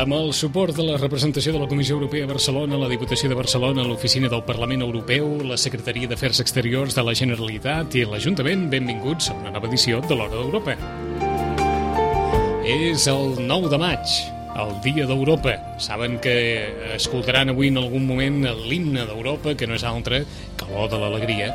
Amb 0.00 0.14
el 0.16 0.30
suport 0.32 0.72
de 0.72 0.84
la 0.86 0.94
representació 0.96 1.52
de 1.52 1.58
la 1.60 1.66
Comissió 1.68 1.98
Europea 1.98 2.24
a 2.24 2.28
Barcelona, 2.30 2.78
la 2.80 2.88
Diputació 2.88 3.28
de 3.28 3.36
Barcelona, 3.36 3.82
l'Oficina 3.84 4.30
del 4.32 4.40
Parlament 4.46 4.80
Europeu, 4.80 5.34
la 5.44 5.58
Secretaria 5.60 6.08
d'Afers 6.08 6.40
Exteriors 6.40 6.96
de 6.96 7.04
la 7.04 7.12
Generalitat 7.12 7.98
i 8.00 8.06
l'Ajuntament, 8.08 8.62
benvinguts 8.72 9.28
a 9.28 9.36
una 9.36 9.52
nova 9.52 9.68
edició 9.68 10.00
de 10.00 10.16
l'Hora 10.16 10.38
d'Europa. 10.38 10.78
És 12.64 13.04
el 13.12 13.44
9 13.44 13.68
de 13.74 13.80
maig, 13.82 14.16
el 14.64 14.72
Dia 14.86 15.04
d'Europa. 15.04 15.58
Saben 15.76 16.16
que 16.24 16.38
escoltaran 16.96 17.52
avui 17.52 17.68
en 17.68 17.76
algun 17.82 18.08
moment 18.08 18.40
l'himne 18.70 19.04
d'Europa, 19.04 19.52
que 19.52 19.68
no 19.68 19.76
és 19.76 19.84
altre 19.84 20.24
que 20.56 20.70
l'O 20.72 20.88
de 20.88 21.02
l'Alegria, 21.02 21.52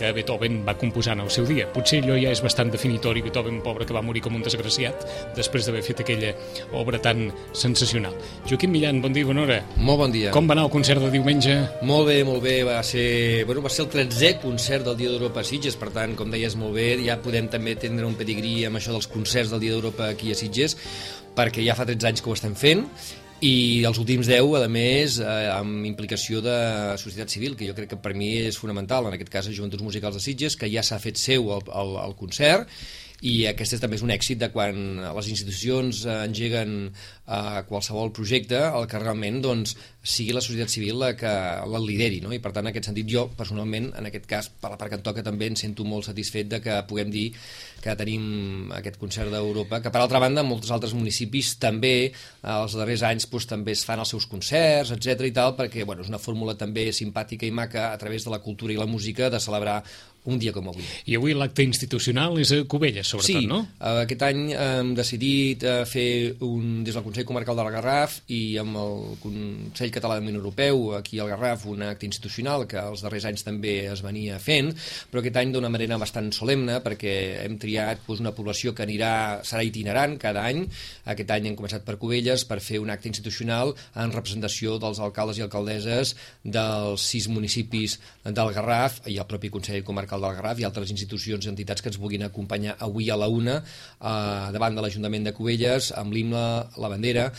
que 0.00 0.12
Beethoven 0.16 0.62
va 0.64 0.76
composar 0.80 1.18
en 1.18 1.24
el 1.26 1.30
seu 1.32 1.44
dia. 1.48 1.66
Potser 1.74 2.00
allò 2.00 2.16
ja 2.16 2.32
és 2.32 2.40
bastant 2.44 2.72
definitori, 2.72 3.22
Beethoven, 3.26 3.60
pobre, 3.64 3.84
que 3.86 3.96
va 3.96 4.02
morir 4.04 4.22
com 4.24 4.36
un 4.38 4.44
desgraciat 4.46 5.04
després 5.36 5.68
d'haver 5.68 5.82
fet 5.84 6.02
aquella 6.04 6.32
obra 6.80 7.00
tan 7.02 7.26
sensacional. 7.52 8.16
Joaquim 8.48 8.72
Millan, 8.72 9.02
bon 9.04 9.14
dia, 9.16 9.28
bona 9.28 9.44
hora. 9.44 9.60
Molt 9.76 10.04
bon 10.06 10.16
dia. 10.16 10.32
Com 10.34 10.48
va 10.48 10.56
anar 10.56 10.66
el 10.70 10.72
concert 10.72 11.04
de 11.04 11.12
diumenge? 11.12 11.56
Molt 11.86 12.08
bé, 12.08 12.20
molt 12.24 12.42
bé. 12.44 12.56
Va 12.66 12.80
ser, 12.86 13.44
bueno, 13.48 13.64
va 13.64 13.72
ser 13.72 13.86
el 13.86 13.92
13è 13.92 14.34
concert 14.42 14.88
del 14.88 14.96
Dia 15.00 15.12
d'Europa 15.12 15.44
a 15.44 15.46
Sitges, 15.46 15.76
per 15.80 15.92
tant, 15.94 16.16
com 16.16 16.32
deies 16.32 16.56
molt 16.56 16.76
bé, 16.78 16.92
ja 17.04 17.20
podem 17.20 17.50
també 17.52 17.76
tindre 17.80 18.08
un 18.08 18.16
pedigrí 18.16 18.60
amb 18.68 18.80
això 18.80 18.94
dels 18.96 19.10
concerts 19.10 19.52
del 19.52 19.62
Dia 19.66 19.76
d'Europa 19.76 20.08
aquí 20.14 20.32
a 20.32 20.38
Sitges, 20.38 20.78
perquè 21.36 21.64
ja 21.66 21.76
fa 21.78 21.88
13 21.88 22.08
anys 22.08 22.24
que 22.24 22.32
ho 22.32 22.38
estem 22.38 22.56
fent 22.58 22.86
i 23.40 23.82
els 23.88 23.98
últims 24.00 24.28
10, 24.28 24.64
a 24.64 24.68
més, 24.68 25.18
eh, 25.20 25.48
amb 25.52 25.86
implicació 25.88 26.42
de 26.44 26.56
societat 27.00 27.32
civil, 27.32 27.56
que 27.56 27.68
jo 27.68 27.74
crec 27.76 27.94
que 27.94 28.00
per 28.00 28.12
mi 28.14 28.34
és 28.44 28.58
fonamental, 28.60 29.08
en 29.08 29.16
aquest 29.16 29.32
cas 29.32 29.48
a 29.48 29.54
Joventuts 29.56 29.84
Musicals 29.86 30.18
de 30.18 30.24
Sitges, 30.24 30.56
que 30.60 30.68
ja 30.68 30.84
s'ha 30.84 31.00
fet 31.00 31.16
seu 31.16 31.48
el, 31.54 31.64
el, 31.72 31.94
el 32.04 32.16
concert, 32.18 32.68
i 33.20 33.44
aquest 33.50 33.76
és 33.76 33.82
també 33.82 33.98
és 33.98 34.04
un 34.04 34.12
èxit 34.14 34.40
de 34.40 34.48
quan 34.52 35.00
les 35.02 35.28
institucions 35.28 36.04
engeguen 36.08 36.90
a 37.30 37.62
qualsevol 37.68 38.10
projecte, 38.16 38.58
el 38.58 38.86
que 38.90 38.98
realment 38.98 39.40
doncs, 39.44 39.76
sigui 40.00 40.32
la 40.32 40.40
societat 40.40 40.72
civil 40.72 40.96
la 40.98 41.12
que 41.18 41.30
la 41.68 41.80
lideri, 41.84 42.22
no? 42.24 42.32
i 42.32 42.40
per 42.40 42.54
tant 42.56 42.64
en 42.64 42.70
aquest 42.72 42.88
sentit 42.88 43.08
jo 43.10 43.26
personalment, 43.36 43.90
en 43.98 44.08
aquest 44.08 44.26
cas 44.26 44.48
per 44.50 44.72
la 44.72 44.78
part 44.80 44.90
que 44.90 44.98
em 44.98 45.04
toca 45.04 45.22
també 45.22 45.50
em 45.50 45.58
sento 45.58 45.84
molt 45.84 46.08
satisfet 46.08 46.48
de 46.50 46.62
que 46.64 46.78
puguem 46.88 47.12
dir 47.12 47.26
que 47.84 47.94
tenim 47.96 48.72
aquest 48.76 48.96
concert 49.00 49.30
d'Europa, 49.32 49.82
que 49.84 49.92
per 49.92 50.00
altra 50.00 50.20
banda 50.22 50.44
molts 50.46 50.72
altres 50.72 50.96
municipis 50.96 51.54
també 51.60 52.10
els 52.42 52.76
darrers 52.76 53.04
anys 53.06 53.28
doncs, 53.30 53.48
també 53.52 53.76
es 53.76 53.84
fan 53.84 54.00
els 54.00 54.10
seus 54.16 54.26
concerts, 54.26 54.94
etc 54.96 55.28
i 55.28 55.34
tal, 55.36 55.54
perquè 55.58 55.84
bueno, 55.84 56.02
és 56.02 56.10
una 56.10 56.20
fórmula 56.22 56.56
també 56.58 56.88
simpàtica 56.96 57.46
i 57.46 57.52
maca 57.52 57.90
a 57.92 57.98
través 58.00 58.24
de 58.24 58.32
la 58.32 58.40
cultura 58.40 58.72
i 58.72 58.80
la 58.80 58.88
música 58.88 59.30
de 59.30 59.40
celebrar 59.40 59.82
un 60.24 60.38
dia 60.38 60.52
com 60.52 60.68
avui. 60.68 60.84
I 61.08 61.16
avui 61.16 61.32
l'acte 61.36 61.64
institucional 61.64 62.36
és 62.42 62.52
a 62.52 62.60
Cubelles, 62.68 63.08
sobretot, 63.08 63.40
sí, 63.40 63.48
no? 63.48 63.62
Sí, 63.64 63.92
aquest 64.04 64.24
any 64.26 64.42
hem 64.52 64.92
decidit 64.98 65.64
eh, 65.64 65.76
fer 65.88 66.08
un, 66.44 66.82
des 66.84 66.96
del 66.96 67.04
Consell 67.06 67.26
Comarcal 67.28 67.56
del 67.56 67.70
Garraf 67.72 68.18
i 68.28 68.58
amb 68.60 68.76
el 68.76 69.16
Consell 69.22 69.92
Català 69.94 70.18
de 70.20 70.34
Europeu, 70.34 70.94
aquí 70.98 71.18
al 71.18 71.30
Garraf, 71.32 71.64
un 71.72 71.82
acte 71.86 72.06
institucional 72.08 72.66
que 72.68 72.80
els 72.80 73.04
darrers 73.04 73.26
anys 73.30 73.46
també 73.46 73.74
es 73.90 74.04
venia 74.04 74.38
fent, 74.42 74.70
però 75.10 75.22
aquest 75.22 75.40
any 75.40 75.54
d'una 75.54 75.72
manera 75.72 75.98
bastant 76.00 76.30
solemne, 76.36 76.80
perquè 76.84 77.14
hem 77.46 77.56
triat 77.60 78.04
doncs, 78.06 78.20
una 78.20 78.34
població 78.36 78.74
que 78.76 78.84
anirà, 78.84 79.40
serà 79.46 79.64
itinerant 79.64 80.18
cada 80.20 80.44
any. 80.44 80.66
Aquest 81.10 81.32
any 81.32 81.48
hem 81.48 81.56
començat 81.58 81.86
per 81.86 81.96
Cubelles 82.00 82.44
per 82.44 82.60
fer 82.60 82.80
un 82.82 82.92
acte 82.92 83.08
institucional 83.08 83.72
en 83.96 84.12
representació 84.12 84.76
dels 84.82 85.00
alcaldes 85.00 85.40
i 85.40 85.46
alcaldesses 85.46 86.14
dels 86.44 87.08
sis 87.08 87.28
municipis 87.32 87.96
del 88.24 88.52
Garraf 88.54 89.00
i 89.08 89.16
el 89.16 89.28
propi 89.30 89.50
Consell 89.52 89.84
Comarcal 89.86 90.09
Garraf 90.18 90.58
i 90.58 90.66
altres 90.66 90.90
institucions 90.90 91.46
i 91.46 91.52
entitats 91.52 91.82
que 91.82 91.90
ens 91.92 92.00
vulguin 92.00 92.26
acompanyar 92.26 92.76
avui 92.80 93.10
a 93.10 93.16
la 93.20 93.28
una 93.28 93.60
eh, 93.60 94.50
davant 94.56 94.74
de 94.74 94.82
l'Ajuntament 94.82 95.28
de 95.28 95.36
Cubelles 95.36 95.92
amb 95.96 96.12
l'himne, 96.12 96.44
la 96.80 96.90
bandera 96.92 97.30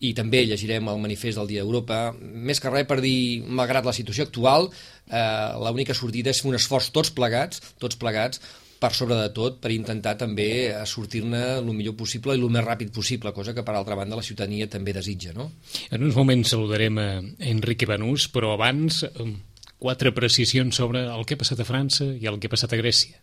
i 0.00 0.14
també 0.16 0.46
llegirem 0.48 0.88
el 0.88 1.02
manifest 1.02 1.36
del 1.36 1.50
Dia 1.50 1.64
d'Europa, 1.64 2.14
més 2.16 2.60
que 2.60 2.72
res 2.72 2.86
per 2.88 3.00
dir, 3.04 3.42
malgrat 3.44 3.84
la 3.84 3.92
situació 3.92 4.24
actual, 4.24 4.70
eh, 5.10 5.52
l'única 5.60 5.96
sortida 5.96 6.32
és 6.32 6.40
fer 6.40 6.48
un 6.48 6.56
esforç 6.56 6.88
tots 6.94 7.12
plegats, 7.12 7.60
tots 7.82 8.00
plegats, 8.00 8.40
per 8.80 8.94
sobre 8.96 9.18
de 9.18 9.28
tot, 9.36 9.58
per 9.60 9.74
intentar 9.74 10.14
també 10.16 10.72
sortir-ne 10.88 11.42
el 11.58 11.68
millor 11.68 11.98
possible 12.00 12.32
i 12.32 12.40
el 12.40 12.48
més 12.52 12.64
ràpid 12.64 12.94
possible, 12.96 13.34
cosa 13.36 13.52
que 13.52 13.64
per 13.66 13.74
altra 13.76 13.98
banda 13.98 14.16
la 14.16 14.24
ciutadania 14.24 14.70
també 14.72 14.94
desitja. 14.96 15.34
No? 15.36 15.50
En 15.92 16.06
uns 16.06 16.16
moments 16.16 16.54
saludarem 16.54 16.96
a 16.98 17.08
Enrique 17.52 17.88
Banús, 17.90 18.30
però 18.32 18.54
abans 18.56 19.02
quatre 19.80 20.12
precisions 20.14 20.76
sobre 20.76 21.06
el 21.08 21.26
que 21.26 21.34
ha 21.34 21.42
passat 21.42 21.64
a 21.64 21.66
França 21.66 22.06
i 22.12 22.28
el 22.30 22.38
que 22.38 22.50
ha 22.50 22.54
passat 22.54 22.76
a 22.76 22.80
Grècia. 22.80 23.18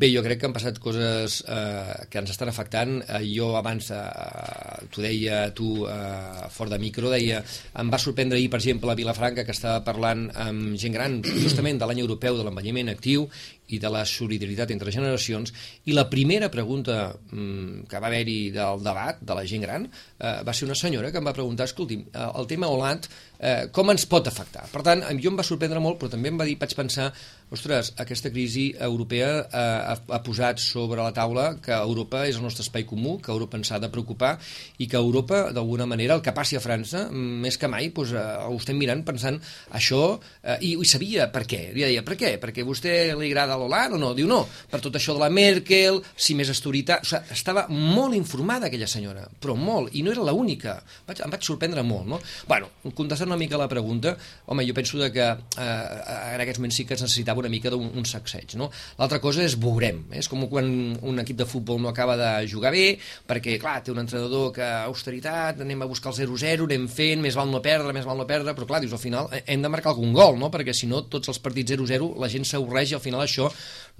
Bé, 0.00 0.08
jo 0.14 0.22
crec 0.24 0.38
que 0.40 0.46
han 0.48 0.54
passat 0.54 0.78
coses 0.80 1.40
eh, 1.44 2.06
que 2.08 2.20
ens 2.22 2.30
estan 2.32 2.48
afectant. 2.48 3.00
Eh, 3.02 3.18
jo 3.34 3.50
abans, 3.58 3.90
eh, 3.92 4.86
t'ho 4.88 5.02
deia 5.04 5.42
tu 5.56 5.82
eh, 5.84 6.46
fort 6.54 6.72
de 6.72 6.78
micro, 6.80 7.10
deia, 7.12 7.42
em 7.82 7.90
va 7.92 8.00
sorprendre 8.00 8.38
ahir, 8.38 8.48
per 8.48 8.62
exemple, 8.62 8.88
a 8.88 8.96
Vilafranca, 8.96 9.44
que 9.44 9.52
estava 9.52 9.82
parlant 9.84 10.30
amb 10.40 10.78
gent 10.80 10.96
gran, 10.96 11.18
justament 11.44 11.82
de 11.82 11.90
l'any 11.90 12.00
europeu 12.00 12.38
de 12.38 12.46
l'envelliment 12.46 12.88
actiu, 12.94 13.26
i 13.70 13.80
de 13.82 13.90
la 13.92 14.04
solidaritat 14.08 14.72
entre 14.74 14.92
generacions 14.94 15.52
i 15.86 15.96
la 15.96 16.08
primera 16.10 16.50
pregunta 16.52 17.00
mm, 17.12 17.86
que 17.90 18.02
va 18.02 18.10
haver-hi 18.10 18.38
del 18.54 18.84
debat 18.84 19.20
de 19.20 19.36
la 19.36 19.46
gent 19.46 19.66
gran 19.66 19.86
eh, 19.86 20.40
va 20.46 20.54
ser 20.54 20.68
una 20.68 20.78
senyora 20.78 21.10
que 21.10 21.20
em 21.22 21.26
va 21.26 21.36
preguntar 21.36 21.68
escolti, 21.70 22.00
eh, 22.06 22.30
el 22.40 22.48
tema 22.50 22.70
Hollande 22.70 23.10
eh, 23.40 23.68
com 23.72 23.90
ens 23.92 24.06
pot 24.10 24.26
afectar? 24.28 24.66
Per 24.72 24.84
tant, 24.86 25.04
jo 25.20 25.32
em 25.32 25.38
va 25.38 25.46
sorprendre 25.46 25.82
molt 25.82 26.00
però 26.00 26.12
també 26.12 26.32
em 26.32 26.40
va 26.40 26.48
dir, 26.48 26.58
vaig 26.60 26.74
pensar 26.76 27.10
ostres, 27.50 27.92
aquesta 27.98 28.30
crisi 28.30 28.70
europea 28.78 29.30
eh, 29.42 29.60
ha, 29.60 29.96
ha 29.96 30.20
posat 30.26 30.60
sobre 30.62 31.02
la 31.02 31.14
taula 31.16 31.56
que 31.62 31.74
Europa 31.74 32.24
és 32.28 32.38
el 32.38 32.46
nostre 32.46 32.64
espai 32.66 32.86
comú, 32.88 33.16
que 33.22 33.32
Europa 33.32 33.58
ens 33.58 33.72
ha 33.72 33.80
de 33.82 33.90
preocupar 33.92 34.36
i 34.78 34.88
que 34.90 35.00
Europa, 35.00 35.42
d'alguna 35.54 35.88
manera, 35.90 36.16
el 36.16 36.24
que 36.24 36.34
passi 36.36 36.58
a 36.58 36.62
França, 36.62 37.06
més 37.10 37.58
que 37.58 37.70
mai, 37.70 37.90
doncs, 37.96 38.14
eh, 38.14 38.26
ho 38.46 38.56
estem 38.60 38.78
mirant 38.80 39.02
pensant 39.06 39.40
això, 39.76 40.02
eh, 40.42 40.58
i, 40.60 40.74
i 40.78 40.88
sabia 40.88 41.30
per 41.32 41.44
què, 41.48 41.62
li 41.74 41.84
deia, 41.86 42.04
per 42.06 42.18
què? 42.20 42.36
Perquè 42.42 42.64
a 42.64 42.68
vostè 42.68 42.96
li 43.18 43.30
agrada 43.30 43.58
l'Hollande 43.60 43.98
o 43.98 44.00
no? 44.00 44.12
Diu 44.16 44.28
no, 44.30 44.42
per 44.70 44.80
tot 44.82 44.96
això 44.98 45.14
de 45.16 45.22
la 45.22 45.30
Merkel, 45.32 46.00
si 46.16 46.36
més 46.38 46.50
autoritat... 46.52 47.04
O 47.04 47.10
sigui, 47.10 47.36
estava 47.36 47.66
molt 47.70 48.16
informada 48.16 48.68
aquella 48.68 48.88
senyora, 48.90 49.26
però 49.40 49.56
molt, 49.58 49.94
i 49.96 50.04
no 50.06 50.12
era 50.14 50.24
l'única. 50.30 50.78
Em 51.10 51.32
vaig 51.32 51.46
sorprendre 51.46 51.84
molt, 51.86 52.08
no? 52.10 52.20
Bueno, 52.48 52.70
contestant 52.96 53.30
una 53.30 53.38
mica 53.40 53.60
la 53.60 53.68
pregunta, 53.70 54.16
home, 54.46 54.66
jo 54.68 54.76
penso 54.76 54.98
de 55.00 55.10
que 55.14 55.26
eh, 55.30 56.34
en 56.34 56.42
aquests 56.42 56.60
moments 56.60 56.80
sí 56.80 56.86
que 56.88 56.96
es 56.96 57.04
necessitava 57.04 57.42
una 57.44 57.52
mica 57.52 57.72
d'un 57.72 58.06
sacseig, 58.08 58.56
no? 58.60 58.70
L'altra 58.98 59.20
cosa 59.22 59.44
és 59.44 59.56
veurem, 59.60 60.04
eh? 60.10 60.20
és 60.20 60.28
com 60.30 60.46
quan 60.50 60.68
un 60.96 61.22
equip 61.22 61.38
de 61.40 61.48
futbol 61.48 61.80
no 61.82 61.90
acaba 61.90 62.16
de 62.20 62.30
jugar 62.50 62.72
bé, 62.74 62.94
perquè, 63.28 63.56
clar, 63.60 63.80
té 63.84 63.92
un 63.94 64.02
entrenador 64.02 64.50
que 64.56 64.66
austeritat, 64.86 65.60
anem 65.64 65.84
a 65.84 65.90
buscar 65.90 66.12
el 66.12 66.18
0-0, 66.22 66.68
anem 66.68 66.86
fent, 66.90 67.22
més 67.24 67.36
val 67.38 67.50
no 67.52 67.62
perdre, 67.64 67.94
més 67.96 68.06
val 68.08 68.18
no 68.20 68.28
perdre, 68.28 68.54
però 68.56 68.68
clar, 68.68 68.82
dius, 68.84 68.94
al 68.96 69.02
final 69.02 69.30
eh, 69.34 69.42
hem 69.50 69.64
de 69.64 69.72
marcar 69.72 69.94
algun 69.94 70.14
gol, 70.16 70.38
no? 70.40 70.50
Perquè 70.52 70.74
si 70.76 70.88
no, 70.90 71.02
tots 71.10 71.32
els 71.32 71.40
partits 71.42 71.74
0-0, 71.76 72.12
la 72.20 72.30
gent 72.32 72.46
s'avorreix 72.48 72.94
i 72.94 72.98
al 72.98 73.04
final 73.04 73.24
això 73.24 73.49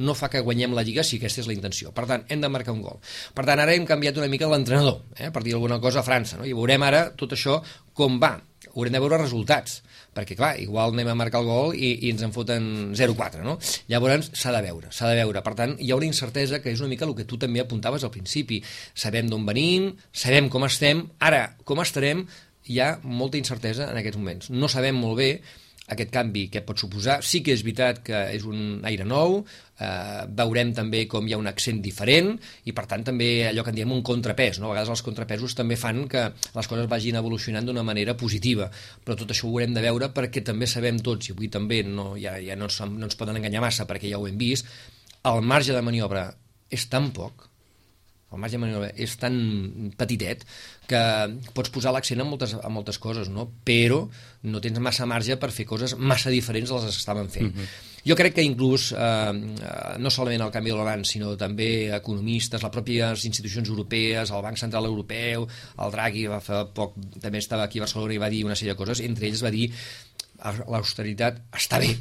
no 0.01 0.15
fa 0.17 0.31
que 0.33 0.41
guanyem 0.45 0.75
la 0.77 0.85
Lliga 0.87 1.05
si 1.05 1.19
aquesta 1.21 1.43
és 1.43 1.49
la 1.51 1.57
intenció. 1.57 1.93
Per 1.97 2.07
tant, 2.09 2.25
hem 2.29 2.41
de 2.41 2.51
marcar 2.53 2.75
un 2.75 2.83
gol. 2.85 3.01
Per 3.37 3.45
tant, 3.45 3.61
ara 3.61 3.75
hem 3.77 3.87
canviat 3.89 4.19
una 4.21 4.31
mica 4.33 4.49
l'entrenador, 4.49 5.03
eh, 5.17 5.31
per 5.31 5.45
dir 5.45 5.55
alguna 5.55 5.81
cosa 5.81 6.01
a 6.01 6.07
França, 6.07 6.41
no? 6.41 6.49
i 6.49 6.57
veurem 6.57 6.83
ara 6.87 7.09
tot 7.17 7.37
això 7.37 7.61
com 7.95 8.21
va. 8.23 8.39
Haurem 8.71 8.95
de 8.95 9.01
veure 9.03 9.19
resultats, 9.19 9.81
perquè 10.15 10.37
clar, 10.39 10.53
igual 10.63 10.93
anem 10.95 11.09
a 11.11 11.17
marcar 11.19 11.41
el 11.41 11.49
gol 11.49 11.73
i, 11.75 11.91
i 12.07 12.11
ens 12.13 12.23
en 12.23 12.33
foten 12.35 12.65
0-4, 12.95 13.43
no? 13.43 13.57
Llavors 13.91 14.31
s'ha 14.37 14.53
de 14.55 14.61
veure, 14.63 14.93
s'ha 14.95 15.09
de 15.11 15.17
veure. 15.19 15.43
Per 15.43 15.55
tant, 15.59 15.75
hi 15.81 15.91
ha 15.91 15.99
una 15.99 16.07
incertesa 16.07 16.61
que 16.63 16.71
és 16.71 16.83
una 16.83 16.91
mica 16.93 17.09
el 17.09 17.17
que 17.19 17.27
tu 17.27 17.39
també 17.41 17.63
apuntaves 17.63 18.05
al 18.07 18.13
principi. 18.15 18.61
Sabem 18.95 19.31
d'on 19.31 19.49
venim, 19.49 19.91
sabem 20.13 20.51
com 20.53 20.69
estem, 20.69 21.03
ara 21.19 21.49
com 21.67 21.83
estarem, 21.83 22.27
hi 22.71 22.79
ha 22.79 22.93
molta 23.03 23.41
incertesa 23.41 23.91
en 23.91 23.99
aquests 23.99 24.21
moments. 24.21 24.53
No 24.55 24.71
sabem 24.71 24.99
molt 24.99 25.19
bé 25.19 25.31
aquest 25.91 26.13
canvi 26.15 26.47
que 26.53 26.63
pot 26.67 26.79
suposar. 26.79 27.19
Sí 27.27 27.43
que 27.45 27.55
és 27.57 27.65
veritat 27.67 28.01
que 28.07 28.21
és 28.35 28.47
un 28.47 28.81
aire 28.87 29.07
nou, 29.09 29.41
eh, 29.81 30.23
veurem 30.41 30.73
també 30.77 31.03
com 31.11 31.27
hi 31.27 31.35
ha 31.35 31.41
un 31.41 31.51
accent 31.51 31.81
diferent 31.83 32.33
i 32.65 32.75
per 32.77 32.87
tant 32.91 33.05
també 33.11 33.31
allò 33.49 33.65
que 33.67 33.75
en 33.75 33.81
diem 33.81 33.95
un 33.97 34.05
contrapès. 34.07 34.61
No? 34.63 34.71
A 34.71 34.75
vegades 34.75 34.95
els 34.95 35.05
contrapesos 35.07 35.57
també 35.59 35.79
fan 35.81 36.07
que 36.11 36.29
les 36.31 36.71
coses 36.71 36.89
vagin 36.91 37.19
evolucionant 37.21 37.67
d'una 37.67 37.85
manera 37.87 38.17
positiva, 38.17 38.71
però 39.05 39.19
tot 39.19 39.35
això 39.35 39.49
ho 39.49 39.53
haurem 39.55 39.75
de 39.77 39.85
veure 39.85 40.13
perquè 40.15 40.45
també 40.47 40.71
sabem 40.71 41.03
tots, 41.03 41.29
i 41.29 41.37
avui 41.37 41.51
també 41.53 41.83
no, 41.85 42.15
ja, 42.21 42.39
ja 42.39 42.57
no, 42.57 42.71
ens, 42.71 42.81
no 42.87 43.11
ens 43.11 43.19
poden 43.19 43.41
enganyar 43.41 43.65
massa 43.67 43.89
perquè 43.91 44.13
ja 44.13 44.21
ho 44.21 44.29
hem 44.31 44.39
vist, 44.41 44.71
el 45.27 45.43
marge 45.45 45.75
de 45.77 45.85
maniobra 45.85 46.31
és 46.71 46.87
tan 46.89 47.11
poc 47.13 47.50
el 48.31 48.39
marge 48.39 48.57
de 48.57 48.63
maniobra 48.63 48.91
és 48.95 49.17
tan 49.19 49.37
petitet 49.99 50.45
que 50.91 51.01
pots 51.55 51.73
posar 51.75 51.93
l'accent 51.95 52.23
en 52.23 52.29
moltes, 52.31 52.55
en 52.55 52.73
moltes 52.75 52.99
coses, 53.03 53.31
no? 53.31 53.49
però 53.67 54.05
no 54.47 54.63
tens 54.63 54.79
massa 54.83 55.07
marge 55.07 55.37
per 55.41 55.51
fer 55.55 55.67
coses 55.67 55.97
massa 55.99 56.31
diferents 56.31 56.71
de 56.71 56.79
les 56.79 56.95
que 56.95 57.03
estaven 57.03 57.31
fent. 57.31 57.51
Mm 57.51 57.59
-hmm. 57.59 57.89
Jo 58.07 58.17
crec 58.17 58.35
que 58.35 58.43
inclús, 58.43 58.93
eh, 58.93 59.33
no 59.99 60.11
solament 60.11 60.43
el 60.43 60.51
canvi 60.51 60.71
de 60.71 60.77
l'Oran, 60.77 61.05
sinó 61.05 61.37
també 61.37 61.95
economistes, 61.95 62.63
les 62.63 62.73
pròpies 62.73 63.25
institucions 63.25 63.69
europees, 63.69 64.31
el 64.31 64.43
Banc 64.43 64.57
Central 64.57 64.87
Europeu, 64.87 65.47
el 65.79 65.91
Draghi 65.91 66.27
va 66.27 66.41
fa 66.41 66.65
poc, 66.65 66.95
també 67.21 67.39
estava 67.39 67.65
aquí 67.65 67.79
a 67.79 67.83
Barcelona 67.83 68.15
i 68.15 68.19
va 68.19 68.31
dir 68.31 68.45
una 68.45 68.57
sèrie 68.57 68.73
de 68.73 68.79
coses, 68.79 69.01
entre 69.01 69.27
ells 69.27 69.43
va 69.43 69.51
dir 69.51 69.71
l'austeritat 70.67 71.43
està 71.53 71.79
bé, 71.79 71.99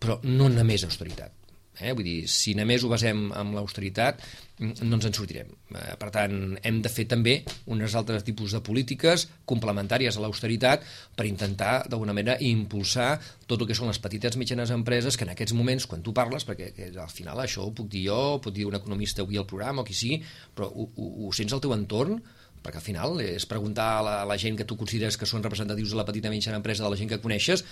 però 0.00 0.18
no 0.22 0.48
només 0.48 0.84
austeritat 0.84 1.43
Eh? 1.80 1.92
Vull 1.92 2.06
dir, 2.06 2.18
si 2.30 2.54
només 2.54 2.84
ho 2.84 2.90
basem 2.90 3.26
amb 3.34 3.56
l'austeritat, 3.56 4.20
mm, 4.58 4.84
no 4.86 4.98
ens 4.98 5.08
en 5.08 5.16
sortirem. 5.16 5.48
Eh, 5.74 5.96
per 5.98 6.10
tant, 6.14 6.36
hem 6.62 6.80
de 6.82 6.92
fer 6.92 7.06
també 7.10 7.42
uns 7.66 7.94
altres 7.94 8.22
tipus 8.24 8.52
de 8.52 8.60
polítiques 8.60 9.26
complementàries 9.44 10.16
a 10.16 10.22
l'austeritat 10.22 10.84
per 11.16 11.26
intentar, 11.26 11.88
d'alguna 11.88 12.14
manera, 12.14 12.38
impulsar 12.40 13.18
tot 13.46 13.60
el 13.60 13.66
que 13.66 13.74
són 13.74 13.88
les 13.88 13.98
petites 13.98 14.36
mitjanes 14.36 14.70
empreses 14.70 15.16
que 15.16 15.24
en 15.24 15.34
aquests 15.34 15.52
moments, 15.52 15.86
quan 15.86 16.02
tu 16.02 16.14
parles, 16.14 16.46
perquè 16.46 16.72
que 16.74 16.92
al 16.94 17.10
final 17.10 17.40
això 17.40 17.66
ho 17.66 17.74
puc 17.74 17.90
dir 17.90 18.06
jo, 18.06 18.20
ho 18.36 18.40
puc 18.40 18.54
dir 18.54 18.66
un 18.66 18.74
economista 18.74 19.22
avui 19.22 19.36
al 19.36 19.46
programa 19.46 19.82
o 19.82 19.84
qui 19.84 19.94
sigui, 19.94 20.22
però 20.54 20.70
ho, 20.70 20.88
ho, 20.94 21.10
ho 21.26 21.32
sents 21.32 21.52
al 21.52 21.60
teu 21.60 21.74
entorn, 21.74 22.20
perquè 22.64 22.80
al 22.80 22.86
final 22.86 23.20
és 23.20 23.44
preguntar 23.44 23.98
a 23.98 24.02
la, 24.02 24.14
a 24.22 24.24
la 24.24 24.38
gent 24.40 24.56
que 24.56 24.64
tu 24.64 24.78
consideres 24.80 25.18
que 25.20 25.26
són 25.26 25.42
representatius 25.42 25.90
de 25.92 25.98
la 26.00 26.06
petita 26.06 26.30
mitjana 26.32 26.56
empresa, 26.62 26.84
de 26.84 26.90
la 26.90 26.96
gent 26.96 27.10
que 27.10 27.20
coneixes, 27.20 27.64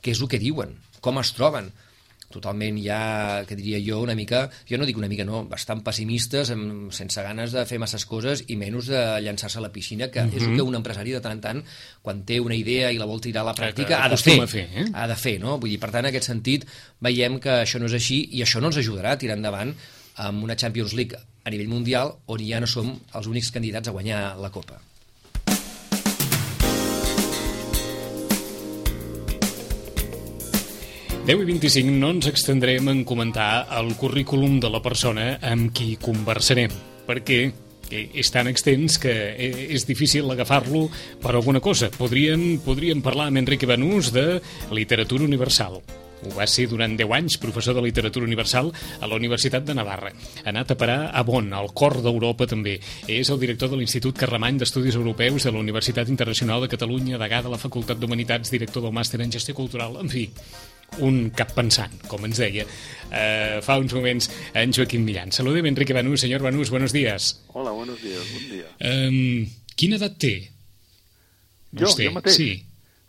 què 0.00 0.10
és 0.10 0.20
el 0.20 0.30
que 0.32 0.40
diuen, 0.42 0.74
com 1.04 1.20
es 1.20 1.30
troben, 1.36 1.70
totalment 2.30 2.78
ja, 2.82 3.44
que 3.48 3.56
diria 3.58 3.80
jo, 3.82 4.00
una 4.04 4.14
mica, 4.14 4.44
jo 4.68 4.78
no 4.78 4.86
dic 4.88 4.98
una 4.98 5.08
mica, 5.10 5.26
no, 5.26 5.42
bastant 5.50 5.82
pessimistes, 5.86 6.52
amb, 6.54 6.92
sense 6.94 7.22
ganes 7.26 7.54
de 7.56 7.64
fer 7.66 7.80
masses 7.82 8.06
coses 8.08 8.44
i 8.48 8.56
menys 8.60 8.90
de 8.92 9.02
llançar-se 9.24 9.58
a 9.58 9.64
la 9.64 9.72
piscina, 9.74 10.10
que 10.10 10.22
mm 10.22 10.30
-hmm. 10.30 10.36
és 10.36 10.42
el 10.42 10.48
mhm. 10.50 10.56
que 10.56 10.62
un 10.62 10.74
empresari 10.74 11.12
de 11.12 11.20
tant 11.20 11.32
en 11.32 11.40
tant, 11.40 11.64
quan 12.02 12.24
té 12.24 12.40
una 12.40 12.54
idea 12.54 12.92
i 12.92 12.98
la 12.98 13.06
vol 13.06 13.20
tirar 13.20 13.42
a 13.42 13.50
la 13.50 13.54
pràctica, 13.54 14.00
ha 14.00 14.08
de 14.08 14.16
fer. 14.16 14.46
fer 14.46 14.68
eh? 14.74 14.86
Ha 14.92 15.06
de 15.06 15.16
fer, 15.16 15.40
no? 15.40 15.58
Vull 15.58 15.70
dir, 15.70 15.80
per 15.80 15.90
tant, 15.90 16.04
en 16.04 16.10
aquest 16.10 16.26
sentit, 16.26 16.66
veiem 17.00 17.40
que 17.40 17.50
això 17.50 17.78
no 17.78 17.86
és 17.86 17.94
així 17.94 18.28
i 18.32 18.42
això 18.42 18.60
no 18.60 18.66
ens 18.68 18.76
ajudarà 18.76 19.12
a 19.12 19.18
tirar 19.18 19.36
endavant 19.36 19.74
amb 20.16 20.44
una 20.44 20.56
Champions 20.56 20.92
League 20.92 21.16
a 21.44 21.50
nivell 21.50 21.68
mundial 21.68 22.14
on 22.26 22.38
ja 22.44 22.60
no 22.60 22.66
som 22.66 23.00
els 23.14 23.26
únics 23.26 23.50
candidats 23.50 23.88
a 23.88 23.92
guanyar 23.92 24.36
la 24.38 24.50
Copa. 24.50 24.89
10 31.26 31.42
i 31.42 31.44
25 31.44 31.92
no 32.00 32.08
ens 32.14 32.26
extendrem 32.30 32.88
en 32.88 33.02
comentar 33.04 33.68
el 33.76 33.92
currículum 34.00 34.56
de 34.58 34.70
la 34.72 34.80
persona 34.80 35.34
amb 35.44 35.68
qui 35.76 35.92
conversarem, 36.00 36.72
perquè 37.06 37.42
és 37.90 38.30
tan 38.32 38.48
extens 38.48 38.96
que 39.02 39.12
és 39.36 39.84
difícil 39.86 40.30
agafar-lo 40.32 40.86
per 41.20 41.34
alguna 41.34 41.60
cosa. 41.60 41.90
Podríem, 41.92 42.62
podríem 42.64 43.02
parlar 43.04 43.28
amb 43.28 43.42
Enrique 43.42 43.68
Banús 43.68 44.14
de 44.16 44.40
literatura 44.72 45.28
universal. 45.28 45.82
Ho 46.20 46.32
va 46.36 46.46
ser 46.50 46.66
durant 46.68 46.96
10 46.98 47.12
anys 47.16 47.36
professor 47.40 47.76
de 47.76 47.84
literatura 47.84 48.26
universal 48.26 48.72
a 49.00 49.08
la 49.08 49.16
Universitat 49.16 49.64
de 49.64 49.76
Navarra. 49.76 50.10
Ha 50.44 50.48
anat 50.52 50.72
a 50.72 50.76
parar 50.80 50.98
a 51.16 51.22
Bonn, 51.24 51.52
al 51.56 51.72
cor 51.76 52.00
d'Europa 52.04 52.48
també. 52.48 52.78
És 53.08 53.30
el 53.32 53.40
director 53.40 53.72
de 53.72 53.78
l'Institut 53.80 54.18
Carremany 54.20 54.60
d'Estudis 54.60 54.98
Europeus 55.00 55.48
de 55.48 55.52
la 55.52 55.62
Universitat 55.62 56.12
Internacional 56.12 56.64
de 56.64 56.72
Catalunya, 56.72 57.20
degà 57.20 57.40
de 57.44 57.52
la 57.52 57.60
Facultat 57.60 58.00
d'Humanitats, 58.00 58.52
director 58.52 58.84
del 58.84 58.96
màster 58.96 59.22
en 59.24 59.32
gestió 59.32 59.56
cultural. 59.56 59.96
En 60.02 60.12
fi, 60.12 60.26
un 60.98 61.30
cap 61.30 61.54
pensant, 61.54 61.94
com 62.10 62.24
ens 62.26 62.40
deia 62.42 62.66
eh, 63.10 63.60
fa 63.62 63.78
uns 63.78 63.94
moments 63.94 64.30
en 64.54 64.72
Joaquim 64.72 65.04
Millán. 65.04 65.32
Saludem 65.32 65.66
Enrique 65.66 65.94
Banús. 65.94 66.20
Senyor 66.20 66.42
Banús, 66.42 66.70
buenos 66.70 66.92
días. 66.92 67.42
Hola, 67.48 67.70
buenos 67.70 68.00
días, 68.02 68.22
buen 68.32 68.50
día. 68.50 68.66
Eh, 68.78 69.46
quina 69.76 69.96
edat 69.96 70.18
té? 70.18 70.34
Jo, 71.72 71.86
Vostè? 71.86 72.08
jo 72.08 72.16
mateix? 72.16 72.36
Sí. 72.36 72.50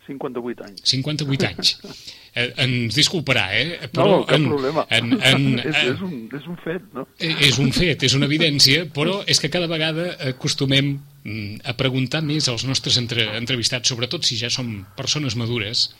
58 0.06 0.64
anys. 0.66 0.82
58 0.84 1.46
anys. 1.52 1.78
Eh, 2.32 2.46
ens 2.64 2.94
disculparà, 2.96 3.42
eh? 3.52 3.88
Però 3.92 4.06
no, 4.08 4.18
cap 4.24 4.38
en, 4.38 4.46
problema. 4.48 4.86
En, 4.88 5.10
en, 5.20 5.42
és, 5.68 5.80
és, 5.90 5.98
un, 6.00 6.14
és 6.32 6.46
un 6.48 6.56
fet, 6.62 6.86
no? 6.96 7.02
Eh, 7.20 7.28
és 7.44 7.58
un 7.60 7.68
fet, 7.76 8.06
és 8.08 8.14
una 8.16 8.24
evidència, 8.24 8.86
però 8.88 9.18
és 9.28 9.36
que 9.36 9.50
cada 9.52 9.68
vegada 9.68 10.06
acostumem 10.30 10.94
mm, 10.96 11.58
a 11.68 11.74
preguntar 11.76 12.22
més 12.24 12.48
als 12.48 12.64
nostres 12.64 12.96
entre, 12.96 13.26
entrevistats, 13.36 13.92
sobretot 13.92 14.24
si 14.24 14.40
ja 14.40 14.48
som 14.48 14.70
persones 14.96 15.36
madures, 15.36 15.90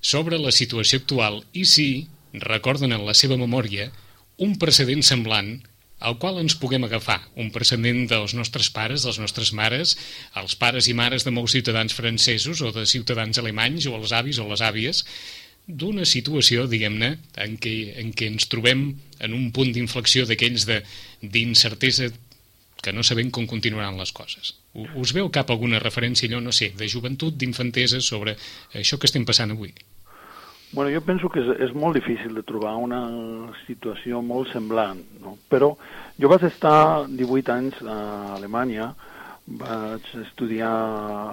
sobre 0.00 0.38
la 0.40 0.52
situació 0.52 1.00
actual 1.00 1.42
i 1.52 1.66
si 1.68 2.08
recorden 2.32 2.92
en 2.96 3.04
la 3.06 3.14
seva 3.14 3.36
memòria 3.40 3.90
un 4.40 4.56
precedent 4.58 5.02
semblant 5.04 5.58
al 6.00 6.16
qual 6.16 6.38
ens 6.40 6.56
puguem 6.56 6.86
agafar, 6.86 7.18
un 7.36 7.50
precedent 7.52 8.06
dels 8.08 8.32
nostres 8.32 8.70
pares, 8.72 9.04
dels 9.04 9.18
nostres 9.20 9.52
mares, 9.52 9.98
els 10.40 10.56
pares 10.56 10.88
i 10.88 10.94
mares 10.96 11.26
de 11.26 11.32
molts 11.34 11.52
ciutadans 11.52 11.92
francesos 11.92 12.62
o 12.64 12.72
de 12.72 12.86
ciutadans 12.88 13.38
alemanys 13.38 13.86
o 13.86 13.92
els 13.98 14.14
avis 14.16 14.40
o 14.40 14.48
les 14.48 14.64
àvies, 14.64 15.04
d'una 15.68 16.06
situació, 16.08 16.64
diguem-ne, 16.70 17.12
en, 17.44 17.58
què, 17.60 17.74
en 18.00 18.14
què 18.16 18.30
ens 18.32 18.48
trobem 18.50 18.86
en 19.20 19.36
un 19.36 19.50
punt 19.52 19.74
d'inflexió 19.76 20.24
d'aquells 20.26 20.64
d'incertesa 21.20 22.08
que 22.80 22.96
no 22.96 23.04
sabem 23.04 23.28
com 23.30 23.46
continuaran 23.46 24.00
les 24.00 24.12
coses. 24.16 24.54
Us 24.72 25.10
veu 25.16 25.28
cap 25.34 25.50
alguna 25.50 25.80
referència, 25.82 26.28
allò, 26.28 26.40
no 26.44 26.52
sé, 26.54 26.70
de 26.78 26.86
joventut, 26.88 27.34
d'infantesa, 27.34 27.98
sobre 28.00 28.36
això 28.78 28.98
que 28.98 29.08
estem 29.10 29.24
passant 29.26 29.50
avui? 29.50 29.72
Bueno, 30.72 30.92
jo 30.94 31.00
penso 31.02 31.28
que 31.28 31.42
és, 31.42 31.48
és 31.66 31.72
molt 31.74 31.98
difícil 31.98 32.36
de 32.36 32.44
trobar 32.46 32.76
una 32.78 33.00
situació 33.64 34.20
molt 34.22 34.52
semblant, 34.52 35.00
no? 35.18 35.34
però 35.50 35.72
jo 36.22 36.30
vaig 36.30 36.44
estar 36.46 37.08
18 37.10 37.54
anys 37.56 37.80
a 37.82 37.96
Alemanya, 38.36 38.92
vaig 39.58 40.04
estudiar 40.20 40.70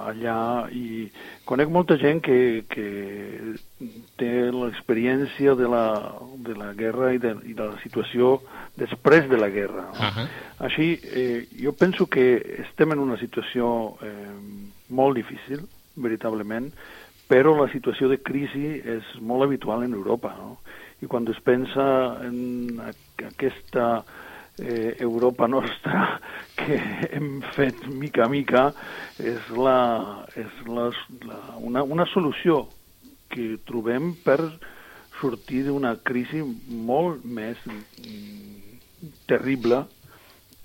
allà 0.09 0.39
i 0.73 1.05
conec 1.45 1.69
molta 1.69 1.97
gent 2.01 2.21
que, 2.25 2.63
que 2.69 2.87
té 4.17 4.31
l'experiència 4.53 5.53
de, 5.59 5.67
la, 5.69 5.85
de 6.47 6.55
la 6.57 6.71
guerra 6.77 7.13
i 7.13 7.21
de, 7.21 7.35
i 7.45 7.53
de 7.53 7.69
la 7.69 7.77
situació 7.83 8.39
després 8.77 9.29
de 9.29 9.37
la 9.37 9.49
guerra. 9.53 9.87
No? 9.93 9.99
Uh 9.99 10.13
-huh. 10.15 10.27
Així, 10.65 10.99
eh, 11.03 11.47
jo 11.61 11.73
penso 11.73 12.07
que 12.07 12.63
estem 12.67 12.91
en 12.91 12.99
una 12.99 13.17
situació 13.17 13.97
eh, 14.01 14.33
molt 14.89 15.15
difícil, 15.15 15.67
veritablement, 15.95 16.71
però 17.27 17.55
la 17.59 17.71
situació 17.71 18.07
de 18.09 18.21
crisi 18.21 18.81
és 18.83 19.03
molt 19.19 19.43
habitual 19.43 19.83
en 19.83 19.93
Europa, 19.93 20.33
no? 20.37 20.57
I 21.01 21.05
quan 21.05 21.27
es 21.27 21.39
pensa 21.41 22.17
en 22.23 22.79
aquesta 23.27 24.03
eh, 24.59 24.95
Europa 24.99 25.47
nostra 25.47 26.19
que 26.57 26.79
hem 27.11 27.41
fet 27.55 27.85
mica 27.87 28.25
a 28.25 28.29
mica, 28.31 28.63
és, 29.19 29.51
la, 29.55 30.25
és 30.35 30.63
la, 30.67 30.89
la, 31.25 31.41
una, 31.59 31.83
una 31.83 32.07
solució 32.13 32.65
que 33.33 33.57
trobem 33.67 34.13
per 34.23 34.39
sortir 35.19 35.63
d'una 35.65 35.95
crisi 36.05 36.43
molt 36.69 37.25
més 37.25 37.61
terrible 39.29 39.85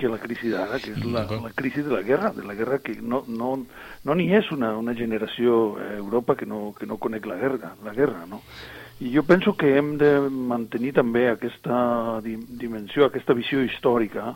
que 0.03 0.11
la 0.11 0.19
crisi 0.19 0.51
d'ara, 0.51 0.81
que 0.83 0.93
és 0.97 1.05
la, 1.07 1.23
la 1.31 1.53
crisi 1.55 1.83
de 1.87 1.93
la 1.93 2.03
guerra, 2.03 2.33
de 2.35 2.45
la 2.45 2.57
guerra 2.59 2.81
que 2.83 2.97
no 3.01 3.23
no 3.29 3.55
no 4.03 4.15
n'hi 4.19 4.33
és 4.35 4.51
una, 4.51 4.73
una 4.77 4.95
generació 4.99 5.77
a 5.79 5.93
Europa 5.95 6.35
que 6.37 6.47
no, 6.47 6.73
que 6.79 6.89
no 6.91 6.99
conec 6.99 7.29
la 7.31 7.39
guerra, 7.39 7.77
la 7.85 7.95
guerra, 7.95 8.27
no? 8.27 8.43
I 9.01 9.11
jo 9.11 9.23
penso 9.27 9.57
que 9.57 9.77
hem 9.77 9.97
de 9.99 10.13
mantenir 10.31 10.93
també 10.95 11.27
aquesta 11.29 12.21
dimensió, 12.23 13.07
aquesta 13.07 13.35
visió 13.35 13.63
històrica 13.65 14.35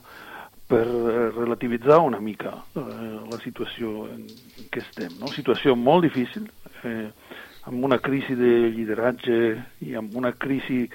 per 0.67 0.87
eh, 0.87 1.29
relativitzar 1.37 2.01
una 2.03 2.19
mica 2.21 2.57
eh, 2.75 2.83
la 3.31 3.39
situació 3.45 4.09
en 4.11 4.25
què 4.73 4.83
estem, 4.83 5.13
no? 5.21 5.31
Situació 5.31 5.77
molt 5.79 6.09
difícil, 6.09 6.49
eh, 6.83 7.07
amb 7.67 7.85
una 7.87 7.99
crisi 7.99 8.35
de 8.39 8.71
lideratge 8.75 9.39
i 9.87 9.95
amb 9.99 10.15
una 10.19 10.33
crisi 10.33 10.87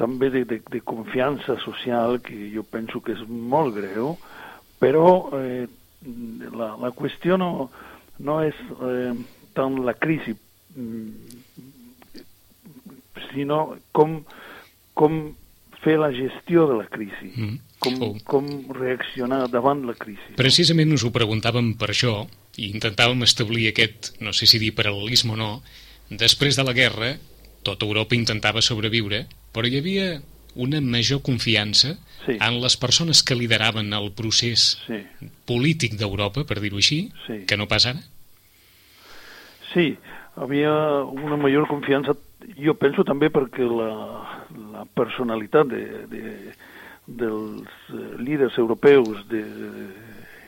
també 0.00 0.30
de, 0.32 0.44
de, 0.48 0.60
de 0.64 0.80
confiança 0.80 1.58
social 1.60 2.20
que 2.24 2.48
jo 2.54 2.64
penso 2.64 3.02
que 3.04 3.12
és 3.16 3.22
molt 3.28 3.76
greu, 3.76 4.14
però 4.80 5.28
eh, 5.36 5.66
la, 6.56 6.72
la 6.80 6.92
qüestió 6.96 7.36
no, 7.40 7.68
no 8.24 8.40
és 8.44 8.56
eh, 8.80 9.12
tant 9.56 9.76
la 9.84 9.96
crisi, 10.00 10.32
mm, 10.76 11.36
sinó 13.32 13.60
com, 13.96 14.20
com 14.94 15.20
fer 15.84 15.96
la 16.00 16.10
gestió 16.12 16.66
de 16.68 16.78
la 16.82 16.86
crisi, 16.92 17.30
mm. 17.34 17.58
com, 17.80 18.00
oh. 18.04 18.12
com 18.28 18.48
reaccionar 18.76 19.46
davant 19.52 19.84
la 19.88 19.96
crisi. 19.98 20.34
Precisament 20.38 20.92
us 20.96 21.04
ho 21.06 21.12
preguntàvem 21.14 21.72
per 21.80 21.90
això, 21.94 22.14
i 22.60 22.70
intentàvem 22.74 23.24
establir 23.24 23.70
aquest, 23.70 24.14
no 24.20 24.34
sé 24.36 24.48
si 24.50 24.60
dir 24.62 24.74
paral·lelisme 24.76 25.36
o 25.36 25.40
no, 25.40 25.52
després 26.10 26.58
de 26.58 26.66
la 26.66 26.76
guerra, 26.76 27.14
tota 27.64 27.86
Europa 27.88 28.16
intentava 28.16 28.62
sobreviure, 28.64 29.24
però 29.54 29.68
hi 29.68 29.80
havia 29.80 30.12
una 30.60 30.80
major 30.82 31.20
confiança 31.22 31.94
sí. 32.24 32.36
en 32.36 32.60
les 32.60 32.76
persones 32.76 33.22
que 33.22 33.36
lideraven 33.38 33.92
el 33.94 34.10
procés 34.16 34.74
sí. 34.86 35.02
polític 35.46 35.96
d'Europa, 36.00 36.44
per 36.48 36.58
dir-ho 36.60 36.80
així, 36.80 37.04
sí. 37.26 37.44
que 37.46 37.58
no 37.60 37.68
pas 37.70 37.86
ara? 37.86 38.02
Sí, 39.70 39.94
havia 40.34 40.72
una 41.04 41.38
major 41.38 41.68
confiança, 41.70 42.16
jo 42.60 42.74
penso 42.78 43.04
també 43.06 43.30
perquè 43.32 43.66
la, 43.68 43.90
la 44.72 44.84
personalitat 44.96 45.70
de, 45.70 45.84
de, 46.10 46.34
dels 47.06 47.90
líders 48.20 48.58
europeus 48.58 49.24
de, 49.30 49.42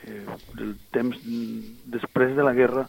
eh, 0.08 0.36
del 0.58 0.76
temps 0.94 1.18
després 1.92 2.36
de 2.36 2.46
la 2.46 2.54
guerra 2.56 2.86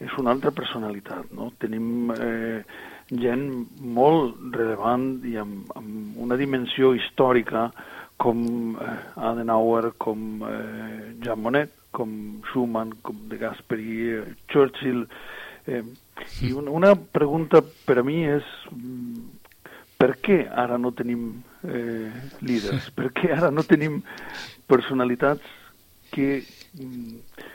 és 0.00 0.12
una 0.18 0.32
altra 0.32 0.52
personalitat. 0.56 1.28
No? 1.36 1.50
Tenim 1.60 2.12
eh, 2.14 2.62
gent 3.10 3.46
molt 3.80 4.38
relevant 4.56 5.10
i 5.28 5.36
amb, 5.40 5.70
amb 5.76 6.20
una 6.24 6.38
dimensió 6.40 6.94
històrica 6.96 7.68
com 8.20 8.76
eh, 8.80 8.96
Adenauer, 9.30 9.92
com 9.98 10.46
eh, 10.48 11.12
Jean 11.20 11.44
Monnet, 11.44 11.76
com 11.92 12.40
Schumann, 12.48 12.96
com 13.02 13.28
De 13.28 13.38
Gasperi, 13.40 14.00
eh, 14.16 14.24
Churchill. 14.52 15.04
Eh, 15.04 15.39
I 15.68 16.52
una, 16.52 16.70
una 16.70 16.94
pregunta 16.96 17.60
per 17.60 17.98
a 18.00 18.04
mi 18.06 18.22
és 18.28 18.46
mm, 18.72 19.26
per 20.00 20.14
què 20.24 20.42
ara 20.48 20.78
no 20.80 20.94
tenim 20.96 21.42
eh, 21.66 22.08
líders? 22.40 22.90
Per 22.96 23.10
què 23.16 23.32
ara 23.36 23.50
no 23.52 23.66
tenim 23.68 24.00
personalitats 24.70 25.44
que 26.10 26.40
mm, 26.78 27.48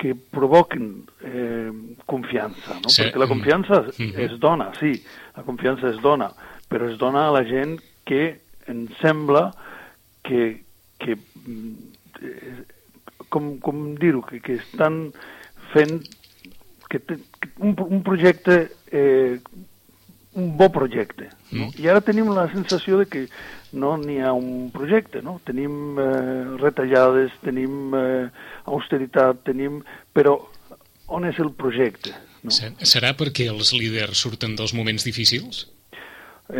que 0.00 0.14
provoquen 0.14 1.04
eh, 1.20 1.70
confiança, 2.08 2.78
no? 2.80 2.88
Sí. 2.88 3.02
Perquè 3.02 3.20
la 3.20 3.28
confiança 3.28 3.82
es 4.00 4.38
dona, 4.40 4.70
sí, 4.78 4.94
la 5.36 5.44
confiança 5.44 5.90
es 5.92 5.98
dona, 6.00 6.30
però 6.72 6.88
es 6.88 6.96
dona 6.96 7.26
a 7.28 7.34
la 7.34 7.42
gent 7.44 7.76
que 8.08 8.22
ens 8.70 8.96
sembla 9.02 9.50
que, 10.24 10.62
que 11.04 11.18
mm, 11.18 11.74
eh, 12.24 12.54
com, 13.28 13.58
com 13.60 13.90
dir-ho, 14.00 14.24
que, 14.24 14.40
que 14.40 14.56
estan 14.56 15.10
fent 15.74 16.00
que, 16.90 17.00
un, 17.62 17.74
un 17.86 18.02
projecte 18.06 18.56
eh, 18.90 19.38
un 20.34 20.52
bo 20.58 20.68
projecte. 20.70 21.28
No? 21.50 21.66
Mm. 21.70 21.80
I 21.82 21.88
ara 21.90 22.00
tenim 22.06 22.28
la 22.34 22.44
sensació 22.52 22.98
de 23.00 23.06
que 23.10 23.24
no 23.72 23.96
n'hi 23.98 24.20
ha 24.22 24.32
un 24.34 24.68
projecte, 24.74 25.22
no? 25.26 25.38
Tenim 25.46 25.98
eh, 25.98 26.56
retallades, 26.60 27.32
tenim 27.42 27.94
eh, 27.98 28.28
austeritat, 28.70 29.42
tenim... 29.46 29.80
Però 30.14 30.36
on 31.10 31.26
és 31.26 31.38
el 31.42 31.50
projecte? 31.58 32.12
No? 32.44 32.54
Se- 32.54 32.70
Serà 32.86 33.10
perquè 33.18 33.48
els 33.50 33.72
líders 33.74 34.22
surten 34.22 34.54
dels 34.58 34.74
moments 34.74 35.06
difícils? 35.06 35.66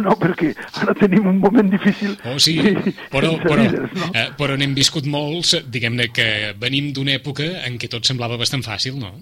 no, 0.04 0.14
perquè 0.20 0.52
ara 0.82 0.94
tenim 0.98 1.26
un 1.30 1.38
moment 1.42 1.70
difícil 1.72 2.16
Oh, 2.30 2.38
sí, 2.38 2.56
i- 2.58 2.94
però, 3.12 3.34
sense 3.34 3.44
però, 3.48 3.62
líders, 3.62 3.92
no? 3.98 4.10
eh, 4.14 4.28
però 4.38 4.56
n'hem 4.56 4.74
viscut 4.76 5.06
molts, 5.10 5.56
diguem-ne 5.70 6.08
que 6.14 6.28
venim 6.60 6.92
d'una 6.96 7.16
època 7.18 7.46
en 7.66 7.78
què 7.80 7.88
tot 7.92 8.04
semblava 8.08 8.38
bastant 8.40 8.62
fàcil, 8.66 8.98
no? 9.00 9.12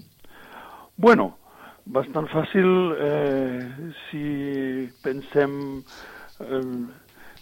Bueno, 0.99 1.31
bastant 1.85 2.27
fàcil 2.31 2.69
eh, 2.99 3.91
si 4.09 4.23
pensem 5.05 5.53
eh, 6.43 6.63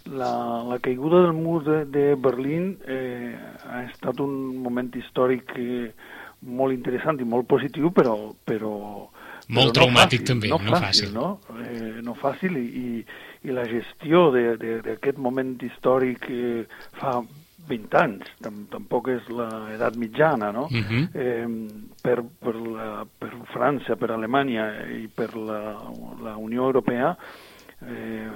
la, 0.08 0.32
la 0.70 0.78
caiguda 0.80 1.24
del 1.26 1.34
mur 1.36 1.64
de, 1.66 1.82
de 1.92 2.06
Berlín 2.16 2.78
eh, 2.88 3.34
ha 3.68 3.82
estat 3.90 4.22
un 4.24 4.38
moment 4.64 4.92
històric 4.96 5.52
eh, 5.60 5.90
molt 6.48 6.72
interessant 6.76 7.18
i 7.20 7.26
molt 7.28 7.48
positiu, 7.50 7.90
però, 7.92 8.14
però, 8.46 8.76
Molt 9.50 9.74
traumàtic 9.74 10.22
fàcil, 10.22 10.28
també, 10.28 10.50
no, 10.50 10.58
no 10.60 10.72
fàcil. 10.76 11.10
fàcil. 11.10 11.14
No, 11.14 11.40
eh, 11.64 12.02
no 12.04 12.14
fàcil 12.20 12.58
i, 12.58 12.66
i, 12.68 13.06
i 13.48 13.52
la 13.56 13.64
gestió 13.66 14.30
de- 14.32 14.58
de- 14.58 14.82
d'aquest 14.82 15.18
moment 15.18 15.56
històric 15.64 16.26
eh, 16.30 16.66
fa 17.00 17.22
20 17.68 17.96
anys, 18.00 18.24
Tam, 18.42 18.66
tampoc 18.72 19.08
és 19.10 19.26
l'edat 19.30 19.96
mitjana, 20.00 20.52
no? 20.52 20.68
Mhm. 20.72 21.10
eh, 21.14 21.48
per, 22.02 22.22
per, 22.40 22.56
la, 22.56 23.06
per 23.20 23.32
França, 23.54 23.96
per 23.96 24.12
Alemanya 24.12 24.70
i 24.88 25.08
per 25.08 25.36
la, 25.36 25.76
la 26.24 26.36
Unió 26.38 26.64
Europea 26.66 27.18
eh, 27.82 28.28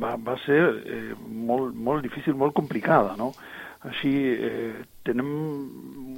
va, 0.00 0.16
va 0.16 0.36
ser 0.44 0.60
eh, 0.84 1.14
molt, 1.28 1.74
molt 1.74 2.02
difícil, 2.02 2.34
molt 2.34 2.52
complicada, 2.54 3.16
no? 3.16 3.32
Així 3.84 4.12
eh, 4.32 4.72
tenem 5.04 5.28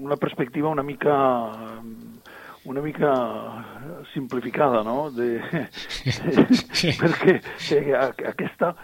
una 0.06 0.16
perspectiva 0.16 0.68
una 0.68 0.82
mica 0.86 1.14
una 2.66 2.82
mica 2.82 3.10
simplificada, 4.12 4.82
no? 4.82 5.10
De, 5.10 5.40
perquè 7.00 7.38
eh, 7.72 7.94
aquesta 7.96 8.74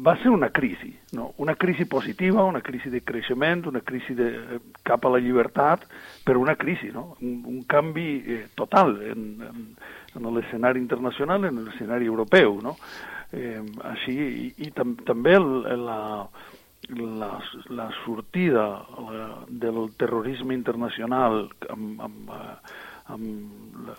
va 0.00 0.16
ser 0.22 0.30
una 0.30 0.50
crisi, 0.50 0.92
no? 1.12 1.34
una 1.38 1.54
crisi 1.56 1.84
positiva, 1.84 2.44
una 2.44 2.62
crisi 2.62 2.88
de 2.88 3.02
creixement, 3.02 3.66
una 3.66 3.80
crisi 3.80 4.14
de, 4.14 4.60
cap 4.82 5.04
a 5.04 5.12
la 5.12 5.20
llibertat, 5.20 5.84
però 6.24 6.40
una 6.40 6.56
crisi, 6.56 6.90
no? 6.94 7.16
un, 7.20 7.42
un 7.44 7.62
canvi 7.68 8.08
eh, 8.24 8.44
total 8.54 8.96
en, 9.02 9.26
en, 9.48 9.66
en 10.16 10.30
l'escenari 10.34 10.80
internacional, 10.80 11.44
en 11.50 11.64
l'escenari 11.64 12.08
europeu. 12.08 12.60
No? 12.62 12.76
Eh, 13.32 13.60
així, 13.92 14.16
i, 14.16 14.46
i 14.66 14.70
tam, 14.74 14.96
també 15.06 15.36
el, 15.38 15.50
la, 15.84 16.00
la, 16.96 17.32
la 17.68 17.90
sortida 18.04 18.66
la, 19.10 19.26
del 19.48 19.90
terrorisme 20.00 20.56
internacional 20.56 21.44
amb, 21.68 22.00
amb, 22.08 22.32
eh, 22.34 22.54
amb 23.14 23.86
la, 23.86 23.96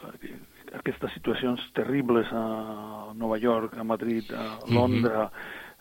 aquestes 0.79 1.13
situacions 1.17 1.63
terribles 1.75 2.29
a 2.31 2.45
Nova 3.17 3.37
York, 3.41 3.75
a 3.77 3.83
Madrid, 3.83 4.31
a 4.31 4.59
Londres, 4.71 5.29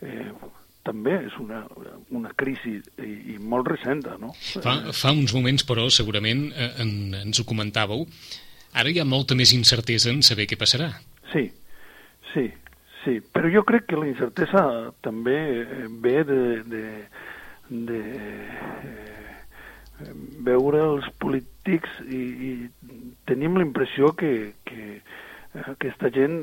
eh, 0.03 0.27
també 0.87 1.17
és 1.27 1.37
una, 1.41 1.61
una 2.17 2.33
crisi 2.37 2.79
i, 3.05 3.11
i 3.35 3.37
molt 3.39 3.69
recent, 3.71 4.07
no? 4.21 4.33
Fa, 4.65 4.77
fa 4.97 5.13
uns 5.13 5.35
moments, 5.37 5.67
però, 5.69 5.87
segurament 5.93 6.49
eh, 6.51 6.71
en, 6.83 6.95
ens 7.21 7.43
ho 7.43 7.47
comentàveu, 7.49 8.07
ara 8.81 8.91
hi 8.91 9.01
ha 9.03 9.07
molta 9.09 9.37
més 9.39 9.53
incertesa 9.57 10.11
en 10.13 10.25
saber 10.27 10.49
què 10.51 10.59
passarà. 10.61 10.91
Sí, 11.33 11.47
sí, 12.33 12.49
sí, 13.05 13.19
però 13.35 13.53
jo 13.53 13.65
crec 13.69 13.91
que 13.91 14.01
la 14.01 14.09
incertesa 14.11 14.65
també 15.05 15.39
eh, 15.63 15.87
ve 16.03 16.17
de, 16.27 16.43
de, 16.73 16.85
de 17.91 18.01
eh, 18.01 19.21
veure 20.49 20.85
els 20.95 21.13
polítics 21.21 21.60
i, 22.09 22.21
i 22.51 22.53
tenim 23.29 23.57
la 23.61 23.65
impressió 23.67 24.11
que, 24.19 24.55
que 24.67 25.01
aquesta 25.73 26.11
gent 26.15 26.37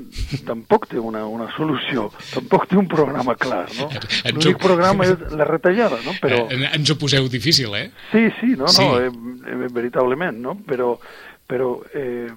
tampoc 0.47 0.89
té 0.91 0.99
una, 0.99 1.21
una 1.31 1.47
solució, 1.55 2.09
tampoc 2.33 2.65
té 2.67 2.75
un 2.79 2.89
programa 2.91 3.37
clar, 3.39 3.65
no? 3.77 3.87
L'únic 4.35 4.59
programa 4.63 5.07
és 5.07 5.23
la 5.31 5.47
retallada, 5.47 6.01
no? 6.03 6.15
Però... 6.23 6.43
Eh, 6.51 6.59
ens 6.75 6.91
ho 6.91 6.97
poseu 6.99 7.29
difícil, 7.31 7.71
eh? 7.79 7.87
Sí, 8.11 8.25
sí, 8.41 8.51
no, 8.59 8.67
Sí. 8.67 8.83
no, 8.83 8.99
eh, 8.99 9.07
eh, 9.07 9.69
veritablement, 9.71 10.35
no? 10.43 10.57
Però, 10.67 10.97
però 11.47 11.69
eh, 11.95 12.27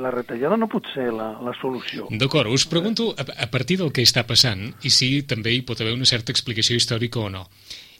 la 0.00 0.10
retallada 0.10 0.56
no 0.56 0.70
pot 0.72 0.88
ser 0.94 1.10
la, 1.12 1.34
la 1.44 1.52
solució. 1.60 2.08
D'acord, 2.10 2.48
us 2.48 2.64
pregunto 2.66 3.10
a, 3.12 3.26
a 3.44 3.50
partir 3.52 3.76
del 3.82 3.92
que 3.92 4.02
està 4.06 4.24
passant 4.26 4.70
i 4.88 4.90
si 4.90 5.20
també 5.28 5.52
hi 5.52 5.60
pot 5.68 5.84
haver 5.84 5.92
una 5.94 6.08
certa 6.08 6.32
explicació 6.32 6.80
històrica 6.80 7.20
o 7.20 7.28
no. 7.30 7.44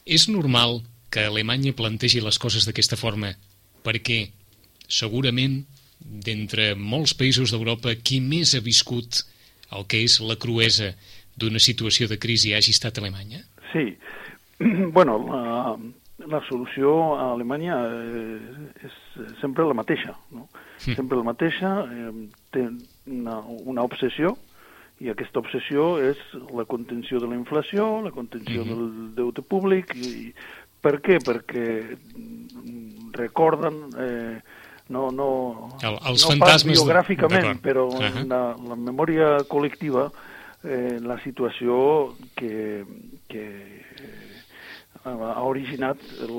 És 0.09 0.25
normal 0.31 0.81
que 1.13 1.27
Alemanya 1.29 1.75
plantegi 1.77 2.19
les 2.23 2.41
coses 2.41 2.65
d'aquesta 2.67 2.97
forma 2.99 3.35
perquè 3.87 4.25
segurament 4.87 5.61
d'entre 5.99 6.73
molts 6.75 7.15
països 7.17 7.51
d'Europa 7.51 7.95
qui 8.03 8.19
més 8.23 8.53
ha 8.55 8.63
viscut 8.63 9.23
el 9.75 9.87
que 9.89 10.03
és 10.05 10.19
la 10.23 10.37
cruesa 10.39 10.93
d'una 11.37 11.59
situació 11.59 12.07
de 12.07 12.17
crisi 12.19 12.53
hagi 12.55 12.71
estat 12.75 12.99
Alemanya? 13.01 13.41
Sí. 13.73 13.95
bueno, 14.95 15.17
la, 15.27 15.75
la 16.25 16.41
solució 16.47 16.93
a 17.17 17.33
Alemanya 17.33 17.75
eh, 17.87 18.87
és 18.87 18.95
sempre 19.41 19.67
la 19.67 19.75
mateixa, 19.77 20.15
no? 20.33 20.47
Sempre 20.81 21.17
la 21.17 21.25
mateixa, 21.25 21.71
eh, 21.89 22.11
té 22.53 22.63
una, 23.09 23.41
una 23.65 23.83
obsessió, 23.85 24.35
i 25.01 25.11
aquesta 25.11 25.41
obsessió 25.43 25.97
és 26.01 26.17
la 26.57 26.65
contenció 26.65 27.19
de 27.21 27.27
la 27.29 27.37
inflació, 27.37 28.01
la 28.01 28.11
contenció 28.15 28.63
Mhm. 28.65 28.69
del 28.69 29.15
deute 29.19 29.43
públic, 29.45 29.93
i 29.93 30.33
per 30.81 30.99
què? 31.01 31.19
Perquè 31.23 31.65
mm, 32.15 33.11
recorden... 33.17 33.81
Eh, 33.97 34.37
no, 34.87 35.09
no, 35.11 35.25
El- 35.83 35.97
els 36.07 36.21
no 36.23 36.29
fantasmes 36.31 36.77
biogràficament, 36.79 37.57
però 37.59 37.89
Ahà. 37.91 38.21
en 38.21 38.29
la, 38.31 38.37
la 38.55 38.75
memòria 38.79 39.33
col·lectiva 39.51 40.05
eh, 40.63 40.95
la 41.03 41.17
situació 41.25 42.15
que, 42.39 42.85
que 43.27 43.43
eh, 43.99 45.03
ha 45.03 45.43
originat 45.43 45.99
el, 46.23 46.37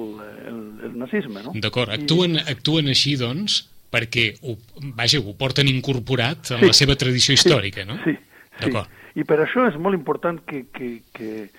el, 0.49 0.62
el 0.88 0.97
nazisme, 0.97 1.42
no? 1.45 1.52
D'acord, 1.61 1.92
I- 1.92 1.99
actuen, 2.00 2.38
actuen 2.40 2.88
així, 2.88 3.18
doncs, 3.21 3.59
perquè 3.92 4.30
ho, 4.40 4.57
vaja, 4.97 5.21
ho 5.21 5.37
porten 5.37 5.68
incorporat 5.68 6.54
en 6.57 6.64
Sí. 6.64 6.71
la 6.73 6.78
seva 6.80 6.97
tradició 6.97 7.37
històrica, 7.37 7.85
no? 7.85 7.99
Sí, 8.07 8.16
sí. 8.64 8.73
I 9.18 9.25
per 9.28 9.42
això 9.45 9.68
és 9.68 9.76
molt 9.76 9.97
important 9.97 10.40
que, 10.49 10.64
que, 10.73 11.02
que, 11.12 11.50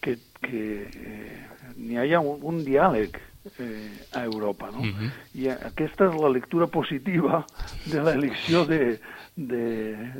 que, 0.00 0.16
que 0.48 0.64
eh, 0.88 1.44
n'hi 1.78 1.96
hagi 1.96 2.14
un, 2.18 2.38
un 2.42 2.58
diàleg 2.66 3.16
eh, 3.58 3.90
a 4.12 4.24
Europa, 4.24 4.70
no? 4.74 4.82
Mhm. 4.84 5.10
I 5.40 5.48
aquesta 5.54 6.08
és 6.10 6.18
la 6.20 6.28
lectura 6.28 6.66
positiva 6.66 7.44
de 7.86 8.02
l'elecció 8.02 8.64
de, 8.68 8.98
de, 9.36 9.62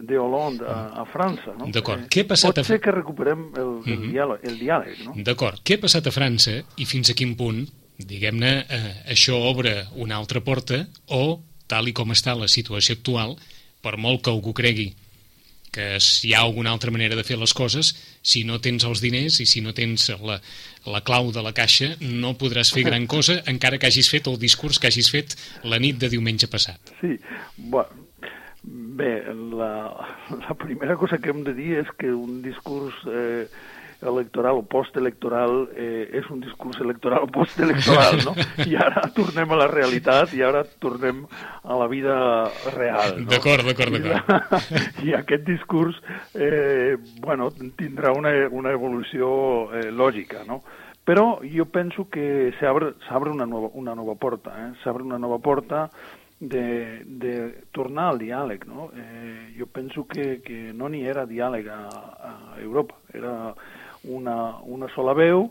de 0.02 0.18
Hollande 0.18 0.64
a, 0.64 1.02
a 1.02 1.04
França, 1.10 1.52
no? 1.58 1.66
D'acord. 1.74 2.06
Eh, 2.06 2.08
Què 2.08 2.24
ha 2.24 2.28
passat 2.30 2.54
Pot 2.54 2.62
a- 2.62 2.64
ser 2.64 2.80
que 2.80 2.92
recuperem 2.94 3.48
el, 3.56 3.74
el, 3.84 3.98
Mhm. 3.98 4.12
diàleg, 4.14 4.44
el 4.48 4.58
diàleg, 4.58 5.04
no? 5.04 5.14
D'acord. 5.16 5.60
Què 5.64 5.76
ha 5.76 5.82
passat 5.82 6.06
a 6.06 6.14
França 6.14 6.62
i 6.78 6.86
fins 6.86 7.10
a 7.10 7.14
quin 7.18 7.34
punt, 7.36 7.66
diguem-ne, 7.98 8.52
eh, 8.70 8.94
això 9.12 9.34
obre 9.50 9.84
una 9.96 10.16
altra 10.16 10.40
porta 10.40 10.86
o, 11.08 11.40
tal 11.66 11.88
i 11.88 11.92
com 11.92 12.08
està 12.14 12.36
la 12.38 12.46
situació 12.48 12.94
actual, 12.94 13.36
per 13.82 13.96
molt 13.98 14.22
que 14.24 14.30
algú 14.30 14.54
cregui 14.54 14.94
que 15.72 15.98
si 16.00 16.30
hi 16.30 16.34
ha 16.34 16.42
alguna 16.44 16.72
altra 16.74 16.92
manera 16.94 17.16
de 17.16 17.24
fer 17.26 17.38
les 17.38 17.54
coses, 17.54 17.92
si 18.22 18.44
no 18.48 18.60
tens 18.64 18.86
els 18.88 19.02
diners 19.04 19.40
i 19.40 19.46
si 19.46 19.62
no 19.64 19.74
tens 19.76 20.08
la, 20.24 20.38
la 20.88 21.02
clau 21.06 21.32
de 21.34 21.44
la 21.44 21.54
caixa, 21.56 21.94
no 22.00 22.34
podràs 22.40 22.72
fer 22.74 22.86
gran 22.88 23.06
cosa, 23.06 23.40
encara 23.54 23.78
que 23.78 23.90
hagis 23.90 24.10
fet 24.12 24.28
el 24.30 24.38
discurs 24.40 24.80
que 24.80 24.90
hagis 24.90 25.10
fet 25.14 25.36
la 25.64 25.80
nit 25.82 25.98
de 26.00 26.10
diumenge 26.12 26.50
passat. 26.50 26.94
Sí, 27.00 27.16
bueno, 27.56 28.08
bé, 28.62 29.22
la, 29.32 29.72
la 30.48 30.54
primera 30.58 30.96
cosa 30.96 31.18
que 31.18 31.30
hem 31.30 31.44
de 31.46 31.54
dir 31.56 31.74
és 31.82 31.90
que 31.98 32.12
un 32.12 32.40
discurs 32.44 32.96
eh, 33.06 33.46
electoral 34.02 34.60
o 34.60 34.62
postelectoral 34.62 35.68
eh, 35.74 36.08
és 36.20 36.26
un 36.30 36.40
discurs 36.40 36.78
electoral 36.80 37.26
o 37.26 37.30
postelectoral, 37.34 38.20
no? 38.24 38.34
I 38.70 38.76
ara 38.78 39.08
tornem 39.14 39.54
a 39.54 39.60
la 39.64 39.68
realitat 39.70 40.34
i 40.38 40.42
ara 40.46 40.62
tornem 40.78 41.24
a 41.62 41.78
la 41.80 41.88
vida 41.90 42.18
real. 42.76 43.18
No? 43.22 43.30
D'acord, 43.32 43.66
d'acord, 43.66 43.98
d'acord. 43.98 45.02
I, 45.02 45.08
I 45.10 45.16
aquest 45.18 45.46
discurs, 45.48 45.98
eh, 46.34 46.94
bueno, 47.24 47.50
tindrà 47.78 48.12
una, 48.14 48.34
una 48.50 48.74
evolució 48.74 49.30
eh, 49.72 49.88
lògica, 49.90 50.44
no? 50.46 50.62
Però 51.08 51.38
jo 51.40 51.64
penso 51.72 52.04
que 52.12 52.52
s'obre 52.60 53.30
una, 53.32 53.46
nova, 53.46 53.70
una 53.80 53.94
nova 53.96 54.14
porta, 54.20 54.52
eh? 54.60 54.70
s'obre 54.82 55.02
una 55.02 55.16
nova 55.16 55.38
porta 55.40 55.86
de, 56.38 57.02
de 57.04 57.64
tornar 57.72 58.10
al 58.12 58.20
diàleg. 58.20 58.66
No? 58.68 58.90
Eh, 58.92 59.54
jo 59.56 59.66
penso 59.72 60.04
que, 60.06 60.42
que 60.44 60.74
no 60.74 60.90
n'hi 60.92 61.06
era 61.08 61.24
diàleg 61.26 61.70
a, 61.72 61.80
a 61.88 62.32
Europa, 62.60 63.00
era 63.14 63.54
una, 64.08 64.58
una 64.64 64.88
sola 64.94 65.14
veu 65.16 65.48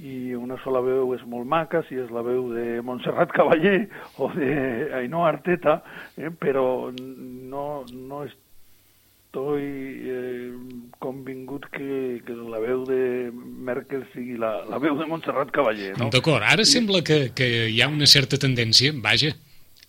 i 0.00 0.32
una 0.34 0.56
sola 0.64 0.80
veu 0.84 1.12
és 1.16 1.22
molt 1.28 1.48
maca, 1.50 1.82
si 1.88 1.98
és 1.98 2.10
la 2.14 2.22
veu 2.24 2.48
de 2.54 2.80
Montserrat 2.86 3.32
Cavaller 3.36 3.88
o 4.18 4.30
d'Ainhoa 4.32 5.32
Arteta, 5.32 5.80
eh, 6.16 6.30
però 6.30 6.92
no, 6.94 7.66
no 7.90 8.22
estoy 8.24 9.66
eh, 10.10 10.50
convingut 10.98 11.68
que, 11.74 12.22
que 12.26 12.34
la 12.38 12.62
veu 12.62 12.86
de 12.88 13.30
Merkel 13.34 14.06
sigui 14.14 14.38
la, 14.40 14.56
la 14.70 14.80
veu 14.82 14.96
de 14.98 15.06
Montserrat 15.10 15.52
Cavaller. 15.54 15.92
No? 15.98 16.10
D'acord, 16.14 16.46
ara 16.46 16.66
I... 16.66 16.70
sembla 16.70 17.04
que, 17.06 17.30
que 17.36 17.68
hi 17.70 17.80
ha 17.82 17.90
una 17.92 18.08
certa 18.10 18.40
tendència, 18.40 18.94
vaja, 18.96 19.34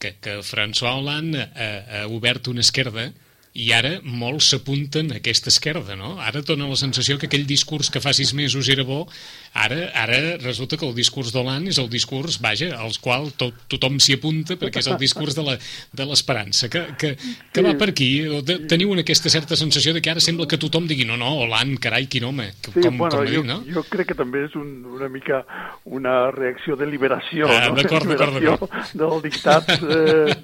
que, 0.01 0.15
que 0.21 0.39
François 0.45 0.97
Hollande 0.99 1.47
ha, 1.55 1.71
ha 2.01 2.07
obert 2.09 2.49
una 2.51 2.65
esquerda 2.65 3.11
i 3.53 3.71
ara 3.75 3.97
molts 4.03 4.51
s'apunten 4.51 5.11
a 5.11 5.17
aquesta 5.19 5.51
esquerda, 5.51 5.97
no? 5.99 6.13
Ara 6.23 6.43
dona 6.47 6.69
la 6.69 6.79
sensació 6.79 7.17
que 7.19 7.27
aquell 7.27 7.47
discurs 7.49 7.91
que 7.91 7.99
fa 8.03 8.13
sis 8.15 8.31
mesos 8.37 8.69
era 8.71 8.85
bo, 8.87 9.03
ara 9.53 9.89
ara 9.93 10.19
resulta 10.39 10.77
que 10.77 10.87
el 10.87 10.95
discurs 10.95 11.33
d'Hollande 11.35 11.73
és 11.73 11.79
el 11.81 11.89
discurs, 11.91 12.39
vaja, 12.43 12.71
als 12.79 12.97
qual 13.03 13.31
tot, 13.35 13.55
tothom 13.71 13.97
s'hi 13.99 14.15
apunta 14.15 14.55
perquè 14.59 14.79
és 14.79 14.87
el 14.87 14.99
discurs 15.01 15.35
de 15.35 16.05
l'esperança, 16.07 16.69
que, 16.71 16.85
que, 16.99 17.11
que 17.51 17.63
va 17.65 17.73
per 17.79 17.89
aquí. 17.91 18.09
Teniu 18.71 18.93
aquesta 19.01 19.31
certa 19.33 19.57
sensació 19.59 19.93
de 19.95 20.01
que 20.03 20.11
ara 20.11 20.23
sembla 20.23 20.47
que 20.47 20.59
tothom 20.61 20.87
digui 20.87 21.05
no, 21.07 21.17
no, 21.19 21.33
Hollande, 21.43 21.79
carai, 21.83 22.07
quin 22.11 22.29
home, 22.29 22.47
sí, 22.63 22.79
com, 22.79 22.97
bueno, 22.97 23.17
com 23.17 23.27
jo, 23.27 23.41
dit, 23.41 23.49
no? 23.49 23.59
Jo 23.75 23.83
crec 23.91 24.11
que 24.11 24.17
també 24.17 24.45
és 24.47 24.55
un, 24.59 24.71
una 24.95 25.09
mica 25.11 25.43
una 25.85 26.15
reacció 26.31 26.77
de 26.79 26.87
liberació, 26.87 27.49
ah, 27.51 27.67
no? 27.69 27.75
D'acord, 27.79 28.07
d'acord, 28.07 28.69
Del 28.97 29.21
dictat 29.23 29.69
eh, 29.75 30.35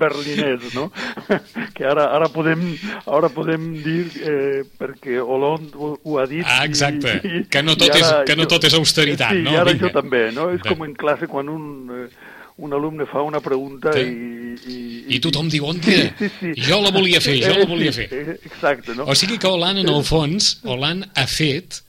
berlinès, 0.00 0.72
no? 0.76 0.88
que 1.76 1.84
ara, 1.84 2.08
ara 2.16 2.30
podem 2.32 2.64
ara 3.04 3.28
podem 3.32 3.68
dir, 3.84 4.06
eh, 4.22 4.64
perquè 4.80 5.20
Hollande 5.20 5.76
ho, 5.76 5.92
ho 6.02 6.18
ha 6.20 6.26
dit... 6.30 6.44
Ah, 6.46 6.64
exacte, 6.64 7.18
i, 7.20 7.44
que, 7.50 7.62
no 7.66 7.76
tot 7.78 7.92
és, 7.92 8.06
que 8.28 8.36
no 8.38 8.45
tot 8.50 8.64
és 8.68 8.78
austeritat, 8.78 9.36
sí, 9.36 9.44
no? 9.44 9.52
Sí, 9.52 9.60
ara 9.62 9.74
Vinga. 9.74 9.86
jo 9.86 9.92
també, 9.94 10.22
no? 10.34 10.48
És 10.54 10.64
com 10.66 10.86
en 10.86 10.96
classe 10.98 11.30
quan 11.30 11.52
un... 11.52 11.68
Eh, 11.98 12.32
un 12.56 12.72
alumne 12.72 13.04
fa 13.04 13.20
una 13.20 13.40
pregunta 13.44 13.92
sí. 13.92 14.00
i, 14.00 14.72
i... 14.72 14.76
I 15.16 15.18
tothom 15.20 15.50
diu, 15.52 15.66
on 15.68 15.76
sí, 15.84 15.96
sí, 16.16 16.28
sí. 16.38 16.52
Jo 16.64 16.78
la 16.80 16.88
volia 16.94 17.20
fer, 17.20 17.34
jo 17.42 17.52
la 17.52 17.66
volia 17.68 17.92
fer. 17.92 18.06
Exacte, 18.48 18.94
no? 18.96 19.04
O 19.04 19.16
sigui 19.18 19.36
que 19.36 19.50
Hollande, 19.50 19.84
en 19.84 19.92
el 19.92 20.00
fons, 20.08 20.54
Hollande 20.64 21.10
ha 21.12 21.26
fet 21.28 21.82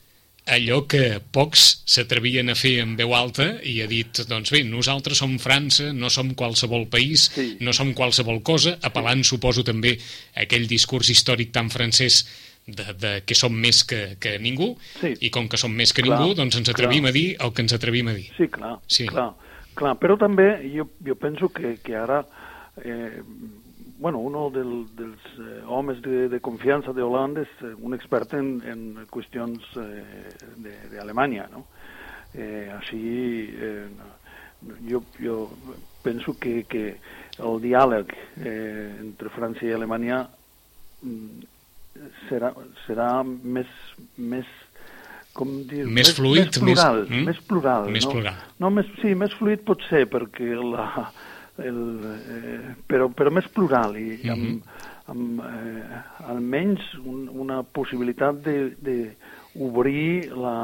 allò 0.48 0.82
que 0.88 1.20
pocs 1.36 1.66
s'atrevien 1.88 2.50
a 2.52 2.56
fer 2.56 2.78
en 2.84 2.96
veu 3.00 3.14
alta 3.16 3.50
i 3.68 3.78
ha 3.84 3.88
dit, 3.88 4.24
doncs 4.30 4.52
bé, 4.56 4.64
nosaltres 4.68 5.20
som 5.20 5.36
França, 5.44 5.92
no 5.94 6.12
som 6.14 6.34
qualsevol 6.40 6.88
país, 6.92 7.28
sí. 7.36 7.50
no 7.64 7.76
som 7.76 7.92
qualsevol 7.96 8.42
cosa, 8.48 8.78
apel·lant, 8.88 9.26
suposo, 9.28 9.66
també 9.68 9.98
a 9.98 10.46
aquell 10.46 10.68
discurs 10.70 11.12
històric 11.12 11.52
tan 11.56 11.72
francès 11.74 12.24
de, 12.68 12.94
de 13.00 13.12
que 13.26 13.36
som 13.38 13.54
més 13.56 13.84
que, 13.88 14.18
que 14.20 14.36
ningú, 14.44 14.74
sí. 15.00 15.14
i 15.24 15.32
com 15.34 15.48
que 15.48 15.60
som 15.60 15.74
més 15.74 15.94
que 15.96 16.04
clar, 16.04 16.20
ningú, 16.20 16.36
doncs 16.38 16.60
ens 16.60 16.74
atrevim 16.74 17.08
clar. 17.08 17.14
a 17.14 17.16
dir 17.16 17.28
el 17.40 17.54
que 17.54 17.64
ens 17.64 17.76
atrevim 17.78 18.12
a 18.12 18.18
dir. 18.18 18.28
Sí, 18.38 18.50
clar, 18.52 18.76
sí. 18.92 19.08
clar, 19.08 19.32
clar. 19.77 19.96
però 20.01 20.18
també 20.20 20.50
jo, 20.74 20.90
jo 21.06 21.16
penso 21.20 21.50
que, 21.53 21.77
que 21.84 21.96
ara 21.96 22.22
eh, 22.84 23.24
bueno, 24.00 24.20
uno 24.20 24.50
del, 24.53 24.86
dels 24.96 25.32
eh, 25.40 25.64
homes 25.66 26.01
de, 26.01 26.27
de 26.30 26.40
confiança 26.40 26.94
de 26.94 27.01
Holanda 27.01 27.42
és 27.48 27.64
eh, 27.66 27.74
un 27.82 27.96
expert 27.98 28.36
en, 28.38 28.58
en 28.68 29.08
qüestions 29.10 29.72
eh, 29.82 30.27
d'Alemanya, 30.92 31.48
no? 31.56 31.66
Eh, 32.36 32.68
així, 32.75 33.00
eh, 33.58 33.88
jo, 34.86 35.01
jo 35.18 35.38
penso 36.03 36.36
que, 36.38 36.66
que 36.70 36.98
el 37.42 37.62
diàleg 37.64 38.14
eh, 38.44 38.98
entre 39.01 39.32
França 39.34 39.66
i 39.66 39.74
Alemanya 39.74 40.25
mm, 41.01 41.56
serà, 42.27 42.51
serà 42.86 43.10
més, 43.25 43.70
més 44.18 44.50
com 45.38 45.53
dir, 45.70 45.86
més, 45.86 45.94
més 46.00 46.12
fluid, 46.18 46.48
més 46.48 46.60
plural, 46.64 47.01
més, 47.03 47.10
mm? 47.14 47.25
més 47.29 47.42
plural, 47.50 47.90
més 47.94 48.05
no? 48.07 48.14
plural. 48.16 48.44
No, 48.64 48.72
més, 48.74 48.92
sí, 49.01 49.14
més 49.18 49.33
fluid 49.38 49.64
pot 49.68 49.83
ser 49.90 50.05
perquè 50.12 50.55
la, 50.57 50.88
el, 51.64 51.81
eh, 52.33 52.75
però, 52.90 53.10
però 53.14 53.33
més 53.33 53.48
plural 53.53 53.98
i 54.01 54.18
amb, 54.29 54.44
mm 54.44 54.57
-hmm. 54.57 54.62
amb 55.14 55.42
eh, 55.46 56.01
almenys 56.33 56.94
un, 57.03 57.27
una 57.46 57.62
possibilitat 57.64 58.42
d'obrir 58.44 60.31
la, 60.33 60.57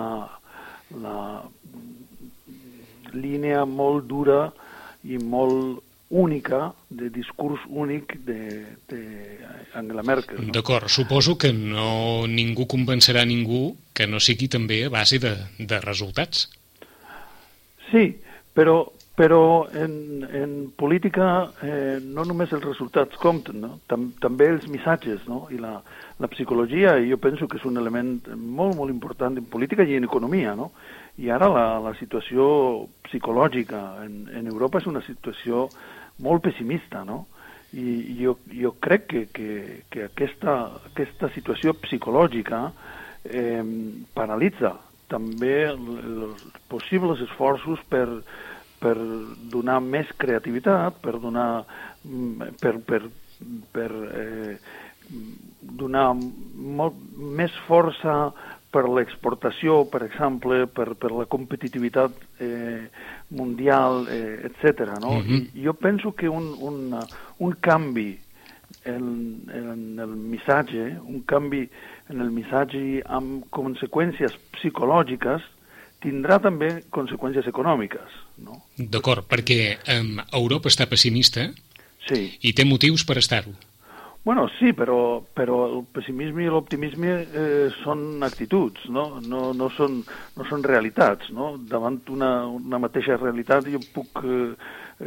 la 1.06 1.18
línia 3.14 3.66
molt 3.66 4.08
dura 4.10 4.52
i 5.04 5.18
molt 5.18 5.84
única, 6.14 6.74
de 6.90 7.10
discurs 7.10 7.60
únic 7.70 8.14
d'Angela 8.22 10.04
Merkel. 10.06 10.38
No? 10.46 10.54
D'acord, 10.54 10.86
suposo 10.88 11.38
que 11.42 11.50
no 11.54 12.28
ningú 12.30 12.68
convencerà 12.70 13.26
ningú 13.26 13.74
que 13.98 14.06
no 14.06 14.22
sigui 14.22 14.48
també 14.48 14.84
a 14.86 14.92
base 14.94 15.18
de, 15.18 15.34
de 15.58 15.80
resultats. 15.82 16.46
Sí, 17.90 18.12
però, 18.54 18.94
però 19.18 19.66
en, 19.74 20.22
en 20.30 20.54
política 20.78 21.50
eh, 21.66 21.98
no 22.02 22.26
només 22.30 22.54
els 22.54 22.66
resultats 22.66 23.18
compten, 23.18 23.58
no? 23.66 23.80
Tam, 23.90 24.12
també 24.22 24.52
els 24.54 24.70
missatges 24.70 25.26
no? 25.26 25.48
i 25.50 25.58
la, 25.58 25.80
la 26.22 26.30
psicologia, 26.30 27.00
i 27.02 27.10
jo 27.10 27.18
penso 27.18 27.50
que 27.50 27.58
és 27.58 27.66
un 27.66 27.82
element 27.82 28.20
molt, 28.38 28.78
molt 28.78 28.94
important 28.94 29.42
en 29.42 29.50
política 29.50 29.82
i 29.82 29.98
en 29.98 30.06
economia. 30.06 30.54
No? 30.54 30.70
I 31.18 31.34
ara 31.34 31.50
la, 31.50 31.66
la 31.82 31.98
situació 31.98 32.46
psicològica 33.10 33.82
en, 34.06 34.24
en 34.30 34.54
Europa 34.54 34.82
és 34.82 34.90
una 34.90 35.02
situació 35.06 35.68
molt 36.20 36.44
pessimista, 36.46 37.04
no? 37.08 37.26
I 37.74 38.20
jo, 38.20 38.36
jo 38.54 38.76
crec 38.84 39.08
que, 39.10 39.22
que, 39.34 39.52
que 39.90 40.04
aquesta, 40.06 40.54
aquesta 40.92 41.32
situació 41.34 41.74
psicològica 41.82 42.68
eh, 43.26 43.64
paralitza 44.14 44.76
també 45.10 45.56
els 45.72 46.44
possibles 46.70 47.22
esforços 47.26 47.82
per, 47.90 48.06
per 48.82 48.94
donar 49.54 49.80
més 49.82 50.10
creativitat, 50.22 51.02
per 51.02 51.18
donar 51.24 51.64
mm, 52.06 52.54
per, 52.62 52.76
per, 52.86 53.02
per 53.74 53.90
eh, 54.22 54.56
donar 55.82 56.08
molt 56.14 56.98
més 57.18 57.54
força 57.68 58.32
per 58.74 58.88
l'exportació, 58.90 59.84
per 59.90 60.02
exemple, 60.08 60.64
per, 60.66 60.96
per 60.98 61.12
la 61.14 61.28
competitivitat 61.30 62.16
eh, 62.42 62.90
mundial, 63.38 64.08
eh, 64.10 64.50
etc. 64.50 64.98
No? 65.02 65.20
Mm 65.20 65.26
-hmm. 65.28 65.42
I 65.54 65.66
jo 65.66 65.74
penso 65.74 66.14
que 66.16 66.28
un, 66.30 66.56
un, 66.60 66.98
un 67.38 67.56
canvi 67.60 68.20
en, 68.86 69.44
en 69.54 70.00
el 70.00 70.16
missatge, 70.16 70.98
un 71.06 71.24
canvi 71.26 71.70
en 72.10 72.22
el 72.22 72.32
missatge 72.32 73.02
amb 73.06 73.46
conseqüències 73.50 74.36
psicològiques, 74.58 75.42
tindrà 76.04 76.40
també 76.44 76.84
conseqüències 76.92 77.48
econòmiques. 77.48 78.18
No? 78.44 78.60
D'acord, 78.78 79.26
perquè 79.30 79.78
um, 80.00 80.18
Europa 80.34 80.72
està 80.72 80.88
pessimista 80.90 81.48
sí. 82.10 82.26
i 82.42 82.54
té 82.54 82.66
motius 82.68 83.06
per 83.08 83.18
estar-ho. 83.22 83.54
Bueno, 84.24 84.46
sí, 84.58 84.72
però, 84.72 85.20
però 85.36 85.58
el 85.68 85.82
pessimisme 85.92 86.46
i 86.46 86.52
l'optimisme 86.52 87.16
eh, 87.28 87.66
són 87.82 88.24
actituds, 88.24 88.86
no? 88.88 89.20
No, 89.28 89.50
no, 89.52 89.68
són, 89.76 89.98
no 90.38 90.48
són 90.48 90.64
realitats, 90.64 91.28
no? 91.36 91.58
Davant 91.60 92.00
una, 92.14 92.32
una 92.48 92.80
mateixa 92.80 93.18
realitat 93.20 93.68
jo 93.68 93.82
puc 93.92 94.24
eh, 94.24 94.54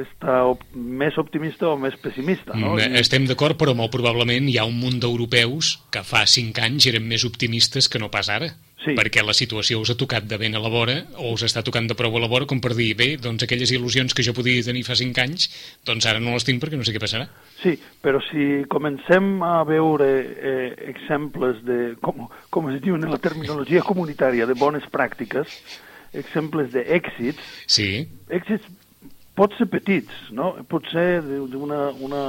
estar 0.04 0.42
op 0.50 0.66
més 0.76 1.16
optimista 1.16 1.70
o 1.70 1.78
més 1.80 1.96
pessimista, 2.02 2.52
no? 2.60 2.74
Mm, 2.76 3.00
estem 3.00 3.24
d'acord, 3.24 3.56
però 3.56 3.72
molt 3.78 3.94
probablement 3.96 4.52
hi 4.52 4.58
ha 4.60 4.68
un 4.68 4.76
munt 4.82 5.00
d'europeus 5.00 5.78
que 5.88 6.04
fa 6.04 6.26
cinc 6.28 6.60
anys 6.60 6.90
eren 6.92 7.08
més 7.08 7.24
optimistes 7.24 7.88
que 7.88 8.02
no 8.02 8.12
pas 8.12 8.28
ara. 8.28 8.52
Sí. 8.86 8.94
perquè 8.94 9.24
la 9.26 9.34
situació 9.34 9.80
us 9.82 9.90
ha 9.90 9.96
tocat 9.98 10.28
de 10.30 10.38
ben 10.38 10.54
a 10.54 10.60
la 10.62 10.70
vora 10.70 10.94
o 11.18 11.32
us 11.34 11.42
està 11.42 11.64
tocant 11.66 11.88
de 11.90 11.96
prou 11.98 12.14
a 12.16 12.22
la 12.22 12.28
vora 12.30 12.46
com 12.46 12.60
per 12.62 12.72
dir, 12.78 12.92
bé, 12.98 13.08
doncs 13.18 13.42
aquelles 13.42 13.72
il·lusions 13.74 14.14
que 14.14 14.22
jo 14.22 14.34
podia 14.36 14.62
tenir 14.62 14.84
fa 14.86 14.94
5 14.94 15.22
anys, 15.24 15.48
doncs 15.84 16.06
ara 16.06 16.22
no 16.22 16.36
les 16.36 16.46
tinc 16.46 16.62
perquè 16.62 16.78
no 16.78 16.86
sé 16.86 16.94
què 16.94 17.02
passarà. 17.02 17.26
Sí, 17.62 17.74
però 18.04 18.20
si 18.30 18.62
comencem 18.70 19.42
a 19.42 19.58
veure 19.66 20.08
eh, 20.22 20.70
exemples 20.92 21.58
de, 21.66 21.96
com, 22.00 22.28
com 22.54 22.70
es 22.70 22.80
diu 22.84 22.94
en 22.94 23.10
la 23.10 23.18
terminologia 23.18 23.82
comunitària, 23.82 24.46
de 24.46 24.54
bones 24.54 24.86
pràctiques, 24.92 25.58
exemples 26.16 26.70
d'èxits, 26.72 27.42
Sí, 27.66 28.06
èxits 28.30 28.70
pot 29.36 29.54
ser 29.58 29.68
petits, 29.70 30.30
no? 30.34 30.54
Pot 30.68 30.88
ser 30.92 31.20
d'una 31.22 31.90
una 32.04 32.22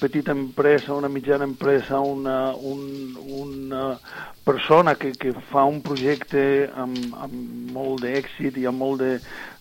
petita 0.00 0.32
empresa, 0.32 0.94
una 0.94 1.08
mitjana 1.08 1.44
empresa, 1.44 2.00
una, 2.00 2.54
un, 2.54 3.16
una 3.26 3.98
persona 4.44 4.94
que, 4.94 5.12
que 5.12 5.32
fa 5.50 5.64
un 5.64 5.80
projecte 5.82 6.70
amb, 6.76 7.14
amb 7.24 7.72
molt 7.74 8.04
d'èxit 8.04 8.58
i 8.60 8.66
amb 8.68 8.82
molt 8.84 9.00
de, 9.00 9.12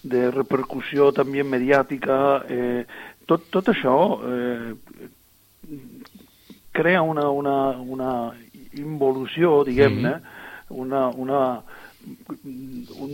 de 0.03 0.25
repercussió 0.33 1.11
també 1.15 1.45
mediàtica. 1.47 2.17
Eh, 2.49 2.83
tot, 3.29 3.47
tot 3.53 3.71
això 3.71 3.97
eh, 4.27 4.73
crea 6.73 7.01
una, 7.07 7.29
una, 7.29 7.57
una 7.79 8.11
involució, 8.73 9.61
diguem-ne, 9.63 10.17
una, 10.73 11.07
una, 11.15 11.41
un, 12.03 13.13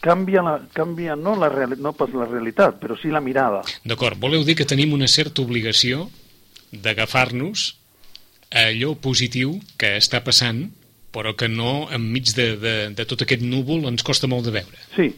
canvia, 0.00 0.42
la, 0.42 0.54
canvia 0.72 1.16
no, 1.16 1.36
la 1.36 1.50
reali, 1.52 1.76
no 1.78 1.92
pas 1.96 2.12
la 2.16 2.26
realitat, 2.28 2.80
però 2.80 2.96
sí 2.98 3.12
la 3.12 3.20
mirada. 3.20 3.62
d'acord. 3.84 4.18
Voleu 4.20 4.44
dir 4.44 4.56
que 4.58 4.68
tenim 4.68 4.94
una 4.96 5.08
certa 5.08 5.42
obligació 5.42 6.08
d'agafar-nos 6.72 7.70
a 8.50 8.68
allò 8.70 8.94
positiu 8.98 9.58
que 9.78 9.96
està 9.98 10.22
passant, 10.26 10.68
però 11.14 11.34
que 11.38 11.48
no 11.48 11.88
enmig 11.94 12.34
de, 12.36 12.54
de, 12.60 12.76
de 12.94 13.06
tot 13.06 13.22
aquest 13.22 13.42
núvol 13.42 13.86
ens 13.90 14.06
costa 14.06 14.30
molt 14.30 14.46
de 14.46 14.54
veure. 14.60 14.86
Sí, 14.94 15.10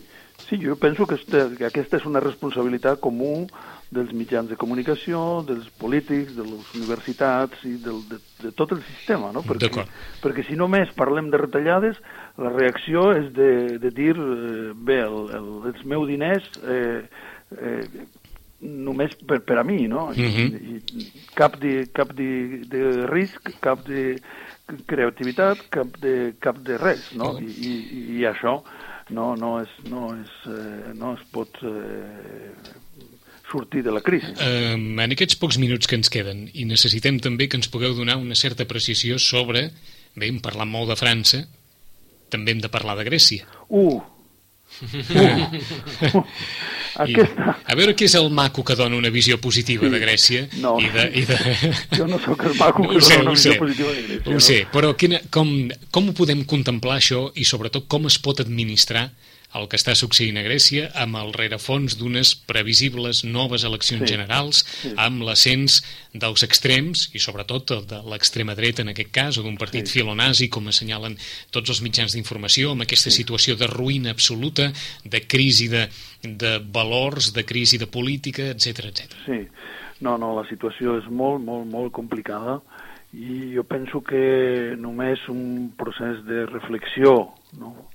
sí 0.49 0.59
jo 0.61 0.77
penso 0.81 1.07
que, 1.07 1.21
este, 1.21 1.47
que 1.59 1.69
aquesta 1.69 2.01
és 2.01 2.09
una 2.09 2.21
responsabilitat 2.25 3.01
comú 3.01 3.47
dels 3.93 4.13
mitjans 4.17 4.49
de 4.49 4.57
comunicació, 4.57 5.43
dels 5.45 5.69
polítics, 5.81 6.33
de 6.37 6.47
les 6.49 6.69
universitats 6.73 7.61
i 7.69 7.75
del, 7.81 8.01
de, 8.09 8.19
de 8.41 8.53
tot 8.57 8.73
el 8.73 8.81
sistema, 8.87 9.29
no? 9.37 9.43
Perquè, 9.45 9.85
perquè 10.23 10.47
si 10.49 10.57
només 10.57 10.95
parlem 10.97 11.29
de 11.33 11.41
retallades, 11.43 12.01
la 12.41 12.51
reacció 12.55 13.11
és 13.17 13.29
de, 13.37 13.79
de 13.83 13.91
dir, 13.93 14.15
eh, 14.17 14.73
bé, 14.75 15.01
el, 15.05 15.19
el, 15.37 15.49
els 15.73 15.85
meus 15.85 16.09
diners 16.09 16.47
eh, 16.65 17.03
eh, 17.59 18.07
només 18.63 19.15
per, 19.27 19.41
per 19.43 19.59
a 19.59 19.65
mi, 19.67 19.89
no? 19.91 20.13
I, 20.15 20.23
Mhm. 20.23 20.81
i 21.03 21.11
cap 21.35 21.59
de, 21.61 21.87
cap 21.93 22.13
de, 22.15 22.63
de 22.71 23.07
risc, 23.11 23.51
cap 23.61 23.83
de 23.89 24.17
creativitat, 24.87 25.67
cap 25.75 25.99
de, 26.01 26.33
cap 26.41 26.59
de 26.63 26.79
res, 26.79 27.11
no? 27.19 27.35
Oh. 27.35 27.41
I, 27.43 27.51
i, 27.51 27.73
i 28.21 28.25
això 28.31 28.61
no, 29.11 29.35
no, 29.37 29.57
és, 29.61 29.73
no, 29.91 30.13
és, 30.17 30.33
eh, 30.49 30.93
no 30.97 31.15
es 31.19 31.25
pot 31.35 31.59
eh, 31.67 32.53
sortir 33.51 33.83
de 33.85 33.93
la 33.93 34.01
crisi. 34.01 34.31
Um, 34.41 34.95
en 35.03 35.13
aquests 35.13 35.37
pocs 35.37 35.59
minuts 35.61 35.91
que 35.91 35.99
ens 35.99 36.09
queden, 36.13 36.47
i 36.55 36.65
necessitem 36.65 37.19
també 37.21 37.51
que 37.51 37.59
ens 37.61 37.69
pugueu 37.69 37.93
donar 37.99 38.17
una 38.17 38.39
certa 38.39 38.65
precisió 38.65 39.19
sobre, 39.21 39.67
bé, 40.15 40.31
hem 40.31 40.39
parlat 40.41 40.71
molt 40.71 40.95
de 40.95 40.97
França, 40.97 41.43
també 42.33 42.55
hem 42.55 42.63
de 42.65 42.73
parlar 42.73 42.97
de 42.99 43.07
Grècia. 43.09 43.47
Uh! 43.69 44.01
uh. 44.81 46.25
I, 46.93 47.15
Aquesta... 47.15 47.55
a 47.65 47.77
veure 47.77 47.95
què 47.97 48.05
és 48.05 48.15
el 48.19 48.29
maco 48.35 48.65
que 48.69 48.77
dona 48.77 48.99
una 48.99 49.09
visió 49.13 49.39
positiva 49.41 49.89
de 49.89 50.01
Grècia 50.01 50.45
No. 50.61 50.75
i 50.81 50.91
de... 50.93 51.07
I 51.23 51.25
de... 51.29 51.39
Jo 51.99 52.09
no 52.09 52.19
sóc 52.21 52.45
el 52.51 52.57
maco 52.59 52.85
que 52.89 53.01
sé, 53.01 53.17
dona 53.17 53.31
una 53.31 53.37
visió 53.37 53.55
sé. 53.55 53.59
positiva 53.61 53.93
de 53.95 54.03
Grècia. 54.09 54.27
Ho 54.27 54.37
no? 54.37 54.45
sé, 54.45 54.59
però 54.73 54.93
quina, 54.99 55.21
com, 55.33 55.53
com 55.95 56.11
ho 56.11 56.17
podem 56.17 56.45
contemplar 56.49 56.99
això 57.01 57.25
i 57.33 57.47
sobretot 57.49 57.89
com 57.89 58.09
es 58.11 58.19
pot 58.21 58.43
administrar 58.45 59.07
el 59.55 59.67
que 59.69 59.77
està 59.77 59.95
succeint 59.99 60.37
a 60.41 60.43
Grècia 60.47 60.91
amb 61.03 61.17
el 61.21 61.33
rerefons 61.37 61.99
d'unes 62.01 62.35
previsibles 62.49 63.23
noves 63.25 63.65
eleccions 63.69 64.03
Sí, 64.09 64.15
generals, 64.15 64.63
sí. 64.83 64.93
amb 64.97 65.23
l'ascens 65.27 65.81
dels 66.13 66.43
extrems 66.43 67.11
i 67.13 67.21
sobretot 67.21 67.71
el 67.77 67.87
de 67.87 68.01
l'extrema 68.09 68.55
dreta 68.55 68.83
en 68.83 68.89
aquest 68.95 69.11
cas, 69.13 69.39
o 69.39 69.43
d'un 69.43 69.57
partit 69.61 69.87
Sí. 69.87 69.99
filonazi 70.01 70.49
com 70.49 70.69
assenyalen 70.69 71.17
tots 71.51 71.71
els 71.71 71.83
mitjans 71.83 72.13
d'informació, 72.15 72.73
amb 72.73 72.83
aquesta 72.83 73.11
situació 73.11 73.57
de 73.57 73.67
ruïna 73.67 74.11
absoluta, 74.11 74.73
de 75.05 75.21
crisi 75.27 75.69
de, 75.69 75.89
de 76.23 76.59
valors, 76.73 77.33
de 77.33 77.45
crisi 77.45 77.79
de 77.79 77.87
política, 77.87 78.43
etc 78.51 78.87
etc. 78.89 79.13
Sí, 79.27 79.41
no, 80.01 80.17
no, 80.19 80.35
la 80.41 80.49
situació 80.49 80.97
és 80.99 81.09
molt, 81.11 81.45
molt, 81.45 81.67
molt 81.71 81.93
complicada 81.93 82.61
i 83.13 83.53
jo 83.55 83.63
penso 83.69 84.01
que 84.03 84.75
només 84.81 85.21
un 85.29 85.75
procés 85.77 86.25
de 86.25 86.47
reflexió 86.47 87.29
no? 87.61 87.91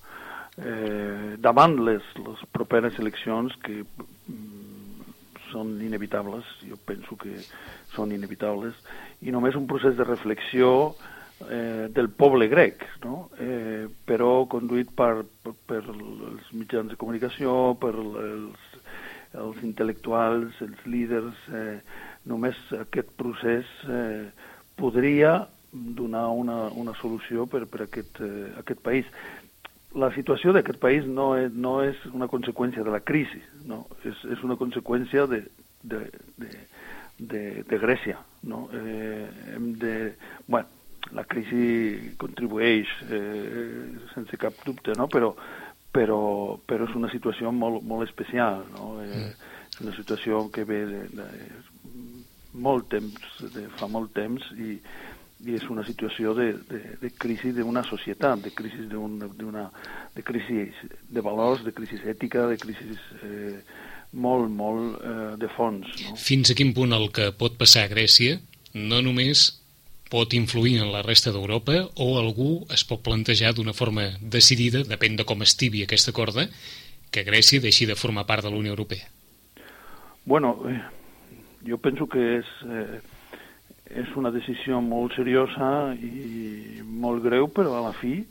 Eh, 0.57 1.35
davant 1.39 1.75
les, 1.85 2.05
les 2.25 2.45
properes 2.53 2.97
eleccions 2.99 3.53
que 3.63 3.83
mm, 3.83 5.11
són 5.51 5.77
inevitables, 5.81 6.47
jo 6.67 6.79
penso 6.85 7.17
que 7.19 7.35
són 7.95 8.11
inevitables, 8.15 8.75
i 9.21 9.33
només 9.33 9.55
un 9.55 9.67
procés 9.69 9.95
de 9.97 10.07
reflexió 10.07 10.71
eh, 11.49 11.87
del 11.93 12.09
poble 12.09 12.47
grec, 12.51 12.83
no? 13.05 13.29
eh, 13.39 13.87
però 14.05 14.47
conduït 14.51 14.91
per, 14.97 15.23
per, 15.43 15.55
per 15.69 15.81
els 15.83 16.51
mitjans 16.53 16.91
de 16.91 16.99
comunicació, 16.99 17.75
per 17.79 17.93
els, 17.95 18.69
els 19.37 19.63
intel·lectuals, 19.65 20.57
els 20.65 20.85
líders, 20.89 21.43
eh, 21.53 21.77
només 22.27 22.57
aquest 22.81 23.13
procés 23.19 23.69
eh, 23.87 24.27
podria 24.77 25.39
donar 25.71 26.27
una, 26.29 26.67
una 26.79 26.93
solució 27.01 27.45
per, 27.49 27.65
per 27.69 27.85
aquest, 27.85 28.21
eh, 28.23 28.47
aquest 28.59 28.81
país. 28.83 29.09
La 29.95 30.09
situació 30.13 30.51
d'aquest 30.53 30.79
país 30.83 31.05
no 31.07 31.31
és, 31.39 31.53
no 31.53 31.79
és 31.85 31.99
una 32.11 32.27
conseqüència 32.27 32.83
de 32.83 32.91
la 32.91 32.99
crisi, 32.99 33.39
no? 33.65 33.85
és, 34.03 34.17
és 34.35 34.43
una 34.43 34.57
conseqüència 34.59 35.25
de, 35.31 35.41
de, 35.81 36.01
de, 36.37 36.49
de, 37.17 37.43
de 37.69 37.79
Grècia. 37.79 38.19
No? 38.43 38.67
Eh, 38.73 39.27
hem 39.55 39.71
de... 39.79 39.93
Bueno, 40.47 40.67
la 41.15 41.23
crisi 41.23 42.13
contribueix 42.19 42.89
eh, 43.07 44.09
sense 44.13 44.37
cap 44.37 44.59
dubte, 44.65 44.91
no? 44.99 45.07
però, 45.07 45.31
però, 45.95 46.19
però 46.67 46.87
és 46.89 46.95
una 46.99 47.11
situació 47.13 47.53
molt, 47.55 47.79
molt 47.87 48.07
especial. 48.09 48.65
No? 48.75 48.97
Eh, 49.05 49.31
és 49.71 49.81
una 49.85 49.95
situació 49.95 50.47
que 50.53 50.67
ve 50.67 50.83
de, 50.89 51.03
de 51.15 51.27
molt 52.57 52.89
temps, 52.91 53.41
de 53.53 53.67
fa 53.79 53.89
molt 53.91 54.13
temps, 54.17 54.43
i, 54.57 54.77
i 55.45 55.53
és 55.53 55.67
una 55.69 55.83
situació 55.85 56.33
de, 56.33 56.47
de, 56.69 56.79
de 57.01 57.11
crisi 57.13 57.51
d'una 57.53 57.83
societat, 57.85 58.41
de 58.41 58.51
crisi 58.57 58.87
d'una 58.89 59.67
de 60.15 60.23
crisi 60.25 60.65
de 61.13 61.21
valors, 61.21 61.63
de 61.65 61.73
crisi 61.77 61.99
ètica, 62.09 62.47
de 62.49 62.57
crisi 62.57 62.97
eh, 63.21 63.59
molt, 64.17 64.49
molt 64.49 64.97
eh, 64.97 65.35
de 65.37 65.49
fons. 65.53 65.85
No? 66.07 66.17
Fins 66.17 66.51
a 66.51 66.57
quin 66.57 66.73
punt 66.73 66.95
el 66.97 67.11
que 67.13 67.29
pot 67.37 67.57
passar 67.59 67.85
a 67.85 67.91
Grècia 67.91 68.39
no 68.73 69.01
només 69.05 69.51
pot 70.09 70.33
influir 70.33 70.77
en 70.81 70.91
la 70.93 71.03
resta 71.03 71.33
d'Europa 71.35 71.81
o 71.99 72.07
algú 72.17 72.65
es 72.73 72.85
pot 72.87 73.03
plantejar 73.03 73.53
d'una 73.53 73.75
forma 73.75 74.13
decidida, 74.21 74.85
depèn 74.87 75.19
de 75.19 75.25
com 75.27 75.43
estivi 75.43 75.83
aquesta 75.83 76.15
corda, 76.15 76.47
que 77.11 77.25
Grècia 77.27 77.63
deixi 77.63 77.85
de 77.85 77.95
formar 77.95 78.25
part 78.27 78.45
de 78.45 78.51
la 78.51 78.57
Unió 78.57 78.71
Europea. 78.71 79.07
Bueno, 80.25 80.57
eh, 80.67 80.81
jo 81.67 81.77
penso 81.77 82.07
que 82.07 82.39
és, 82.39 82.47
eh, 82.67 82.99
és 83.89 84.15
una 84.19 84.31
decisió 84.31 84.81
molt 84.83 85.15
seriosa 85.15 85.93
i 85.95 86.81
molt 86.83 87.23
greu, 87.23 87.47
però 87.47 87.77
a 87.77 87.85
la 87.87 87.93
fi 87.99 88.25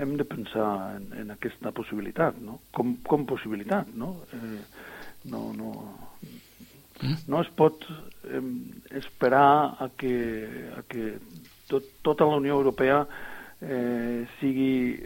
hem 0.00 0.16
de 0.16 0.24
pensar 0.24 0.96
en, 0.96 1.12
en 1.18 1.30
aquesta 1.34 1.72
possibilitat, 1.74 2.36
no? 2.38 2.60
Com, 2.74 2.96
com 3.06 3.26
possibilitat, 3.26 3.86
no? 3.94 4.16
Eh, 4.36 4.60
no, 5.30 5.52
no, 5.56 5.72
no 7.26 7.42
es 7.42 7.50
pot 7.56 7.84
eh, 7.88 8.42
esperar 9.00 9.76
a 9.80 9.90
que, 9.96 10.14
a 10.76 10.82
que 10.88 11.18
tot, 11.68 11.84
tota 12.02 12.24
la 12.28 12.36
Unió 12.38 12.54
Europea 12.60 13.06
eh, 13.60 14.26
sigui 14.38 14.96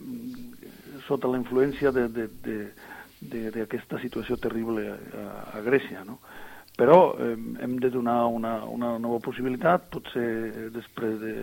mm, 0.00 0.32
sota 1.08 1.28
la 1.28 1.38
influència 1.40 1.92
d'aquesta 1.92 3.98
situació 4.00 4.36
terrible 4.40 4.82
a, 4.94 4.96
a 5.58 5.60
Grècia, 5.66 6.04
no? 6.06 6.20
Però 6.74 7.14
eh, 7.22 7.36
hem 7.62 7.76
de 7.78 7.90
donar 7.90 8.24
una, 8.26 8.56
una 8.66 8.96
nova 8.98 9.20
possibilitat, 9.22 9.86
potser 9.94 10.70
després 10.74 11.20
de 11.20 11.34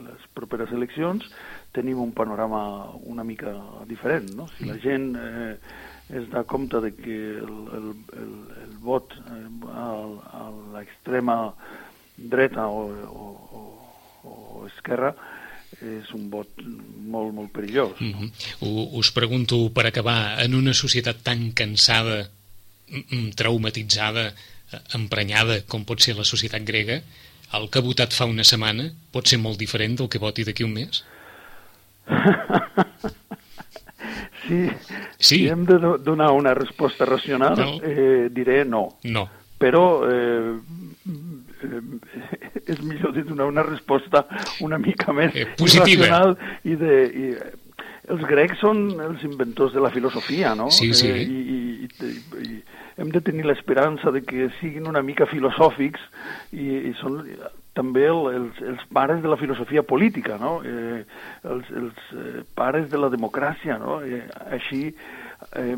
les 0.00 0.28
properes 0.32 0.72
eleccions 0.72 1.26
tenim 1.76 2.00
un 2.00 2.14
panorama 2.16 2.62
una 3.04 3.24
mica 3.24 3.52
diferent, 3.86 4.30
no? 4.38 4.48
Si 4.56 4.64
la 4.64 4.78
gent 4.80 5.10
eh, 5.20 5.58
es 6.08 6.30
da 6.32 6.44
compte 6.48 6.80
de 6.80 6.94
que 6.96 7.18
el, 7.36 7.56
el, 7.76 7.90
el, 8.16 8.32
el 8.64 8.76
vot 8.80 9.12
eh, 9.12 9.42
a, 9.68 9.88
a 10.40 10.44
l'extrema 10.72 11.36
dreta 12.16 12.66
o, 12.66 12.88
o, 12.88 13.28
o, 13.52 14.32
o 14.32 14.66
esquerra 14.66 15.12
és 15.84 16.08
un 16.16 16.30
vot 16.32 16.62
molt, 16.64 17.34
molt 17.36 17.52
perillós. 17.52 18.00
Mm 18.00 18.12
-hmm. 18.12 18.96
Us 18.98 19.12
pregunto, 19.12 19.70
per 19.70 19.86
acabar, 19.86 20.40
en 20.42 20.54
una 20.54 20.72
societat 20.72 21.22
tan 21.22 21.52
cansada, 21.52 22.30
mm, 22.88 23.04
mm, 23.10 23.30
traumatitzada, 23.36 24.28
eh, 24.28 24.57
emprenyada 24.94 25.62
com 25.66 25.84
pot 25.84 26.00
ser 26.00 26.16
la 26.16 26.24
societat 26.24 26.62
grega, 26.64 27.00
el 27.56 27.68
que 27.70 27.78
ha 27.78 27.82
votat 27.82 28.12
fa 28.12 28.26
una 28.28 28.44
setmana 28.44 28.90
pot 29.12 29.26
ser 29.26 29.38
molt 29.40 29.58
diferent 29.58 29.96
del 29.98 30.08
que 30.12 30.18
voti 30.20 30.44
d'aquí 30.44 30.64
un 30.64 30.72
mes? 30.76 31.04
sí, 34.46 34.68
Sí. 35.18 35.38
si 35.38 35.48
hem 35.48 35.64
de 35.66 35.78
do- 35.78 35.98
donar 35.98 36.30
una 36.32 36.54
resposta 36.54 37.04
racional, 37.04 37.56
No. 37.56 37.80
eh, 37.82 38.28
diré 38.30 38.64
no. 38.64 38.98
No. 39.04 39.28
Però 39.58 40.08
eh, 40.08 40.54
eh, 41.64 41.80
és 42.72 42.80
millor 42.82 43.12
de 43.12 43.22
donar 43.24 43.46
una 43.46 43.62
resposta 43.62 44.26
una 44.60 44.78
mica 44.78 45.12
més 45.12 45.34
Eh, 45.34 45.46
positiva. 45.56 46.06
racional 46.06 46.38
i 46.64 46.76
de... 46.76 46.94
I, 47.06 47.34
els 48.08 48.24
grecs 48.28 48.60
són 48.64 48.88
els 49.04 49.22
inventors 49.26 49.74
de 49.76 49.84
la 49.84 49.92
filosofia, 49.94 50.54
no? 50.58 50.70
Sí, 50.74 50.92
sí. 50.96 51.10
Eh, 51.12 51.22
i, 51.24 51.38
i, 51.54 51.88
i, 51.88 52.12
i 52.48 52.60
hem 52.98 53.12
de 53.14 53.22
tenir 53.22 53.46
l'esperança 53.46 54.10
de 54.14 54.24
que 54.26 54.48
siguin 54.58 54.88
una 54.90 55.04
mica 55.06 55.28
filosòfics 55.30 56.02
i, 56.52 56.90
i 56.90 56.92
són 56.98 57.20
també 57.78 58.08
el, 58.10 58.24
els, 58.34 58.58
els 58.72 58.82
pares 58.94 59.22
de 59.22 59.30
la 59.30 59.38
filosofia 59.38 59.84
política, 59.86 60.38
no? 60.40 60.58
Eh, 60.66 61.04
els 61.46 61.70
els 61.78 62.10
eh, 62.16 62.42
pares 62.58 62.88
de 62.90 62.98
la 62.98 63.10
democràcia, 63.12 63.78
no? 63.78 64.00
Eh, 64.02 64.24
així 64.56 64.80
eh, 64.90 65.76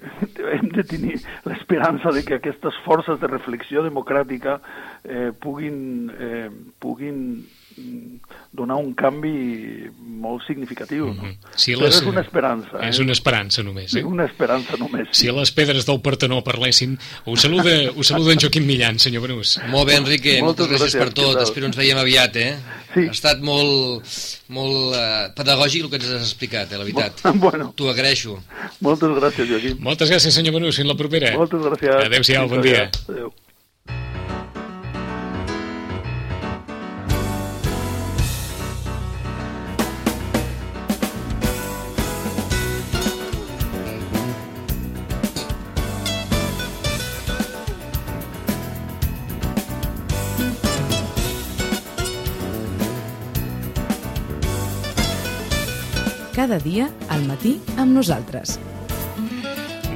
hem 0.54 0.70
de 0.72 0.86
tenir 0.88 1.18
l'esperança 1.44 2.14
de 2.16 2.24
que 2.24 2.38
aquestes 2.38 2.78
forces 2.86 3.20
de 3.20 3.28
reflexió 3.28 3.84
democràtica 3.84 4.56
eh, 5.04 5.30
puguin, 5.44 5.78
eh, 6.16 6.48
puguin 6.80 7.20
donar 8.54 8.76
un 8.78 8.92
canvi 8.94 9.90
molt 9.98 10.44
significatiu. 10.46 11.08
No? 11.12 11.22
Mhm. 11.22 11.36
Si 11.56 11.72
Però 11.74 11.82
les- 11.86 11.96
és 11.96 12.02
una 12.06 12.20
esperança. 12.20 12.78
És 12.88 12.98
eh? 12.98 13.02
una 13.02 13.12
esperança 13.12 13.62
només, 13.62 13.94
eh? 13.94 14.04
Una 14.04 14.24
esperança 14.26 14.76
només. 14.78 15.08
Si 15.12 15.26
les 15.30 15.50
pedres 15.52 15.84
del 15.86 16.00
Partenó 16.00 16.42
parlessin, 16.44 16.98
us 17.26 17.40
saluda, 17.42 17.90
us 17.96 18.06
saluda 18.06 18.32
en 18.32 18.38
Joaquim 18.40 18.64
Millan, 18.66 18.98
senyor 18.98 19.22
Benús. 19.26 19.58
Molt 19.68 19.88
bé, 19.88 19.96
Enrique, 19.96 20.40
moltes, 20.40 20.66
Moltes 20.68 20.80
gràcies, 20.80 20.94
gràcies, 20.94 20.98
per 20.98 21.12
tot. 21.14 21.42
Espero 21.42 21.66
ens 21.66 21.76
veiem 21.76 21.98
aviat, 21.98 22.36
eh? 22.36 22.56
Sí. 22.94 23.00
Ha 23.08 23.10
estat 23.10 23.40
molt, 23.42 24.04
molt 24.48 24.94
eh, 24.94 25.32
pedagògic 25.34 25.82
el 25.84 25.90
que 25.90 25.96
ens 25.96 26.06
has 26.14 26.22
explicat, 26.22 26.70
eh, 26.72 26.78
la 26.78 26.84
veritat. 26.84 27.20
Bueno. 27.44 27.72
T'ho 27.76 27.90
agraeixo. 27.90 28.38
Moltes 28.80 29.10
gràcies, 29.18 29.48
Joaquim. 29.50 29.78
Moltes 29.80 30.08
gràcies, 30.10 30.30
senyor 30.30 30.54
Benús. 30.54 30.76
Fins 30.76 30.88
la 30.88 30.94
propera. 30.94 31.36
Moltes 31.36 31.60
gràcies. 31.60 32.06
Adéu-siau, 32.06 32.48
bon 32.48 32.62
dia. 32.62 32.90
Adéu. 33.08 33.32
Cada 56.54 56.70
dia 56.70 56.84
al 57.10 57.24
matí 57.26 57.56
amb 57.82 57.96
nosaltres. 57.96 58.60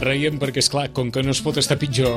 Reiem 0.03 0.41
perquè, 0.43 0.59
és 0.59 0.67
clar, 0.67 0.89
com 0.91 1.13
que 1.15 1.23
no 1.23 1.31
es 1.31 1.39
pot 1.39 1.55
estar 1.61 1.77
pitjor, 1.79 2.17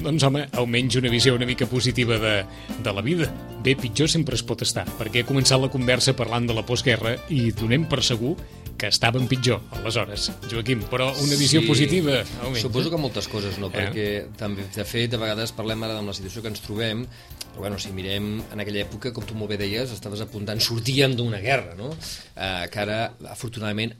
doncs, 0.00 0.24
home, 0.24 0.46
almenys 0.56 0.96
una 0.96 1.10
visió 1.12 1.34
una 1.36 1.44
mica 1.44 1.68
positiva 1.68 2.16
de, 2.22 2.32
de 2.80 2.94
la 2.96 3.04
vida. 3.04 3.28
Bé, 3.60 3.74
pitjor 3.76 4.08
sempre 4.08 4.38
es 4.40 4.44
pot 4.48 4.64
estar, 4.64 4.86
perquè 4.96 5.20
ha 5.20 5.28
començat 5.28 5.60
la 5.60 5.68
conversa 5.68 6.16
parlant 6.16 6.48
de 6.48 6.56
la 6.56 6.64
postguerra 6.64 7.18
i 7.28 7.50
donem 7.52 7.84
per 7.84 8.00
segur 8.00 8.32
que 8.78 8.88
estàvem 8.90 9.26
pitjor, 9.30 9.60
aleshores. 9.78 10.30
Joaquim, 10.50 10.82
però 10.90 11.10
una 11.22 11.36
visió 11.36 11.60
Sí. 11.60 11.66
positiva, 11.66 12.24
almenys. 12.42 12.62
Suposo 12.62 12.90
que 12.90 12.96
moltes 12.98 13.28
coses, 13.28 13.58
no? 13.58 13.68
Eh? 13.68 13.70
Perquè 13.70 14.36
també, 14.36 14.66
de 14.74 14.84
fet, 14.84 15.14
a 15.14 15.18
vegades 15.18 15.52
parlem 15.52 15.82
ara 15.82 15.98
amb 15.98 16.08
la 16.08 16.14
situació 16.14 16.42
que 16.42 16.48
ens 16.48 16.60
trobem, 16.60 17.06
però 17.54 17.60
bueno, 17.60 17.78
si 17.78 17.92
mirem 17.92 18.42
en 18.52 18.60
aquella 18.60 18.82
època, 18.84 19.12
com 19.12 19.24
tu 19.24 19.34
molt 19.34 19.50
bé 19.50 19.56
deies, 19.58 19.90
estaves 19.92 20.20
apuntant, 20.20 20.60
sortíem 20.60 21.14
d'una 21.14 21.38
guerra, 21.38 21.74
no? 21.78 21.92
Eh, 22.36 22.68
que 22.70 22.80
ara, 22.80 23.14
afortunadament, 23.30 23.94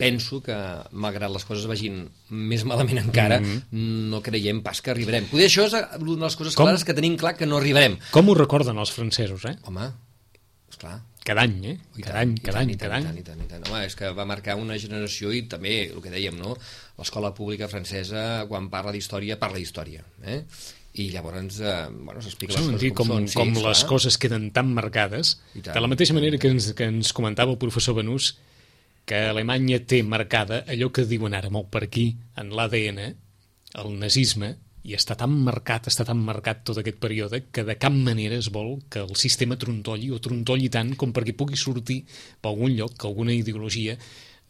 penso 0.00 0.40
que, 0.42 0.56
malgrat 0.92 1.30
les 1.30 1.44
coses 1.44 1.66
vagin 1.68 2.08
més 2.30 2.64
malament 2.64 2.98
encara, 2.98 3.40
mm 3.40 3.44
-hmm. 3.44 4.08
no 4.10 4.22
creiem 4.22 4.62
pas 4.62 4.80
que 4.80 4.90
arribarem. 4.90 5.26
Poder 5.26 5.46
això 5.48 5.66
és 5.66 5.72
una 5.74 6.16
de 6.16 6.24
les 6.24 6.36
coses 6.36 6.54
Com? 6.54 6.64
clares 6.64 6.84
que 6.84 6.94
tenim 6.94 7.16
clar 7.16 7.36
que 7.36 7.46
no 7.46 7.58
arribarem. 7.58 7.98
Com 8.10 8.28
ho 8.28 8.34
recorden 8.34 8.78
els 8.78 8.90
francesos, 8.92 9.44
eh? 9.44 9.56
Home, 9.64 9.92
esclar. 10.70 11.02
Cada 11.30 11.44
any, 11.46 11.56
eh? 11.70 11.76
I 11.94 12.02
Cada 12.02 12.24
any, 12.24 12.34
cada 12.42 12.64
any, 12.64 12.74
cada 12.74 12.98
i 12.98 13.04
tant, 13.04 13.08
any. 13.12 13.20
i 13.20 13.24
tant, 13.26 13.40
i 13.44 13.46
tant. 13.46 13.64
Home, 13.70 13.84
és 13.86 13.94
que 13.94 14.10
va 14.16 14.26
marcar 14.26 14.56
una 14.58 14.78
generació 14.82 15.30
i 15.36 15.44
també, 15.50 15.76
el 15.92 16.02
que 16.02 16.10
dèiem, 16.10 16.34
no? 16.40 16.56
l'escola 16.98 17.30
pública 17.36 17.68
francesa, 17.70 18.44
quan 18.50 18.66
parla 18.72 18.92
d'història, 18.96 19.38
parla 19.38 19.60
d'història. 19.62 20.02
Eh? 20.26 20.40
I 21.00 21.06
llavors, 21.14 21.60
eh, 21.62 21.74
bueno, 21.92 22.20
s'explica 22.24 22.56
les 22.56 22.66
coses 22.66 22.82
dir, 22.82 22.90
com, 22.98 23.06
com, 23.06 23.28
són. 23.30 23.44
com 23.44 23.54
sí, 23.54 23.64
les 23.68 23.84
coses 23.86 24.18
queden 24.18 24.50
tan 24.50 24.72
marcades, 24.74 25.36
tant. 25.54 25.70
de 25.76 25.84
la 25.84 25.90
mateixa 25.92 26.16
manera 26.16 26.40
que 26.42 26.50
ens, 26.50 26.72
que 26.74 26.88
ens 26.90 27.12
comentava 27.14 27.54
el 27.54 27.60
professor 27.62 27.94
Benús, 27.94 28.32
que 29.06 29.22
Alemanya 29.30 29.78
té 29.86 30.02
marcada 30.02 30.64
allò 30.70 30.90
que 30.94 31.06
diuen 31.08 31.34
ara 31.38 31.50
molt 31.50 31.70
per 31.70 31.84
aquí, 31.86 32.10
en 32.38 32.50
l'ADN, 32.58 33.00
el 33.80 33.94
nazisme, 34.02 34.56
i 34.88 34.94
està 34.96 35.16
tan 35.18 35.32
marcat, 35.44 35.90
està 35.90 36.06
tan 36.08 36.16
marcat 36.24 36.62
tot 36.64 36.78
aquest 36.80 36.96
període, 37.02 37.42
que 37.52 37.64
de 37.68 37.76
cap 37.76 37.92
manera 37.92 38.38
es 38.40 38.48
vol 38.52 38.78
que 38.88 39.02
el 39.04 39.14
sistema 39.16 39.58
trontolli, 39.60 40.10
o 40.10 40.18
trontolli 40.18 40.70
tant 40.72 40.94
com 40.96 41.12
perquè 41.12 41.34
pugui 41.36 41.56
sortir 41.60 42.04
per 42.40 42.54
algun 42.54 42.72
lloc, 42.78 42.96
que 42.96 43.06
alguna 43.10 43.34
ideologia 43.36 43.98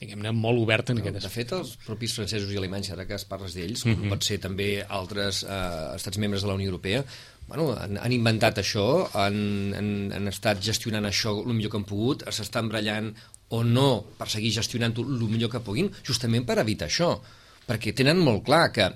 diguem-ne, 0.00 0.30
molt 0.32 0.56
oberta 0.62 0.94
en 0.94 1.02
aquest 1.02 1.18
De 1.20 1.28
fet, 1.28 1.50
els 1.52 1.74
propis 1.84 2.14
francesos 2.16 2.48
i 2.54 2.56
alemanys, 2.56 2.88
ara 2.94 3.04
que 3.04 3.18
es 3.18 3.26
parles 3.28 3.52
d'ells, 3.52 3.84
Mhm. 3.84 3.98
com 3.98 4.14
pot 4.14 4.22
ser 4.24 4.38
també 4.40 4.82
altres 4.88 5.42
eh, 5.42 5.94
estats 5.96 6.16
membres 6.16 6.40
de 6.42 6.48
la 6.48 6.54
Unió 6.54 6.70
Europea, 6.70 7.04
bueno, 7.48 7.74
han, 7.76 7.98
han 7.98 8.12
inventat 8.12 8.62
això, 8.62 9.10
han, 9.12 9.74
han, 9.76 10.12
han 10.14 10.28
estat 10.28 10.62
gestionant 10.62 11.04
això 11.04 11.34
el 11.44 11.52
millor 11.52 11.70
que 11.70 11.76
han 11.76 11.84
pogut, 11.84 12.24
s'estan 12.30 12.68
brallant 12.70 13.12
o 13.50 13.64
no 13.64 14.04
per 14.16 14.28
seguir 14.30 14.52
gestionant-ho 14.54 15.02
el 15.02 15.28
millor 15.28 15.50
que 15.50 15.60
puguin, 15.60 15.90
justament 16.06 16.46
per 16.46 16.60
evitar 16.62 16.86
això. 16.88 17.18
Perquè 17.66 17.92
tenen 17.92 18.22
molt 18.22 18.44
clar 18.46 18.70
que 18.72 18.88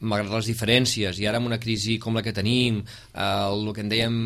malgrat 0.00 0.34
les 0.34 0.48
diferències, 0.50 1.16
i 1.20 1.26
ara 1.28 1.40
amb 1.40 1.48
una 1.48 1.60
crisi 1.62 1.96
com 2.02 2.18
la 2.18 2.22
que 2.24 2.34
tenim, 2.36 2.82
eh, 2.82 3.22
el 3.22 3.72
que 3.72 3.84
en 3.84 3.92
dèiem 3.92 4.16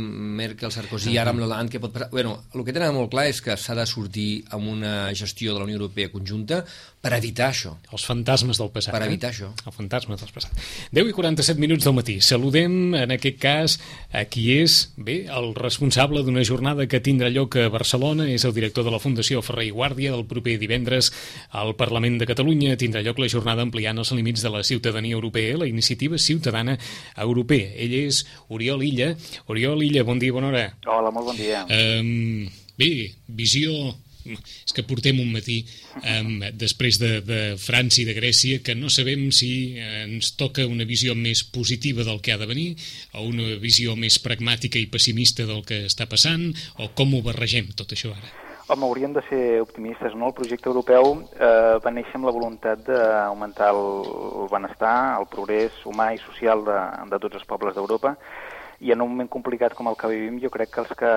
Merkel-Sarkozy, 0.40 1.16
ara 1.20 1.30
amb 1.34 1.42
l'Hollande, 1.42 1.70
què 1.74 1.82
pot 1.82 1.94
passar... 1.94 2.10
Bueno, 2.10 2.36
el 2.54 2.64
que 2.66 2.74
tenen 2.74 2.96
molt 2.96 3.12
clar 3.14 3.28
és 3.30 3.42
que 3.44 3.56
s'ha 3.56 3.76
de 3.78 3.86
sortir 3.86 4.42
amb 4.56 4.72
una 4.72 4.94
gestió 5.14 5.54
de 5.54 5.62
la 5.62 5.68
Unió 5.68 5.78
Europea 5.78 6.10
conjunta 6.10 6.64
per 7.00 7.14
evitar 7.16 7.46
això. 7.48 7.70
Els 7.94 8.02
fantasmes 8.04 8.58
del 8.60 8.68
passat. 8.74 8.92
Per 8.92 9.00
eh? 9.00 9.06
evitar 9.08 9.30
això. 9.32 9.48
El 9.64 9.72
fantasma 9.72 10.18
del 10.20 10.32
passat. 10.34 10.52
10 10.92 11.08
i 11.08 11.14
47 11.16 11.62
minuts 11.62 11.86
del 11.86 11.94
matí. 11.96 12.18
Saludem, 12.20 12.92
en 12.98 13.14
aquest 13.14 13.38
cas, 13.40 13.76
a 14.12 14.26
qui 14.28 14.50
és, 14.58 14.76
bé, 15.00 15.22
el 15.32 15.54
responsable 15.56 16.20
d'una 16.26 16.44
jornada 16.44 16.84
que 16.90 17.00
tindrà 17.00 17.30
lloc 17.32 17.56
a 17.56 17.70
Barcelona, 17.72 18.26
és 18.28 18.44
el 18.44 18.52
director 18.56 18.84
de 18.84 18.92
la 18.92 19.00
Fundació 19.00 19.40
Ferrer 19.46 19.70
i 19.70 19.72
Guàrdia, 19.72 20.12
del 20.12 20.26
proper 20.28 20.58
divendres 20.60 21.08
al 21.56 21.72
Parlament 21.80 22.20
de 22.20 22.28
Catalunya 22.28 22.76
tindrà 22.80 23.00
lloc 23.06 23.22
la 23.22 23.30
jornada 23.32 23.64
ampliant 23.64 24.04
els 24.04 24.12
límits 24.12 24.44
de 24.44 24.52
la 24.52 24.60
ciutadania 24.66 25.16
europea, 25.16 25.56
la 25.56 25.70
iniciativa 25.70 26.20
ciutadana 26.20 26.76
europea. 27.16 27.72
Ell 27.80 27.96
és 28.02 28.26
Oriol 28.52 28.84
Illa. 28.84 29.14
Oriol 29.48 29.88
Illa, 29.88 30.04
bon 30.04 30.20
dia, 30.20 30.36
bona 30.36 30.52
hora. 30.52 30.68
Hola, 30.84 31.08
molt 31.16 31.32
bon 31.32 31.40
dia. 31.40 31.64
Um, 31.64 32.44
bé, 32.76 32.92
visió 33.40 33.96
és 34.26 34.74
que 34.76 34.84
portem 34.86 35.20
un 35.22 35.30
matí 35.32 35.60
um, 36.00 36.42
després 36.58 37.00
de, 37.02 37.12
de 37.26 37.40
França 37.60 38.02
i 38.02 38.06
de 38.08 38.16
Grècia 38.16 38.60
que 38.64 38.76
no 38.78 38.90
sabem 38.92 39.28
si 39.34 39.78
ens 39.78 40.34
toca 40.40 40.66
una 40.68 40.88
visió 40.88 41.16
més 41.16 41.42
positiva 41.44 42.06
del 42.06 42.20
que 42.20 42.34
ha 42.34 42.40
de 42.40 42.50
venir 42.50 42.68
o 43.14 43.26
una 43.28 43.56
visió 43.62 43.96
més 43.96 44.20
pragmàtica 44.22 44.78
i 44.80 44.90
pessimista 44.90 45.48
del 45.48 45.64
que 45.66 45.84
està 45.88 46.08
passant 46.10 46.50
o 46.78 46.92
com 46.96 47.16
ho 47.16 47.24
barregem 47.26 47.72
tot 47.76 47.96
això 47.96 48.14
ara 48.14 48.48
Home, 48.70 48.86
hauríem 48.86 49.12
de 49.12 49.22
ser 49.26 49.60
optimistes, 49.60 50.12
no? 50.14 50.28
El 50.30 50.34
projecte 50.36 50.68
europeu 50.70 51.08
eh, 51.34 51.78
va 51.82 51.90
néixer 51.90 52.14
amb 52.14 52.28
la 52.28 52.34
voluntat 52.36 52.84
d'augmentar 52.86 53.72
el, 53.74 53.80
el 54.44 54.46
benestar, 54.52 54.92
el 55.18 55.26
progrés 55.32 55.80
humà 55.90 56.12
i 56.14 56.20
social 56.22 56.62
de, 56.68 56.76
de 57.10 57.18
tots 57.24 57.40
els 57.40 57.48
pobles 57.50 57.74
d'Europa, 57.74 58.14
i 58.80 58.92
en 58.92 59.02
un 59.04 59.10
moment 59.12 59.28
complicat 59.28 59.74
com 59.76 59.90
el 59.90 59.96
que 60.00 60.08
vivim, 60.08 60.38
jo 60.40 60.48
crec 60.52 60.70
que 60.72 60.80
els 60.80 60.92
que 60.96 61.10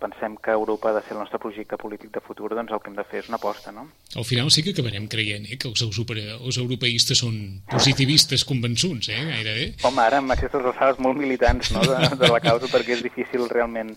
pensem 0.00 0.34
que 0.44 0.52
Europa 0.52 0.90
ha 0.90 0.96
de 0.98 1.02
ser 1.06 1.14
el 1.16 1.22
nostre 1.22 1.40
projecte 1.40 1.78
polític 1.80 2.10
de 2.12 2.20
futur, 2.20 2.50
doncs 2.54 2.72
el 2.72 2.82
que 2.84 2.90
hem 2.90 2.98
de 2.98 3.04
fer 3.08 3.22
és 3.22 3.30
una 3.32 3.38
aposta, 3.40 3.72
no? 3.72 3.86
al 4.14 4.26
final 4.28 4.50
sí 4.52 4.62
que 4.62 4.74
acabarem 4.76 5.08
creient 5.08 5.46
eh, 5.48 5.56
que 5.56 5.70
els, 5.70 5.80
els 5.80 6.58
europeistes 6.60 7.22
són 7.24 7.38
positivistes 7.70 8.44
convençuts, 8.44 9.08
eh, 9.08 9.22
gairebé 9.30 9.70
Home, 9.88 10.02
ara 10.04 10.20
amb 10.20 10.36
aquestes 10.36 10.68
alçades 10.72 11.00
molt 11.00 11.16
militants 11.16 11.72
no, 11.72 11.80
de, 11.86 12.10
de 12.20 12.28
la 12.28 12.42
causa, 12.44 12.68
perquè 12.68 12.98
és 12.98 13.06
difícil 13.06 13.48
realment 13.48 13.94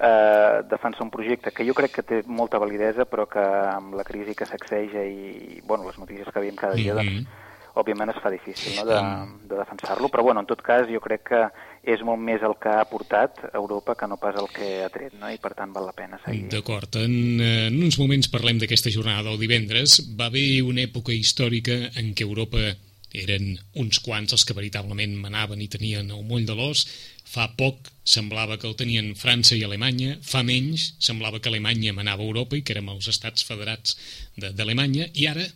eh, 0.00 0.62
defensar 0.70 1.04
un 1.04 1.12
projecte 1.12 1.52
que 1.52 1.66
jo 1.68 1.76
crec 1.76 1.98
que 1.98 2.06
té 2.06 2.22
molta 2.26 2.60
validesa, 2.62 3.04
però 3.04 3.28
que 3.28 3.44
amb 3.44 3.98
la 3.98 4.08
crisi 4.08 4.34
que 4.34 4.48
sacseja 4.48 5.04
i 5.04 5.60
bueno, 5.66 5.84
les 5.84 6.00
notícies 6.00 6.32
que 6.32 6.40
veiem 6.40 6.56
cada 6.56 6.74
dia, 6.80 6.94
Mhm. 6.94 7.04
doncs, 7.04 7.44
òbviament 7.78 8.10
es 8.10 8.18
fa 8.18 8.30
difícil 8.30 8.74
no, 8.74 8.84
de, 8.88 8.98
de 9.46 9.56
defensar-lo, 9.60 10.08
però 10.08 10.24
bueno, 10.24 10.40
en 10.40 10.48
tot 10.50 10.62
cas 10.66 10.88
jo 10.90 10.98
crec 11.00 11.22
que 11.28 11.42
és 11.82 12.02
molt 12.06 12.20
més 12.22 12.42
el 12.44 12.56
que 12.60 12.72
ha 12.72 12.86
portat 12.90 13.40
Europa 13.52 13.94
que 13.98 14.08
no 14.10 14.18
pas 14.20 14.36
el 14.40 14.48
que 14.54 14.82
ha 14.84 14.90
tret, 14.92 15.14
no? 15.20 15.30
i 15.30 15.38
per 15.42 15.54
tant 15.58 15.72
val 15.74 15.88
la 15.88 15.94
pena 15.96 16.18
seguir. 16.24 16.48
D'acord, 16.52 16.98
en, 17.00 17.14
eh, 17.40 17.68
en 17.68 17.78
uns 17.82 17.98
moments 18.00 18.30
parlem 18.32 18.60
d'aquesta 18.62 18.92
jornada 18.94 19.28
del 19.30 19.40
divendres. 19.40 20.00
Va 20.18 20.28
haver 20.32 20.62
una 20.66 20.84
època 20.84 21.14
històrica 21.14 21.78
en 21.96 22.14
què 22.14 22.26
Europa 22.26 22.74
eren 23.16 23.54
uns 23.80 24.00
quants 24.04 24.34
els 24.36 24.44
que 24.44 24.56
veritablement 24.56 25.14
manaven 25.16 25.62
i 25.64 25.68
tenien 25.72 26.10
el 26.12 26.24
moll 26.28 26.44
de 26.48 26.56
l'os, 26.56 26.84
fa 27.24 27.48
poc 27.56 27.88
semblava 28.04 28.58
que 28.60 28.68
el 28.68 28.76
tenien 28.76 29.14
França 29.16 29.56
i 29.56 29.64
Alemanya, 29.64 30.18
fa 30.22 30.42
menys 30.44 30.94
semblava 31.04 31.40
que 31.40 31.48
Alemanya 31.48 31.94
manava 31.96 32.24
Europa 32.24 32.56
i 32.56 32.62
que 32.62 32.76
érem 32.76 32.90
els 32.92 33.08
estats 33.08 33.44
federats 33.48 33.96
d'Alemanya, 34.36 35.08
i 35.14 35.28
ara 35.28 35.46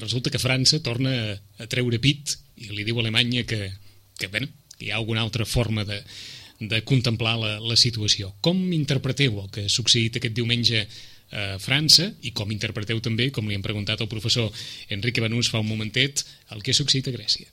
resulta 0.00 0.30
que 0.30 0.42
França 0.42 0.82
torna 0.82 1.14
a, 1.14 1.36
a 1.62 1.68
treure 1.70 1.98
pit 2.02 2.36
i 2.60 2.70
li 2.70 2.86
diu 2.86 2.98
a 2.98 3.04
Alemanya 3.04 3.44
que, 3.46 3.70
que, 4.18 4.28
bueno, 4.28 4.50
hi 4.80 4.90
ha 4.90 4.98
alguna 4.98 5.22
altra 5.22 5.44
forma 5.44 5.84
de, 5.84 6.02
de 6.60 6.82
contemplar 6.84 7.36
la, 7.40 7.54
la 7.60 7.76
situació. 7.76 8.34
Com 8.40 8.60
interpreteu 8.76 9.40
el 9.44 9.48
que 9.54 9.66
ha 9.66 9.72
succeït 9.72 10.20
aquest 10.20 10.36
diumenge 10.36 10.84
a 11.30 11.56
França 11.62 12.10
i 12.26 12.32
com 12.34 12.50
interpreteu 12.50 13.00
també, 13.00 13.30
com 13.30 13.46
li 13.46 13.54
hem 13.54 13.62
preguntat 13.62 14.00
al 14.00 14.10
professor 14.10 14.50
Enrique 14.90 15.22
Banús 15.22 15.50
fa 15.50 15.62
un 15.62 15.68
momentet, 15.70 16.24
el 16.50 16.62
que 16.62 16.74
ha 16.74 16.80
succeït 16.80 17.08
a 17.08 17.14
Grècia? 17.14 17.50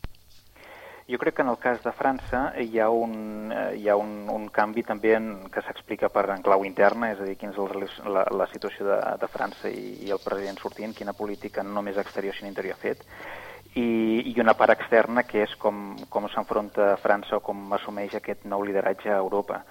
Jo 1.07 1.15
crec 1.21 1.37
que 1.37 1.43
en 1.45 1.47
el 1.47 1.59
cas 1.63 1.79
de 1.85 1.91
França 1.95 2.49
hi 2.59 2.81
ha 2.83 2.89
un, 2.91 3.53
hi 3.79 3.87
ha 3.87 3.95
un, 3.95 4.25
un 4.27 4.49
canvi 4.51 4.83
també 4.83 5.13
en, 5.15 5.29
que 5.53 5.63
s'explica 5.63 6.09
per 6.11 6.25
en 6.33 6.43
clau 6.43 6.65
interna, 6.67 7.13
és 7.13 7.21
a 7.23 7.27
dir, 7.29 7.37
quina 7.39 7.53
és 7.55 8.01
la, 8.03 8.25
la 8.27 8.47
situació 8.51 8.89
de, 8.89 8.97
de 9.21 9.29
França 9.31 9.71
i, 9.71 10.01
i 10.03 10.11
el 10.11 10.19
president 10.19 10.59
sortint, 10.59 10.97
quina 10.97 11.15
política 11.15 11.63
no 11.63 11.77
només 11.77 12.01
exterior 12.01 12.35
sinó 12.35 12.51
interior 12.51 12.75
ha 12.75 12.81
fet, 12.81 13.05
i, 13.77 14.33
i 14.33 14.39
una 14.41 14.55
part 14.57 14.73
externa 14.73 15.23
que 15.27 15.43
és 15.45 15.53
com, 15.61 15.97
com 16.13 16.27
s'enfronta 16.33 16.95
França 17.03 17.37
o 17.37 17.43
com 17.45 17.73
assumeix 17.77 18.15
aquest 18.17 18.45
nou 18.49 18.65
lideratge 18.65 19.11
a 19.13 19.21
Europa. 19.21 19.61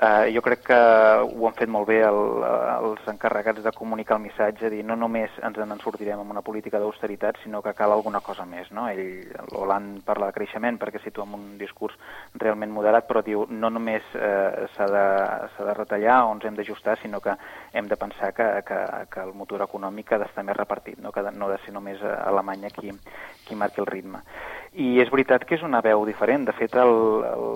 Uh, 0.00 0.32
jo 0.32 0.40
crec 0.40 0.62
que 0.64 0.76
ho 1.20 1.42
han 1.44 1.56
fet 1.58 1.68
molt 1.68 1.84
bé 1.90 1.98
el, 2.00 2.18
els 2.40 3.08
encarregats 3.10 3.60
de 3.60 3.72
comunicar 3.76 4.16
el 4.16 4.22
missatge, 4.22 4.70
dir 4.72 4.80
no 4.88 4.94
només 4.96 5.34
ens 5.44 5.58
en 5.60 5.74
sortirem 5.82 6.22
amb 6.22 6.32
una 6.32 6.40
política 6.40 6.78
d'austeritat, 6.80 7.36
sinó 7.42 7.60
que 7.60 7.74
cal 7.76 7.92
alguna 7.92 8.22
cosa 8.24 8.46
més. 8.48 8.70
No? 8.72 8.86
Ell, 8.88 9.28
l'Holand 9.52 10.00
parla 10.06 10.30
de 10.30 10.36
creixement 10.38 10.78
perquè 10.80 11.02
situa 11.04 11.26
en 11.28 11.34
un 11.36 11.44
discurs 11.60 11.98
realment 12.40 12.72
moderat, 12.72 13.04
però 13.10 13.20
diu 13.26 13.44
no 13.50 13.68
només 13.68 14.06
eh, 14.16 14.64
s'ha 14.72 14.86
de, 14.88 15.04
de 15.68 15.74
retallar 15.76 16.22
o 16.24 16.32
ens 16.32 16.48
hem 16.48 16.56
d'ajustar, 16.56 16.96
sinó 17.02 17.20
que 17.20 17.36
hem 17.76 17.92
de 17.92 18.00
pensar 18.00 18.32
que, 18.32 18.48
que, 18.64 18.80
que 19.12 19.20
el 19.20 19.34
motor 19.36 19.66
econòmic 19.68 20.14
ha 20.14 20.22
d'estar 20.24 20.46
més 20.48 20.56
repartit, 20.56 20.96
no? 20.96 21.12
que 21.12 21.28
no 21.28 21.50
ha 21.50 21.58
de 21.58 21.60
ser 21.66 21.76
només 21.76 22.00
Alemanya 22.00 22.72
qui, 22.72 22.96
qui 23.44 23.52
marqui 23.66 23.84
el 23.84 23.92
ritme. 23.92 24.24
I 24.70 25.00
és 25.02 25.08
veritat 25.10 25.42
que 25.44 25.56
és 25.56 25.62
una 25.66 25.80
veu 25.82 26.04
diferent. 26.06 26.44
De 26.46 26.54
fet, 26.54 26.76
el, 26.78 26.92
el, 27.26 27.48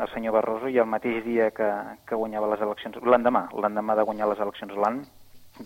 el 0.00 0.12
senyor 0.14 0.38
Barroso 0.38 0.70
i 0.72 0.78
el 0.80 0.88
mateix 0.88 1.20
dia 1.24 1.50
que, 1.52 1.68
que 2.08 2.16
guanyava 2.16 2.48
les 2.54 2.62
eleccions, 2.64 2.96
l'endemà, 3.04 3.48
l'endemà 3.52 3.98
de 3.98 4.06
guanyar 4.08 4.30
les 4.30 4.40
eleccions 4.40 4.78
l'any, 4.80 5.02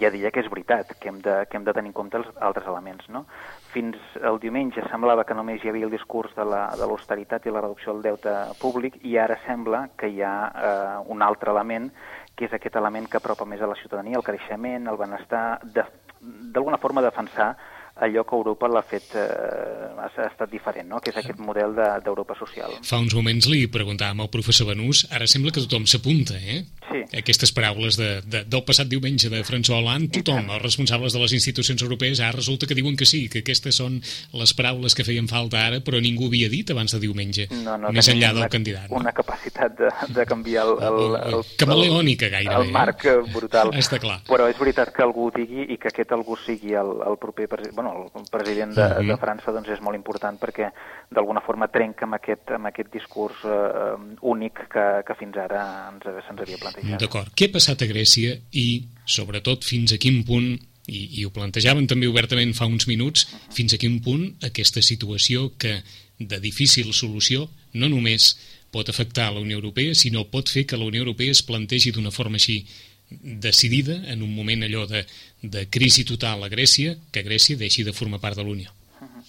ja 0.01 0.11
deia 0.11 0.33
que 0.35 0.43
és 0.43 0.49
veritat, 0.51 0.91
que 0.99 1.09
hem 1.09 1.21
de, 1.23 1.37
que 1.47 1.57
hem 1.57 1.65
de 1.65 1.75
tenir 1.77 1.93
en 1.93 1.97
compte 1.97 2.19
els 2.19 2.27
altres 2.43 2.67
elements. 2.67 3.07
No? 3.13 3.23
Fins 3.71 3.97
el 4.19 4.41
diumenge 4.43 4.83
semblava 4.91 5.25
que 5.29 5.37
només 5.39 5.63
hi 5.63 5.71
havia 5.71 5.87
el 5.87 5.95
discurs 5.95 6.35
de 6.35 6.45
l'austeritat 6.45 7.47
i 7.47 7.55
la 7.55 7.63
reducció 7.63 7.95
del 7.95 8.03
deute 8.11 8.35
públic 8.61 8.99
i 9.07 9.17
ara 9.23 9.39
sembla 9.47 9.87
que 9.97 10.11
hi 10.11 10.21
ha 10.27 10.37
eh, 10.51 10.99
un 11.15 11.23
altre 11.23 11.55
element 11.55 11.93
que 12.37 12.51
és 12.51 12.53
aquest 12.53 12.77
element 12.77 13.07
que 13.09 13.17
apropa 13.17 13.47
més 13.49 13.63
a 13.63 13.71
la 13.71 13.79
ciutadania, 13.79 14.19
el 14.19 14.27
creixement, 14.27 14.91
el 14.91 14.99
benestar, 15.01 15.61
d'alguna 15.63 16.77
de, 16.77 16.83
forma 16.83 17.05
defensar 17.05 17.55
allò 17.97 18.25
que 18.25 18.37
Europa 18.37 18.69
l'ha 18.69 18.83
fet, 18.85 19.15
eh, 19.17 19.89
ha, 19.97 20.11
estat 20.27 20.51
diferent, 20.53 20.89
no? 20.89 21.01
que 21.01 21.11
és 21.11 21.17
aquest 21.17 21.41
model 21.41 21.73
d'Europa 22.05 22.35
de, 22.35 22.39
social. 22.39 22.75
Fa 22.85 23.01
uns 23.01 23.15
moments 23.17 23.49
li 23.49 23.65
preguntàvem 23.73 24.21
al 24.21 24.33
professor 24.33 24.69
Benús, 24.69 25.07
ara 25.11 25.29
sembla 25.31 25.53
que 25.55 25.65
tothom 25.65 25.87
s'apunta, 25.89 26.37
eh? 26.37 26.65
Sí. 26.87 27.03
Aquestes 27.19 27.51
paraules 27.57 27.97
de, 27.99 28.21
de, 28.23 28.45
del 28.47 28.63
passat 28.69 28.87
diumenge 28.91 29.31
de 29.33 29.41
François 29.49 29.81
Hollande, 29.81 30.13
tothom, 30.21 30.53
els 30.55 30.63
responsables 30.63 31.17
de 31.17 31.23
les 31.23 31.35
institucions 31.39 31.83
europees, 31.83 32.21
ara 32.21 32.37
resulta 32.37 32.69
que 32.69 32.77
diuen 32.79 32.97
que 33.01 33.09
sí, 33.09 33.25
que 33.33 33.41
aquestes 33.43 33.81
són 33.81 33.99
les 34.37 34.55
paraules 34.57 34.95
que 34.95 35.07
feien 35.07 35.27
falta 35.31 35.65
ara, 35.65 35.81
però 35.85 36.01
ningú 36.03 36.29
havia 36.29 36.51
dit 36.53 36.71
abans 36.75 36.93
de 36.93 37.01
diumenge, 37.03 37.49
no, 37.65 37.79
no, 37.81 37.95
més 37.97 38.13
enllà 38.13 38.31
una, 38.35 38.43
del 38.43 38.53
candidat. 38.53 38.91
No? 38.91 39.01
Una 39.01 39.15
capacitat 39.17 39.75
de, 39.81 39.91
de 40.15 40.29
canviar 40.29 40.67
el... 40.69 40.77
el, 40.85 41.01
el, 41.01 41.39
el 41.41 41.47
camaleònica, 41.59 42.31
gairebé. 42.37 42.69
El 42.69 42.77
marc 42.77 43.09
eh? 43.09 43.17
brutal. 43.33 43.73
Està 43.77 43.99
clar. 44.03 44.21
Però 44.29 44.51
és 44.53 44.61
veritat 44.61 44.93
que 44.95 45.05
algú 45.05 45.31
digui 45.35 45.67
i 45.73 45.81
que 45.81 45.91
aquest 45.91 46.13
algú 46.15 46.37
sigui 46.45 46.77
el, 46.77 46.93
el 47.09 47.19
proper 47.23 47.49
president, 47.51 47.75
bueno, 47.75 47.86
el 47.93 48.29
president 48.31 48.75
de, 48.77 48.87
de 49.09 49.17
França 49.21 49.55
doncs 49.55 49.71
és 49.77 49.83
molt 49.85 49.99
important 49.99 50.39
perquè 50.41 50.71
d'alguna 51.13 51.43
forma 51.47 51.69
trenca 51.73 52.07
amb 52.07 52.19
aquest, 52.19 52.55
amb 52.57 52.71
aquest 52.71 52.93
discurs 52.93 53.45
eh, 53.45 53.97
únic 54.23 54.65
que, 54.73 54.87
que 55.07 55.19
fins 55.19 55.37
ara 55.43 55.63
ens 55.93 56.07
se'ns 56.07 56.43
havia 56.45 56.61
plantejat. 56.63 57.01
D'acord. 57.03 57.35
Què 57.37 57.51
ha 57.51 57.57
passat 57.59 57.85
a 57.85 57.91
Grècia 57.91 58.35
i, 58.53 58.67
sobretot, 59.05 59.67
fins 59.67 59.95
a 59.95 60.01
quin 60.03 60.23
punt 60.27 60.57
i, 60.87 61.21
i 61.21 61.25
ho 61.27 61.33
plantejaven 61.35 61.89
també 61.91 62.09
obertament 62.11 62.55
fa 62.55 62.69
uns 62.71 62.87
minuts, 62.87 63.27
uh 63.27 63.39
-huh. 63.39 63.55
fins 63.55 63.75
a 63.75 63.79
quin 63.79 64.01
punt 64.03 64.37
aquesta 64.43 64.83
situació 64.83 65.53
que 65.59 65.83
de 66.19 66.41
difícil 66.41 66.93
solució 66.93 67.49
no 67.73 67.89
només 67.89 68.37
pot 68.71 68.89
afectar 68.89 69.33
la 69.33 69.41
Unió 69.41 69.57
Europea, 69.57 69.95
sinó 69.95 70.25
pot 70.25 70.49
fer 70.49 70.67
que 70.67 70.77
la 70.77 70.85
Unió 70.85 71.01
Europea 71.01 71.31
es 71.31 71.43
plantegi 71.43 71.93
d'una 71.93 72.11
forma 72.11 72.37
així 72.37 72.67
decidida 73.11 73.95
en 74.11 74.23
un 74.23 74.35
moment 74.35 74.65
allò 74.67 74.87
de, 74.87 75.05
de 75.43 75.69
crisi 75.69 76.05
total 76.05 76.45
a 76.45 76.49
Grècia, 76.49 76.97
que 77.13 77.23
Grècia 77.23 77.57
deixi 77.57 77.85
de 77.85 77.93
formar 77.93 78.21
part 78.21 78.37
de 78.37 78.45
l'Unió. 78.45 78.71
Uh 79.01 79.07
-huh. 79.07 79.23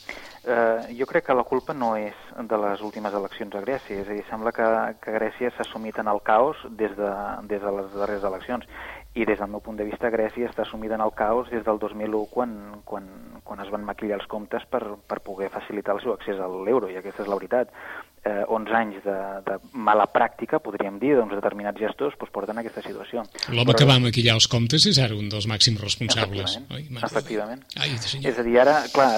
Uh, 0.47 0.97
jo 0.97 1.05
crec 1.05 1.25
que 1.25 1.33
la 1.33 1.43
culpa 1.43 1.73
no 1.73 1.97
és 1.97 2.15
de 2.39 2.57
les 2.57 2.79
últimes 2.81 3.13
eleccions 3.13 3.53
a 3.53 3.61
Grècia, 3.61 3.99
és 3.99 4.07
a 4.07 4.13
dir, 4.13 4.23
sembla 4.29 4.51
que, 4.51 4.95
que 5.01 5.11
Grècia 5.11 5.51
s'ha 5.51 5.65
sumit 5.65 5.97
en 5.99 6.07
el 6.07 6.21
caos 6.23 6.55
des 6.69 6.95
de, 6.95 7.11
des 7.43 7.61
de 7.61 7.71
les 7.71 7.91
darreres 7.93 8.23
eleccions 8.23 8.63
i 9.17 9.25
des 9.25 9.39
del 9.39 9.49
meu 9.49 9.61
punt 9.65 9.77
de 9.79 9.85
vista 9.87 10.11
Grècia 10.13 10.49
està 10.49 10.65
sumida 10.65 10.95
en 10.95 11.01
el 11.01 11.13
caos 11.17 11.49
des 11.49 11.63
del 11.65 11.79
2001 11.81 12.25
quan, 12.31 12.51
quan, 12.85 13.07
quan 13.43 13.63
es 13.63 13.71
van 13.73 13.85
maquillar 13.87 14.19
els 14.19 14.29
comptes 14.29 14.65
per, 14.69 14.83
per 15.09 15.19
poder 15.25 15.49
facilitar 15.49 15.95
el 15.95 16.03
seu 16.03 16.13
accés 16.13 16.39
a 16.39 16.47
l'euro 16.47 16.91
i 16.91 16.99
aquesta 16.99 17.25
és 17.25 17.31
la 17.31 17.39
veritat 17.39 17.73
eh, 18.27 18.43
11 18.47 18.75
anys 18.79 18.99
de, 19.05 19.17
de 19.47 19.57
mala 19.73 20.07
pràctica, 20.11 20.59
podríem 20.63 20.99
dir, 21.01 21.15
doncs 21.17 21.35
determinats 21.37 21.79
gestors 21.79 22.17
doncs, 22.17 22.33
porten 22.33 22.57
a 22.57 22.63
aquesta 22.63 22.83
situació. 22.85 23.23
L'home 23.49 23.71
Però... 23.71 23.79
que 23.79 23.87
va 23.89 23.97
maquillar 24.03 24.35
els 24.37 24.47
comptes 24.51 24.85
és 24.89 24.99
ara 25.03 25.15
un 25.17 25.29
dels 25.31 25.47
màxims 25.49 25.81
responsables. 25.81 26.57
Efectivament. 26.57 26.75
Oi? 26.75 27.07
Efectivament. 27.07 27.63
Ai, 27.79 27.93
és 27.97 28.39
a 28.39 28.45
dir, 28.45 28.57
ara, 28.63 28.77
clar, 28.93 29.09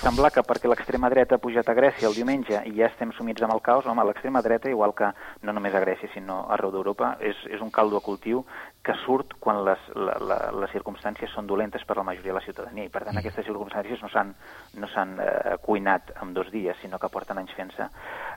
sembla 0.00 0.30
que 0.34 0.44
perquè 0.46 0.70
l'extrema 0.70 1.10
dreta 1.12 1.38
ha 1.38 1.42
pujat 1.42 1.68
a 1.68 1.76
Grècia 1.76 2.08
el 2.10 2.16
diumenge 2.18 2.62
i 2.70 2.76
ja 2.78 2.90
estem 2.90 3.14
sumits 3.16 3.42
amb 3.46 3.56
el 3.56 3.62
caos, 3.64 3.88
home, 3.90 4.04
l'extrema 4.08 4.42
dreta, 4.44 4.70
igual 4.70 4.94
que 4.96 5.10
no 5.46 5.56
només 5.56 5.74
a 5.74 5.82
Grècia, 5.82 6.10
sinó 6.14 6.44
arreu 6.54 6.72
d'Europa, 6.74 7.16
és, 7.20 7.38
és 7.50 7.62
un 7.64 7.72
caldo 7.74 8.00
a 8.00 8.04
cultiu 8.04 8.44
que 8.82 8.94
surt 9.04 9.34
quan 9.40 9.60
les, 9.64 9.80
la, 9.94 10.14
la, 10.24 10.36
les 10.56 10.70
circumstàncies 10.72 11.32
són 11.36 11.48
dolentes 11.48 11.82
per 11.84 11.98
la 11.98 12.04
majoria 12.06 12.32
de 12.32 12.38
la 12.38 12.44
ciutadania 12.44 12.86
i 12.86 12.92
per 12.92 13.02
tant 13.04 13.12
mm. 13.12 13.20
aquestes 13.20 13.44
circumstàncies 13.44 14.00
no 14.00 14.08
s'han 14.08 14.32
no 14.80 14.88
eh, 15.20 15.56
cuinat 15.60 16.14
en 16.22 16.32
dos 16.34 16.48
dies 16.54 16.80
sinó 16.80 16.98
que 16.98 17.10
porten 17.12 17.38
anys 17.42 17.52
fent-se 17.58 17.90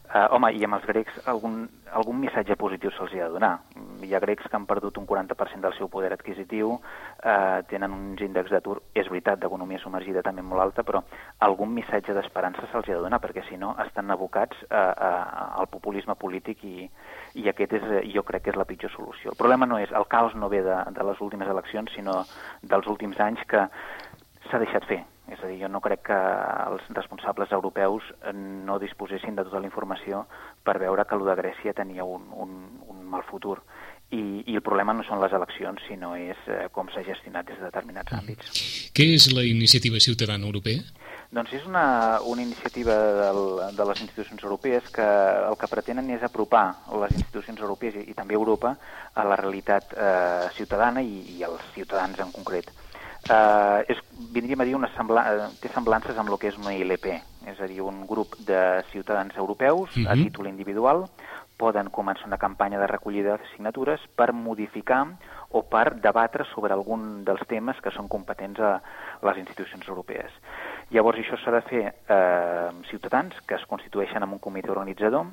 eh, 0.10 0.28
home, 0.30 0.52
i 0.58 0.66
amb 0.68 0.80
els 0.80 0.86
grecs 0.90 1.24
algun, 1.28 1.64
algun 1.92 2.20
missatge 2.20 2.60
positiu 2.60 2.92
se'ls 2.92 3.16
ha 3.16 3.28
de 3.28 3.34
donar 3.38 3.58
hi 4.04 4.14
ha 4.14 4.20
grecs 4.20 4.48
que 4.50 4.56
han 4.56 4.66
perdut 4.66 4.98
un 4.98 5.08
40% 5.08 5.62
del 5.64 5.76
seu 5.78 5.90
poder 5.90 6.12
adquisitiu 6.14 6.74
eh, 6.76 7.64
tenen 7.70 7.94
uns 7.96 8.22
índexs 8.22 8.52
d'atur, 8.52 8.80
és 8.94 9.08
veritat, 9.10 9.40
d'economia 9.40 9.80
submergida 9.82 10.24
també 10.26 10.44
molt 10.46 10.62
alta, 10.62 10.84
però 10.84 11.04
algun 11.48 11.74
missatge 11.74 12.16
d'esperança 12.16 12.68
se'ls 12.72 12.90
ha 12.90 12.98
de 12.98 13.06
donar 13.06 13.22
perquè 13.24 13.46
si 13.48 13.58
no 13.58 13.74
estan 13.86 14.12
abocats 14.12 14.66
a, 14.70 14.84
a, 14.92 15.12
al 15.62 15.70
populisme 15.72 16.16
polític 16.20 16.64
i, 16.68 16.90
i 17.40 17.48
aquest 17.50 17.78
és, 17.80 17.88
jo 18.14 18.26
crec 18.28 18.48
que 18.48 18.54
és 18.54 18.60
la 18.60 18.68
pitjor 18.70 18.92
solució. 18.96 19.32
El 19.32 19.40
problema 19.40 19.70
no 19.70 19.80
és, 19.80 19.92
el 19.92 20.08
caos 20.12 20.36
no 20.36 20.52
ve 20.52 20.62
de, 20.66 20.78
de 20.92 21.10
les 21.10 21.24
últimes 21.24 21.50
eleccions, 21.50 21.92
sinó 21.96 22.22
dels 22.62 22.88
últims 22.92 23.20
anys 23.24 23.44
que 23.48 23.68
s'ha 24.50 24.60
deixat 24.60 24.88
fer. 24.90 25.04
És 25.34 25.42
a 25.42 25.50
dir, 25.50 25.58
jo 25.64 25.70
no 25.72 25.82
crec 25.82 26.04
que 26.10 26.18
els 26.68 26.86
responsables 26.94 27.52
europeus 27.56 28.06
no 28.34 28.78
disposessin 28.82 29.38
de 29.38 29.46
tota 29.48 29.62
la 29.64 29.70
informació 29.70 30.26
per 30.64 30.78
veure 30.82 31.06
que 31.10 31.18
el 31.18 31.26
de 31.26 31.38
Grècia 31.40 31.74
tenia 31.74 32.06
un, 32.06 32.28
un, 32.38 32.54
un 32.92 33.04
mal 33.10 33.26
futur. 33.30 33.58
I, 34.14 34.44
I 34.46 34.58
el 34.60 34.62
problema 34.62 34.94
no 34.94 35.06
són 35.08 35.22
les 35.24 35.34
eleccions, 35.34 35.82
sinó 35.88 36.12
és 36.14 36.38
eh, 36.46 36.68
com 36.74 36.92
s'ha 36.94 37.02
gestionat 37.08 37.48
des 37.50 37.58
de 37.58 37.66
determinats 37.66 38.14
mm. 38.14 38.20
àmbits. 38.20 38.92
Què 38.94 39.08
és 39.16 39.32
la 39.34 39.46
iniciativa 39.48 40.02
ciutadana 40.04 40.46
europea? 40.46 40.84
Doncs 41.34 41.56
és 41.58 41.66
una, 41.66 42.20
una 42.30 42.44
iniciativa 42.46 42.94
del, 42.94 43.42
de 43.74 43.86
les 43.90 44.04
institucions 44.06 44.44
europees 44.46 44.92
que 44.94 45.08
el 45.50 45.58
que 45.58 45.70
pretenen 45.72 46.12
és 46.14 46.22
apropar 46.22 46.68
les 47.02 47.18
institucions 47.18 47.64
europees 47.66 47.98
i, 47.98 48.06
i 48.14 48.18
també 48.18 48.38
Europa 48.38 48.76
a 49.18 49.26
la 49.26 49.40
realitat 49.42 49.98
eh, 49.98 50.52
ciutadana 50.54 51.02
i, 51.02 51.24
i 51.40 51.46
als 51.48 51.66
ciutadans 51.74 52.22
en 52.22 52.36
concret. 52.38 52.70
Eh, 52.70 52.83
és, 53.24 54.00
vindríem 54.34 54.62
a 54.62 54.66
dir, 54.68 54.76
una 54.76 54.90
sembla, 54.98 55.24
eh, 55.32 55.50
té 55.62 55.70
semblances 55.72 56.18
amb 56.18 56.30
el 56.30 56.40
que 56.40 56.50
és 56.52 56.58
una 56.60 56.74
ILP, 56.76 57.06
és 57.48 57.60
a 57.60 57.68
dir, 57.68 57.82
un 57.82 58.06
grup 58.08 58.36
de 58.48 58.84
ciutadans 58.92 59.36
europeus 59.38 59.96
uh 59.96 60.04
-huh. 60.04 60.12
a 60.12 60.16
mhm. 60.16 60.24
títol 60.24 60.48
individual 60.48 61.06
poden 61.58 61.90
començar 61.94 62.26
una 62.26 62.38
campanya 62.38 62.80
de 62.80 62.88
recollida 62.88 63.38
de 63.38 63.48
signatures 63.54 64.02
per 64.18 64.34
modificar 64.34 65.06
o 65.52 65.62
per 65.70 66.02
debatre 66.02 66.46
sobre 66.54 66.74
algun 66.74 67.24
dels 67.24 67.46
temes 67.48 67.80
que 67.80 67.92
són 67.92 68.08
competents 68.08 68.60
a 68.60 68.82
les 69.22 69.38
institucions 69.38 69.88
europees. 69.88 70.32
Llavors 70.90 71.20
això 71.20 71.38
s'ha 71.38 71.52
de 71.52 71.62
fer 71.62 71.84
eh, 72.10 72.70
ciutadans 72.90 73.36
que 73.48 73.56
es 73.56 73.66
constitueixen 73.66 74.24
en 74.24 74.34
un 74.34 74.40
comitè 74.40 74.70
organitzador 74.70 75.26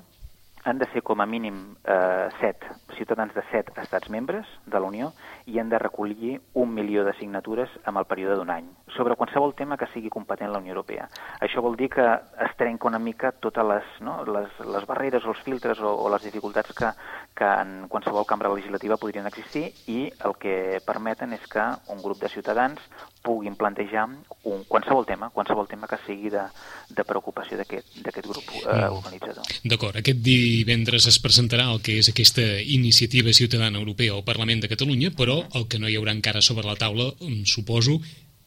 han 0.65 0.79
de 0.79 0.87
ser 0.93 1.03
com 1.03 1.21
a 1.21 1.27
mínim 1.27 1.77
eh, 1.85 2.29
set 2.41 2.65
ciutadans 2.97 3.33
de 3.35 3.43
set 3.51 3.71
estats 3.81 4.11
membres 4.11 4.47
de 4.67 4.81
la 4.81 4.87
Unió 4.87 5.13
i 5.47 5.59
han 5.59 5.71
de 5.71 5.79
recollir 5.79 6.41
un 6.55 6.75
milió 6.75 7.05
de 7.05 7.15
signatures 7.17 7.71
amb 7.85 7.99
el 7.99 8.09
període 8.11 8.37
d'un 8.37 8.51
any 8.53 8.69
sobre 8.97 9.17
qualsevol 9.17 9.55
tema 9.55 9.79
que 9.81 9.89
sigui 9.95 10.11
competent 10.11 10.51
la 10.53 10.59
Unió 10.59 10.75
Europea. 10.75 11.09
Això 11.41 11.63
vol 11.65 11.79
dir 11.81 11.89
que 11.95 12.05
es 12.45 12.57
trenca 12.59 12.89
una 12.89 12.99
mica 12.99 13.33
totes 13.33 13.67
les, 13.67 13.89
no, 14.05 14.19
les, 14.27 14.51
les 14.67 14.87
barreres 14.87 15.25
o 15.25 15.33
els 15.33 15.43
filtres 15.47 15.81
o, 15.81 15.95
o 15.95 16.11
les 16.13 16.27
dificultats 16.27 16.75
que, 16.77 16.93
que 17.35 17.51
en 17.63 17.87
qualsevol 17.89 18.27
cambra 18.29 18.53
legislativa 18.53 18.99
podrien 19.01 19.27
existir 19.31 19.71
i 19.89 20.11
el 20.27 20.37
que 20.43 20.81
permeten 20.87 21.33
és 21.33 21.47
que 21.49 21.65
un 21.95 22.03
grup 22.03 22.21
de 22.21 22.29
ciutadans 22.29 22.83
puguin 23.23 23.57
plantejar 23.57 24.07
un, 24.09 24.63
qualsevol 24.69 25.05
tema, 25.07 25.29
qualsevol 25.35 25.69
tema 25.69 25.89
que 25.91 25.99
sigui 26.07 26.31
de, 26.33 26.47
de 26.89 27.05
preocupació 27.05 27.59
d'aquest 27.61 28.27
grup 28.27 28.55
eh, 28.63 28.87
organitzador. 28.89 29.45
D'acord, 29.65 29.99
aquest 30.01 30.23
divendres 30.25 31.09
es 31.11 31.21
presentarà 31.23 31.69
el 31.73 31.83
que 31.85 31.99
és 32.01 32.09
aquesta 32.13 32.45
iniciativa 32.61 33.35
ciutadana 33.37 33.79
europea 33.83 34.17
al 34.17 34.25
Parlament 34.25 34.65
de 34.65 34.73
Catalunya, 34.73 35.13
però 35.17 35.43
el 35.59 35.69
que 35.69 35.83
no 35.83 35.91
hi 35.91 35.99
haurà 36.01 36.17
encara 36.17 36.41
sobre 36.45 36.67
la 36.69 36.79
taula, 36.81 37.11
suposo, 37.45 38.01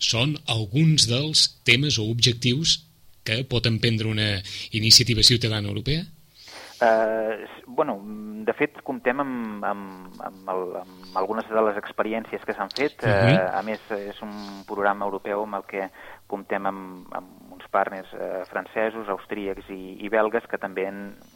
són 0.03 0.35
alguns 0.51 1.07
dels 1.07 1.45
temes 1.67 1.99
o 2.01 2.09
objectius 2.09 2.81
que 3.23 3.43
pot 3.47 3.65
emprendre 3.69 4.09
una 4.09 4.41
iniciativa 4.75 5.23
ciutadana 5.23 5.69
europea? 5.69 6.03
Uh, 6.83 7.45
bueno, 7.65 8.01
de 8.43 8.53
fet, 8.57 8.81
comptem 8.83 9.21
amb, 9.23 9.63
amb, 9.63 10.17
amb, 10.19 10.49
el, 10.51 10.63
amb 10.81 11.19
algunes 11.21 11.47
de 11.47 11.61
les 11.63 11.77
experiències 11.79 12.43
que 12.43 12.55
s'han 12.57 12.71
fet. 12.75 12.97
Uh 13.03 13.09
-huh. 13.09 13.37
uh, 13.37 13.59
a 13.59 13.61
més, 13.61 13.79
és 13.91 14.21
un 14.21 14.33
programa 14.67 15.05
europeu 15.05 15.43
amb 15.43 15.55
el 15.55 15.63
que 15.63 15.89
comptem 16.27 16.65
amb, 16.65 17.07
amb 17.13 17.53
uns 17.53 17.67
partners 17.71 18.11
uh, 18.13 18.43
francesos, 18.51 19.07
austríacs 19.07 19.69
i, 19.69 20.03
i 20.03 20.09
belgues 20.09 20.45
que 20.47 20.57
també, 20.57 20.91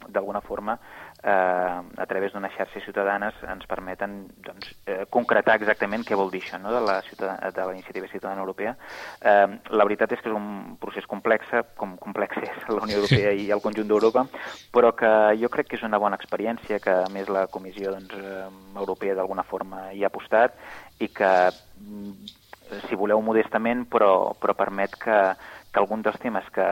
d'alguna 0.10 0.42
forma, 0.42 0.80
eh, 1.24 1.82
a 1.98 2.06
través 2.06 2.34
d'unes 2.34 2.54
xarxes 2.54 2.84
ciutadanes 2.86 3.36
ens 3.48 3.66
permeten 3.68 4.28
doncs, 4.46 4.70
eh, 4.86 5.06
concretar 5.10 5.58
exactament 5.58 6.06
què 6.06 6.16
vol 6.16 6.32
dir 6.32 6.44
això 6.44 6.60
no? 6.62 6.72
de, 6.74 6.82
la 6.82 7.00
de 7.02 7.66
la 7.66 7.74
iniciativa 7.74 8.08
ciutadana 8.08 8.42
europea. 8.42 8.76
Eh, 9.22 9.48
la 9.70 9.88
veritat 9.88 10.14
és 10.14 10.22
que 10.22 10.30
és 10.30 10.38
un 10.38 10.78
procés 10.82 11.08
complex, 11.10 11.52
com 11.76 11.98
complex 11.98 12.38
és 12.46 12.70
la 12.70 12.84
Unió 12.84 13.02
Europea 13.02 13.34
i 13.34 13.50
el 13.52 13.64
conjunt 13.64 13.90
d'Europa, 13.90 14.28
però 14.74 14.94
que 14.96 15.12
jo 15.42 15.52
crec 15.54 15.72
que 15.72 15.80
és 15.80 15.86
una 15.88 16.00
bona 16.02 16.20
experiència, 16.20 16.82
que 16.84 16.96
a 17.04 17.12
més 17.14 17.30
la 17.34 17.48
Comissió 17.52 17.94
doncs, 17.96 18.14
eh, 18.18 18.48
Europea 18.78 19.16
d'alguna 19.18 19.46
forma 19.48 19.92
hi 19.94 20.04
ha 20.04 20.12
apostat 20.12 20.56
i 21.00 21.10
que, 21.10 21.32
mm, 21.82 22.36
si 22.88 22.96
voleu 23.00 23.22
modestament, 23.24 23.86
però, 23.90 24.34
però 24.40 24.54
permet 24.58 24.96
que, 25.00 25.18
que 25.78 25.84
algun 25.84 26.02
dels 26.02 26.18
temes 26.18 26.46
que 26.56 26.66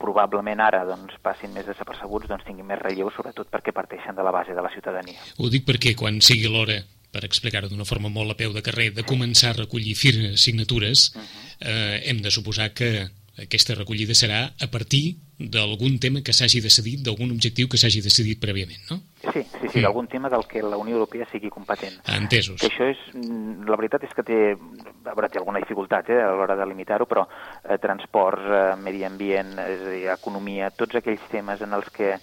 probablement 0.00 0.62
ara 0.64 0.84
doncs, 0.88 1.18
passin 1.24 1.52
més 1.52 1.66
desapercebuts 1.68 2.30
doncs, 2.30 2.44
tinguin 2.48 2.64
més 2.68 2.80
relleu, 2.80 3.10
sobretot 3.12 3.50
perquè 3.52 3.74
parteixen 3.76 4.16
de 4.16 4.24
la 4.24 4.32
base 4.32 4.56
de 4.56 4.64
la 4.64 4.72
ciutadania. 4.72 5.20
Ho 5.36 5.50
dic 5.52 5.66
perquè 5.68 5.92
quan 5.98 6.22
sigui 6.24 6.48
l'hora 6.48 6.78
per 7.12 7.24
explicar-ho 7.28 7.68
d'una 7.68 7.86
forma 7.88 8.08
molt 8.12 8.32
a 8.32 8.38
peu 8.38 8.52
de 8.56 8.64
carrer, 8.64 8.90
de 8.96 9.04
començar 9.04 9.52
a 9.52 9.60
recollir 9.60 9.94
firmes, 9.96 10.40
signatures, 10.40 11.12
uh 11.14 11.20
-huh. 11.20 11.68
eh, 11.68 12.00
hem 12.10 12.22
de 12.22 12.30
suposar 12.30 12.72
que 12.72 13.08
aquesta 13.36 13.74
recollida 13.74 14.12
serà 14.12 14.52
a 14.58 14.66
partir 14.68 15.16
d'algun 15.38 15.98
tema 16.00 16.22
que 16.24 16.32
s'hagi 16.32 16.62
decidit, 16.64 17.02
d'algun 17.04 17.30
objectiu 17.34 17.68
que 17.68 17.76
s'hagi 17.76 18.00
decidit 18.00 18.40
prèviament, 18.40 18.80
no? 18.88 19.00
Sí, 19.20 19.42
sí, 19.42 19.68
sí, 19.68 19.78
mm. 19.78 19.82
d'algun 19.82 20.06
tema 20.08 20.30
del 20.32 20.46
que 20.48 20.62
la 20.62 20.78
Unió 20.80 20.96
Europea 20.96 21.26
sigui 21.28 21.50
competent. 21.52 21.98
Entesos. 22.14 22.60
Que 22.60 22.70
això 22.70 22.86
és, 22.88 23.00
mm, 23.12 23.66
la 23.68 23.76
veritat 23.76 24.06
és 24.06 24.14
que 24.16 24.24
té, 24.24 24.38
a 24.54 25.12
veure, 25.12 25.28
té 25.28 25.40
alguna 25.40 25.60
dificultat 25.60 26.08
eh, 26.14 26.20
a 26.22 26.30
l'hora 26.32 26.56
de 26.56 26.66
limitar-ho, 26.70 27.08
però 27.10 27.26
eh, 27.26 27.76
transports, 27.82 28.46
eh, 28.48 28.76
medi 28.80 29.04
ambient, 29.04 29.52
és 29.60 29.82
a 29.82 29.90
dir, 29.92 30.04
economia, 30.14 30.70
tots 30.70 30.96
aquells 31.00 31.26
temes 31.32 31.60
en 31.66 31.76
els 31.76 31.90
que 31.92 32.14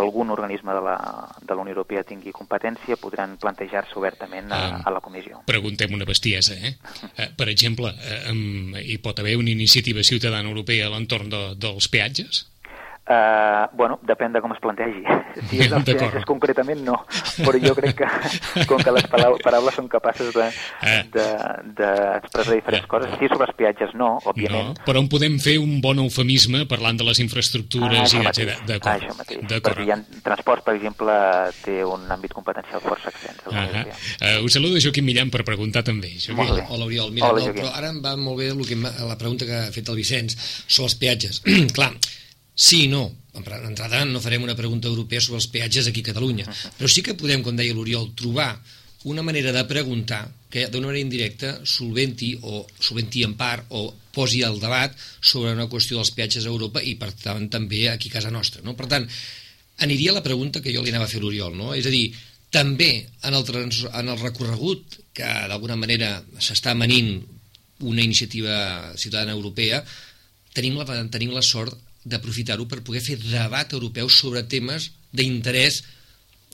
algun 0.00 0.30
organisme 0.32 0.72
de 0.72 0.84
la, 0.86 0.96
de 1.42 1.52
la 1.52 1.60
Unió 1.60 1.74
Europea 1.74 2.06
tingui 2.08 2.32
competència 2.32 2.96
podran 2.96 3.36
plantejar-se 3.42 3.98
obertament 4.00 4.48
a, 4.52 4.62
ah, 4.62 4.80
a 4.86 4.94
la 4.94 5.02
comissió. 5.04 5.42
Preguntem 5.48 5.92
una 5.92 6.08
bestiesa, 6.08 6.56
eh? 6.56 6.76
eh 7.18 7.28
per 7.36 7.50
exemple, 7.52 7.92
eh, 7.92 8.32
hi 8.80 8.96
pot 9.02 9.20
haver 9.20 9.36
una 9.36 9.52
iniciativa 9.52 10.02
ciutadana 10.02 10.48
europea 10.48 10.86
a 10.86 10.94
l'entorn 10.94 11.28
de, 11.28 11.42
dels 11.60 11.90
peatges? 11.92 12.46
Uh, 13.02 13.66
bueno, 13.74 13.96
depèn 14.06 14.30
de 14.30 14.38
com 14.38 14.52
es 14.54 14.60
plantegi. 14.62 15.02
Si 15.48 15.58
és 15.64 15.70
dels 15.72 15.86
peatges 15.88 16.26
concretament, 16.28 16.82
no. 16.86 16.98
Però 17.40 17.58
jo 17.58 17.72
crec 17.74 17.96
que, 17.98 18.08
com 18.70 18.78
que 18.78 18.92
les 18.94 19.06
paraules 19.10 19.74
són 19.74 19.88
capaces 19.90 20.28
d'expressar 20.36 21.08
de, 21.10 21.80
de, 21.80 22.52
de 22.52 22.58
diferents 22.60 22.86
coses, 22.90 23.14
si 23.18 23.30
sobre 23.32 23.48
els 23.48 23.56
peatges 23.58 23.94
no, 23.98 24.10
òbviament. 24.28 24.70
No, 24.76 24.84
però 24.86 25.02
on 25.02 25.08
podem 25.10 25.38
fer 25.42 25.56
un 25.58 25.80
bon 25.82 25.98
eufemisme 26.04 26.62
parlant 26.70 27.00
de 27.00 27.08
les 27.08 27.22
infraestructures 27.24 28.14
ah, 28.14 28.20
i 28.20 28.28
etc. 28.28 28.54
Ah, 28.78 28.94
això 28.94 29.16
mateix. 29.18 29.42
Perquè 29.50 29.88
hi 29.88 29.92
ha 29.96 29.98
transport, 30.28 30.64
per 30.68 30.76
exemple, 30.78 31.18
té 31.64 31.80
un 31.88 32.06
àmbit 32.12 32.36
competencial 32.36 32.84
força 32.84 33.10
extens. 33.10 33.42
Uh 33.48 33.56
-huh. 33.56 33.84
uh, 33.88 34.44
us 34.44 34.52
saluda 34.52 34.80
Joaquim 34.80 35.04
Millan 35.08 35.30
per 35.30 35.42
preguntar 35.44 35.82
també. 35.82 36.14
Joaquim. 36.20 36.64
Hola, 36.68 36.84
Oriol. 36.84 37.10
Mira, 37.10 37.32
Hola, 37.32 37.46
no, 37.46 37.54
però 37.54 37.70
ara 37.74 37.88
em 37.88 38.02
va 38.04 38.16
molt 38.16 38.38
bé 38.38 38.52
que, 38.68 38.76
la 38.76 39.18
pregunta 39.18 39.44
que 39.44 39.56
ha 39.56 39.72
fet 39.72 39.88
el 39.88 39.96
Vicenç 39.96 40.36
sobre 40.66 40.86
els 40.86 40.94
peatges. 40.94 41.42
Clar, 41.76 41.92
Sí, 42.54 42.86
no. 42.88 43.08
D'entrada 43.32 44.04
no 44.04 44.20
farem 44.20 44.44
una 44.44 44.56
pregunta 44.56 44.90
europea 44.90 45.22
sobre 45.24 45.40
els 45.40 45.48
peatges 45.48 45.88
aquí 45.88 46.02
a 46.04 46.10
Catalunya, 46.10 46.44
però 46.76 46.88
sí 46.90 47.00
que 47.04 47.16
podem, 47.16 47.40
com 47.40 47.56
deia 47.56 47.72
l'Oriol, 47.72 48.10
trobar 48.18 48.50
una 49.08 49.22
manera 49.24 49.54
de 49.56 49.62
preguntar 49.64 50.26
que 50.52 50.66
d'una 50.68 50.90
manera 50.90 51.02
indirecta 51.02 51.52
solventi 51.64 52.34
o 52.42 52.66
solventi 52.78 53.24
en 53.24 53.34
part 53.40 53.72
o 53.72 53.86
posi 54.12 54.42
el 54.44 54.60
debat 54.60 54.92
sobre 55.20 55.54
una 55.56 55.66
qüestió 55.72 55.96
dels 55.96 56.12
peatges 56.12 56.44
a 56.44 56.52
Europa 56.52 56.82
i 56.84 56.94
per 57.00 57.10
tant 57.16 57.48
també 57.50 57.88
aquí 57.88 58.12
a 58.12 58.18
casa 58.18 58.30
nostra. 58.30 58.60
No? 58.62 58.76
Per 58.76 58.86
tant, 58.86 59.08
aniria 59.82 60.12
la 60.12 60.22
pregunta 60.22 60.60
que 60.60 60.74
jo 60.74 60.84
li 60.84 60.92
anava 60.92 61.08
a 61.08 61.10
fer 61.10 61.22
a 61.22 61.24
l'Oriol, 61.24 61.56
no? 61.56 61.72
és 61.74 61.88
a 61.88 61.94
dir, 61.94 62.12
també 62.52 62.90
en 63.24 63.34
el, 63.34 63.46
trans, 63.48 63.80
en 63.88 64.12
el 64.12 64.20
recorregut 64.20 64.98
que 65.16 65.28
d'alguna 65.48 65.78
manera 65.80 66.18
s'està 66.38 66.76
manint 66.76 67.16
una 67.80 68.04
iniciativa 68.04 68.92
ciutadana 68.94 69.32
europea, 69.32 69.80
tenim 70.52 70.76
la, 70.78 70.86
tenim 71.10 71.32
la 71.32 71.42
sort 71.42 71.74
d'aprofitar-ho 72.04 72.66
per 72.68 72.82
poder 72.82 73.02
fer 73.04 73.18
debat 73.22 73.72
europeu 73.72 74.08
sobre 74.10 74.44
temes 74.48 74.90
d'interès 75.12 75.82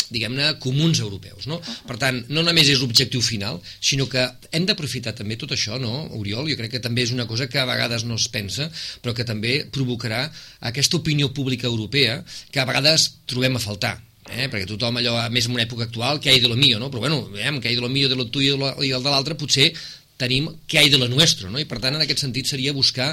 diguem-ne, 0.09 0.55
comuns 0.63 1.01
europeus. 1.05 1.47
No? 1.51 1.59
Per 1.89 1.99
tant, 2.01 2.21
no 2.33 2.43
només 2.47 2.71
és 2.71 2.81
l'objectiu 2.81 3.21
final, 3.25 3.61
sinó 3.81 4.09
que 4.11 4.25
hem 4.55 4.67
d'aprofitar 4.69 5.15
també 5.17 5.37
tot 5.41 5.53
això, 5.53 5.79
no, 5.83 6.07
Oriol? 6.17 6.49
Jo 6.49 6.57
crec 6.61 6.77
que 6.77 6.83
també 6.85 7.05
és 7.05 7.13
una 7.13 7.29
cosa 7.29 7.49
que 7.51 7.61
a 7.61 7.67
vegades 7.69 8.07
no 8.09 8.17
es 8.17 8.29
pensa, 8.33 8.71
però 9.05 9.15
que 9.17 9.27
també 9.29 9.61
provocarà 9.75 10.27
aquesta 10.71 11.01
opinió 11.01 11.33
pública 11.35 11.69
europea 11.69 12.23
que 12.53 12.63
a 12.63 12.69
vegades 12.69 13.11
trobem 13.29 13.59
a 13.59 13.65
faltar. 13.65 13.99
Eh? 14.29 14.45
perquè 14.53 14.67
tothom 14.69 14.99
allò, 15.01 15.15
més 15.33 15.47
en 15.49 15.55
una 15.55 15.63
època 15.65 15.87
actual, 15.87 16.19
que 16.21 16.29
hi 16.29 16.37
ha 16.37 16.43
de 16.45 16.51
lo 16.51 16.57
mío, 16.61 16.77
no? 16.77 16.91
però 16.93 17.01
bueno, 17.07 17.23
veiem 17.33 17.63
que 17.65 17.71
hi 17.71 17.77
ha 17.77 17.81
de 17.81 17.85
lo 17.87 17.89
mío, 17.89 18.11
de 18.13 18.19
lo 18.19 18.27
tuyo 18.29 18.59
i 18.85 18.91
el 18.93 19.01
de 19.01 19.09
l'altre, 19.09 19.39
potser 19.41 19.71
tenim 20.19 20.51
què 20.69 20.83
hi 20.85 20.91
de 20.93 20.99
la 21.01 21.09
nostra, 21.09 21.49
no? 21.51 21.61
i 21.63 21.67
per 21.71 21.79
tant 21.83 21.97
en 21.97 22.03
aquest 22.05 22.25
sentit 22.25 22.51
seria 22.51 22.75
buscar 22.77 23.13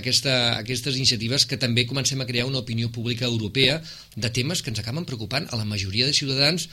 aquesta, 0.00 0.34
aquestes 0.60 0.96
iniciatives 0.96 1.46
que 1.50 1.58
també 1.60 1.84
comencem 1.90 2.22
a 2.22 2.28
crear 2.30 2.46
una 2.46 2.62
opinió 2.62 2.90
pública 2.94 3.26
europea 3.26 3.80
de 4.14 4.30
temes 4.30 4.62
que 4.62 4.70
ens 4.70 4.80
acaben 4.80 5.04
preocupant 5.04 5.50
a 5.50 5.58
la 5.60 5.66
majoria 5.68 6.06
de 6.06 6.16
ciutadans 6.16 6.68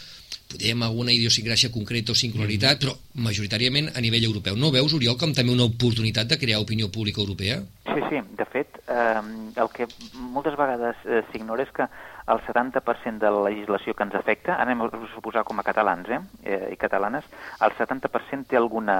podem 0.51 0.83
alguna 0.83 1.13
idiosincràsia 1.15 1.71
concreta 1.71 2.11
o 2.11 2.15
singularitat, 2.15 2.83
mm 2.83 2.87
-hmm. 2.87 2.95
però 2.95 3.23
majoritàriament 3.27 3.91
a 3.95 4.01
nivell 4.01 4.23
europeu. 4.23 4.55
No 4.55 4.71
veus, 4.71 4.93
Oriol, 4.93 5.17
com 5.17 5.33
també 5.33 5.51
una 5.51 5.63
oportunitat 5.63 6.27
de 6.27 6.37
crear 6.37 6.59
opinió 6.59 6.91
pública 6.91 7.21
europea? 7.21 7.63
Sí, 7.93 8.01
sí, 8.09 8.21
de 8.37 8.45
fet, 8.45 8.77
eh, 8.87 9.21
el 9.55 9.69
que 9.73 9.87
moltes 10.15 10.55
vegades 10.55 10.95
eh, 11.03 11.21
s'ignora 11.31 11.65
és 11.65 11.71
que 11.75 11.87
el 12.31 12.39
70% 12.45 13.19
de 13.19 13.31
la 13.33 13.41
legislació 13.49 13.95
que 13.97 14.05
ens 14.07 14.15
afecta, 14.15 14.55
anem 14.63 14.85
a 14.85 14.89
suposar 15.11 15.43
com 15.47 15.59
a 15.59 15.65
catalans 15.67 16.07
eh, 16.07 16.19
eh, 16.43 16.59
i 16.71 16.77
catalanes, 16.79 17.27
el 17.59 17.75
70% 17.75 18.47
té 18.47 18.59
alguna 18.59 18.97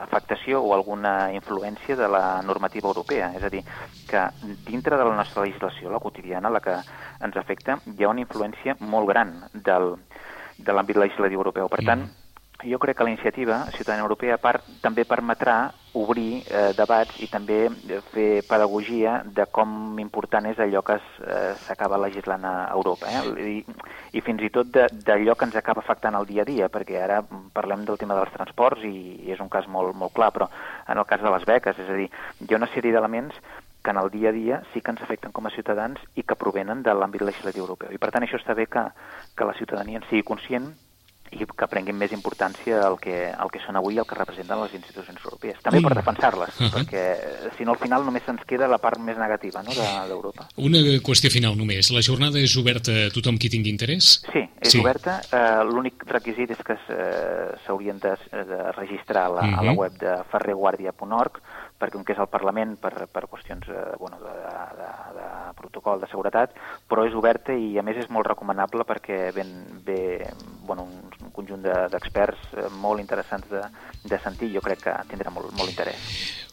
afectació 0.00 0.62
o 0.64 0.74
alguna 0.74 1.30
influència 1.36 1.96
de 2.00 2.08
la 2.10 2.40
normativa 2.42 2.90
europea. 2.90 3.30
És 3.38 3.44
a 3.46 3.52
dir, 3.54 3.62
que 4.10 4.24
dintre 4.66 4.98
de 4.98 5.06
la 5.06 5.14
nostra 5.14 5.44
legislació, 5.46 5.92
la 5.92 6.02
quotidiana, 6.02 6.50
la 6.50 6.64
que 6.64 6.74
ens 6.74 7.38
afecta, 7.38 7.78
hi 7.94 8.02
ha 8.02 8.10
una 8.10 8.24
influència 8.24 8.74
molt 8.80 9.12
gran 9.12 9.36
del, 9.54 9.94
de 10.58 10.74
l'àmbit 10.74 10.98
legislatiu 10.98 11.38
europeu. 11.44 11.70
Per 11.70 11.84
tant, 11.84 12.08
mm. 12.08 12.27
Jo 12.64 12.78
crec 12.78 12.96
que 12.96 13.04
la 13.04 13.10
iniciativa 13.10 13.66
ciutadana 13.70 14.02
europea 14.02 14.36
part, 14.42 14.64
també 14.82 15.04
permetrà 15.06 15.70
obrir 15.94 16.42
eh, 16.50 16.72
debats 16.76 17.14
i 17.22 17.28
també 17.30 17.68
fer 18.10 18.42
pedagogia 18.48 19.20
de 19.24 19.46
com 19.50 19.98
important 20.02 20.46
és 20.50 20.58
allò 20.58 20.82
que 20.82 20.98
s'acaba 21.66 21.96
eh, 21.96 22.02
legislant 22.08 22.44
a 22.44 22.54
Europa. 22.74 23.06
Eh? 23.10 23.52
I, 23.62 23.78
I 24.18 24.24
fins 24.26 24.42
i 24.42 24.50
tot 24.50 24.74
d'allò 24.74 25.36
que 25.38 25.46
ens 25.46 25.56
acaba 25.56 25.84
afectant 25.84 26.18
el 26.18 26.26
dia 26.26 26.42
a 26.42 26.48
dia, 26.48 26.68
perquè 26.72 26.98
ara 27.02 27.22
parlem 27.54 27.86
del 27.86 28.00
tema 28.00 28.18
dels 28.18 28.34
transports 28.34 28.82
i, 28.82 29.22
i 29.28 29.32
és 29.34 29.40
un 29.40 29.50
cas 29.52 29.70
molt, 29.70 29.94
molt 29.94 30.14
clar, 30.18 30.32
però 30.34 30.50
en 30.88 30.98
el 30.98 31.06
cas 31.06 31.22
de 31.22 31.32
les 31.34 31.46
beques, 31.46 31.78
és 31.78 31.88
a 31.88 32.02
dir, 32.02 32.10
hi 32.42 32.52
ha 32.52 32.58
una 32.58 32.70
sèrie 32.74 32.92
d'elements 32.92 33.38
que 33.84 33.94
en 33.94 34.02
el 34.02 34.10
dia 34.10 34.30
a 34.30 34.34
dia 34.34 34.60
sí 34.72 34.82
que 34.82 34.90
ens 34.90 35.02
afecten 35.02 35.30
com 35.32 35.46
a 35.46 35.54
ciutadans 35.54 36.02
i 36.18 36.26
que 36.26 36.36
provenen 36.36 36.82
de 36.82 36.92
l'àmbit 36.92 37.22
legislatiu 37.22 37.68
europeu. 37.68 37.94
I 37.94 38.02
per 38.02 38.10
tant 38.10 38.26
això 38.26 38.36
està 38.42 38.58
bé 38.58 38.66
que, 38.66 38.82
que 39.38 39.46
la 39.46 39.54
ciutadania 39.54 40.02
en 40.02 40.10
sigui 40.10 40.26
conscient 40.26 40.72
i 41.32 41.44
que 41.44 41.66
prenguin 41.68 41.96
més 41.98 42.12
importància 42.12 42.86
el 42.88 42.96
que, 42.98 43.30
el 43.30 43.50
que 43.50 43.60
són 43.60 43.76
avui 43.76 43.94
i 43.94 43.98
el 43.98 44.06
que 44.06 44.14
representen 44.14 44.60
les 44.62 44.74
institucions 44.74 45.20
europees. 45.24 45.58
També 45.62 45.80
per 45.82 45.94
defensar-les, 45.94 46.48
Uh 46.58 46.64
-huh. 46.66 46.72
perquè 46.78 47.02
eh, 47.16 47.50
si 47.56 47.64
no 47.64 47.72
al 47.72 47.78
final 47.78 48.04
només 48.04 48.22
se'ns 48.24 48.44
queda 48.46 48.66
la 48.68 48.78
part 48.78 48.98
més 48.98 49.16
negativa 49.18 49.62
no, 49.62 49.70
de- 49.70 50.08
d'Europa. 50.08 50.48
Una 50.56 50.78
qüestió 51.02 51.30
final 51.30 51.56
només. 51.56 51.90
La 51.90 52.00
jornada 52.02 52.38
és 52.38 52.56
oberta 52.56 52.92
a 53.06 53.10
tothom 53.10 53.36
qui 53.38 53.48
tingui 53.50 53.70
interès? 53.70 54.22
Sí, 54.32 54.48
és 54.60 54.70
Sí. 54.72 54.80
oberta. 54.80 55.20
Eh, 55.32 55.64
L'únic 55.64 56.04
requisit 56.06 56.50
és 56.50 56.62
que 56.62 56.72
eh, 56.72 57.56
s'haurien 57.66 57.98
de, 57.98 58.16
de 58.32 58.72
registrar 58.72 59.26
a 59.26 59.28
la, 59.28 59.40
uh 59.42 59.46
-huh. 59.46 59.58
a 59.58 59.62
la 59.62 59.72
Mhm. 59.72 59.78
web 59.78 59.92
de 59.98 60.16
ferreguardia.org 60.30 61.40
perquè 61.78 61.92
com 61.92 62.04
que 62.04 62.12
és 62.12 62.18
el 62.18 62.26
Parlament 62.26 62.76
per, 62.80 63.06
per 63.06 63.28
qüestions 63.30 63.68
eh, 63.68 63.96
bueno, 64.00 64.18
de, 64.18 64.32
de, 64.34 64.88
de 65.14 65.54
protocol 65.54 66.00
de 66.00 66.08
seguretat, 66.08 66.50
però 66.88 67.06
és 67.06 67.14
oberta 67.14 67.52
i 67.54 67.78
a 67.78 67.82
més 67.82 67.96
és 67.96 68.08
molt 68.10 68.26
recomanable 68.26 68.82
perquè 68.84 69.32
ben, 69.32 69.82
ve 69.84 70.26
bueno, 70.66 70.82
un 70.82 70.97
conjunt 71.38 71.62
de- 71.64 71.86
d'experts 71.94 72.50
de, 72.56 72.66
molt 72.82 73.00
interessants 73.00 73.46
de, 73.50 73.62
de 74.10 74.20
sentir, 74.26 74.50
jo 74.56 74.60
crec 74.64 74.82
que 74.88 74.98
tindrà 75.14 75.30
molt, 75.34 75.54
molt 75.56 75.70
interès. 75.72 75.96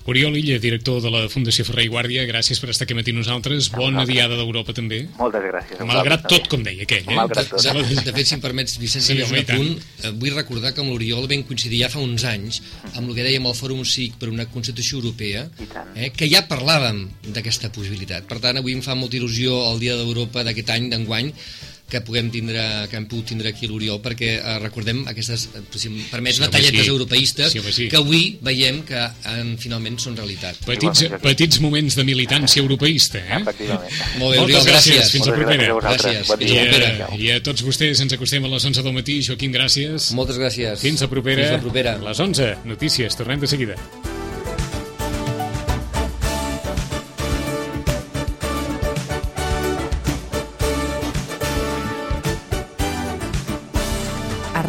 Oriol 0.06 0.36
Illa, 0.38 0.60
director 0.62 1.00
de 1.02 1.10
la 1.10 1.24
Fundació 1.34 1.64
Ferrer 1.66 1.88
i 1.88 1.90
Guàrdia, 1.90 2.28
gràcies 2.30 2.60
per 2.62 2.68
estar 2.70 2.86
aquí 2.86 2.94
matí 2.94 3.10
nosaltres. 3.16 3.72
Bona 3.74 4.04
vosaltres. 4.04 4.12
diada 4.12 4.36
d'Europa 4.38 4.76
també. 4.78 5.00
Moltes 5.18 5.42
gràcies. 5.48 5.80
Malgrat 5.90 6.28
tot, 6.30 6.46
com 6.52 6.62
deia 6.62 6.86
aquell, 6.86 7.08
eh? 7.10 7.16
Malgrat 7.18 7.50
tot. 7.50 7.64
De, 7.66 7.74
de, 7.90 8.04
de 8.06 8.14
fet, 8.14 8.30
si 8.30 8.36
em 8.38 8.44
permets, 8.44 8.78
Vicenç, 8.78 9.08
Sí, 9.08 9.16
home, 9.26 9.34
un 9.34 9.42
apunt, 9.42 9.82
eh, 10.06 10.12
vull 10.22 10.36
recordar 10.38 10.76
que 10.78 10.86
amb 10.86 10.94
l'Oriol 10.94 11.26
vam 11.32 11.42
coincidir 11.50 11.82
ja 11.82 11.90
fa 11.90 12.04
uns 12.06 12.22
anys 12.30 12.62
amb 12.94 13.08
el 13.10 13.16
que 13.18 13.26
dèiem 13.26 13.50
el 13.50 13.58
Fòrum 13.58 13.82
SIC 13.82 14.20
per 14.22 14.30
una 14.30 14.46
Constitució 14.54 15.02
Europea, 15.02 15.48
eh, 15.96 16.12
que 16.14 16.30
ja 16.30 16.46
parlàvem 16.46 17.08
d'aquesta 17.34 17.74
possibilitat. 17.74 18.30
Per 18.30 18.38
tant, 18.46 18.62
avui 18.62 18.78
em 18.78 18.86
fa 18.86 18.94
molta 18.94 19.18
il·lusió 19.18 19.58
el 19.72 19.82
Dia 19.82 19.98
d'Europa 19.98 20.46
d'aquest 20.46 20.70
any, 20.78 20.92
d'enguany, 20.94 21.34
que 21.90 22.02
puguem 22.02 22.32
tindre, 22.34 22.62
que 22.90 22.98
hem 22.98 23.06
pogut 23.06 23.28
tindre 23.30 23.52
aquí 23.54 23.68
l'Oriol 23.70 24.00
perquè 24.02 24.32
eh, 24.40 24.56
recordem 24.64 25.04
aquestes, 25.08 25.50
eh, 25.54 25.62
si 25.78 25.88
em 25.92 26.00
permets, 26.10 26.40
Sí, 26.40 26.42
batalletes 26.42 26.82
sí. 26.82 26.90
europeistes 26.90 27.52
Sí, 27.54 27.60
home, 27.60 27.72
sí. 27.72 27.88
que 27.92 28.00
avui 28.00 28.24
veiem 28.42 28.82
que 28.88 28.98
eh, 28.98 29.44
finalment 29.62 30.00
són 30.02 30.18
realitat. 30.18 30.58
Petits, 30.66 31.04
petits 31.22 31.60
moments 31.62 31.96
de 31.96 32.04
militància 32.08 32.60
europeista, 32.64 33.20
eh? 33.22 33.42
Efectivament. 33.44 33.94
Molt 34.18 34.34
bé, 34.36 34.42
Oriol, 34.48 34.66
gràcies. 34.66 34.96
gràcies. 34.98 35.12
Fins 35.14 35.28
la 35.30 35.36
propera. 35.38 35.62
gràcies 35.62 35.70
a 35.70 35.78
vosaltres. 35.78 36.16
Gràcies. 36.16 36.28
Bon 36.34 36.42
I 36.42 36.58
a. 36.58 37.14
I 37.28 37.32
a 37.38 37.40
tots 37.46 37.62
vostès 37.64 38.02
ens 38.02 38.14
acostem 38.18 38.44
a 38.46 38.48
les 38.56 38.66
11 38.66 38.82
del 38.82 38.94
matí. 38.98 39.22
Joaquim, 39.22 39.54
gràcies. 39.54 40.12
Moltes 40.18 40.38
gràcies. 40.42 40.80
Fins 40.82 41.02
la 41.06 41.08
propera. 41.08 41.44
Fins 41.44 41.58
la 41.60 41.62
propera. 41.62 41.98
Les 42.02 42.20
11. 42.20 42.56
Notícies. 42.66 43.16
Tornem 43.16 43.40
de 43.40 43.48
seguida. 43.48 43.76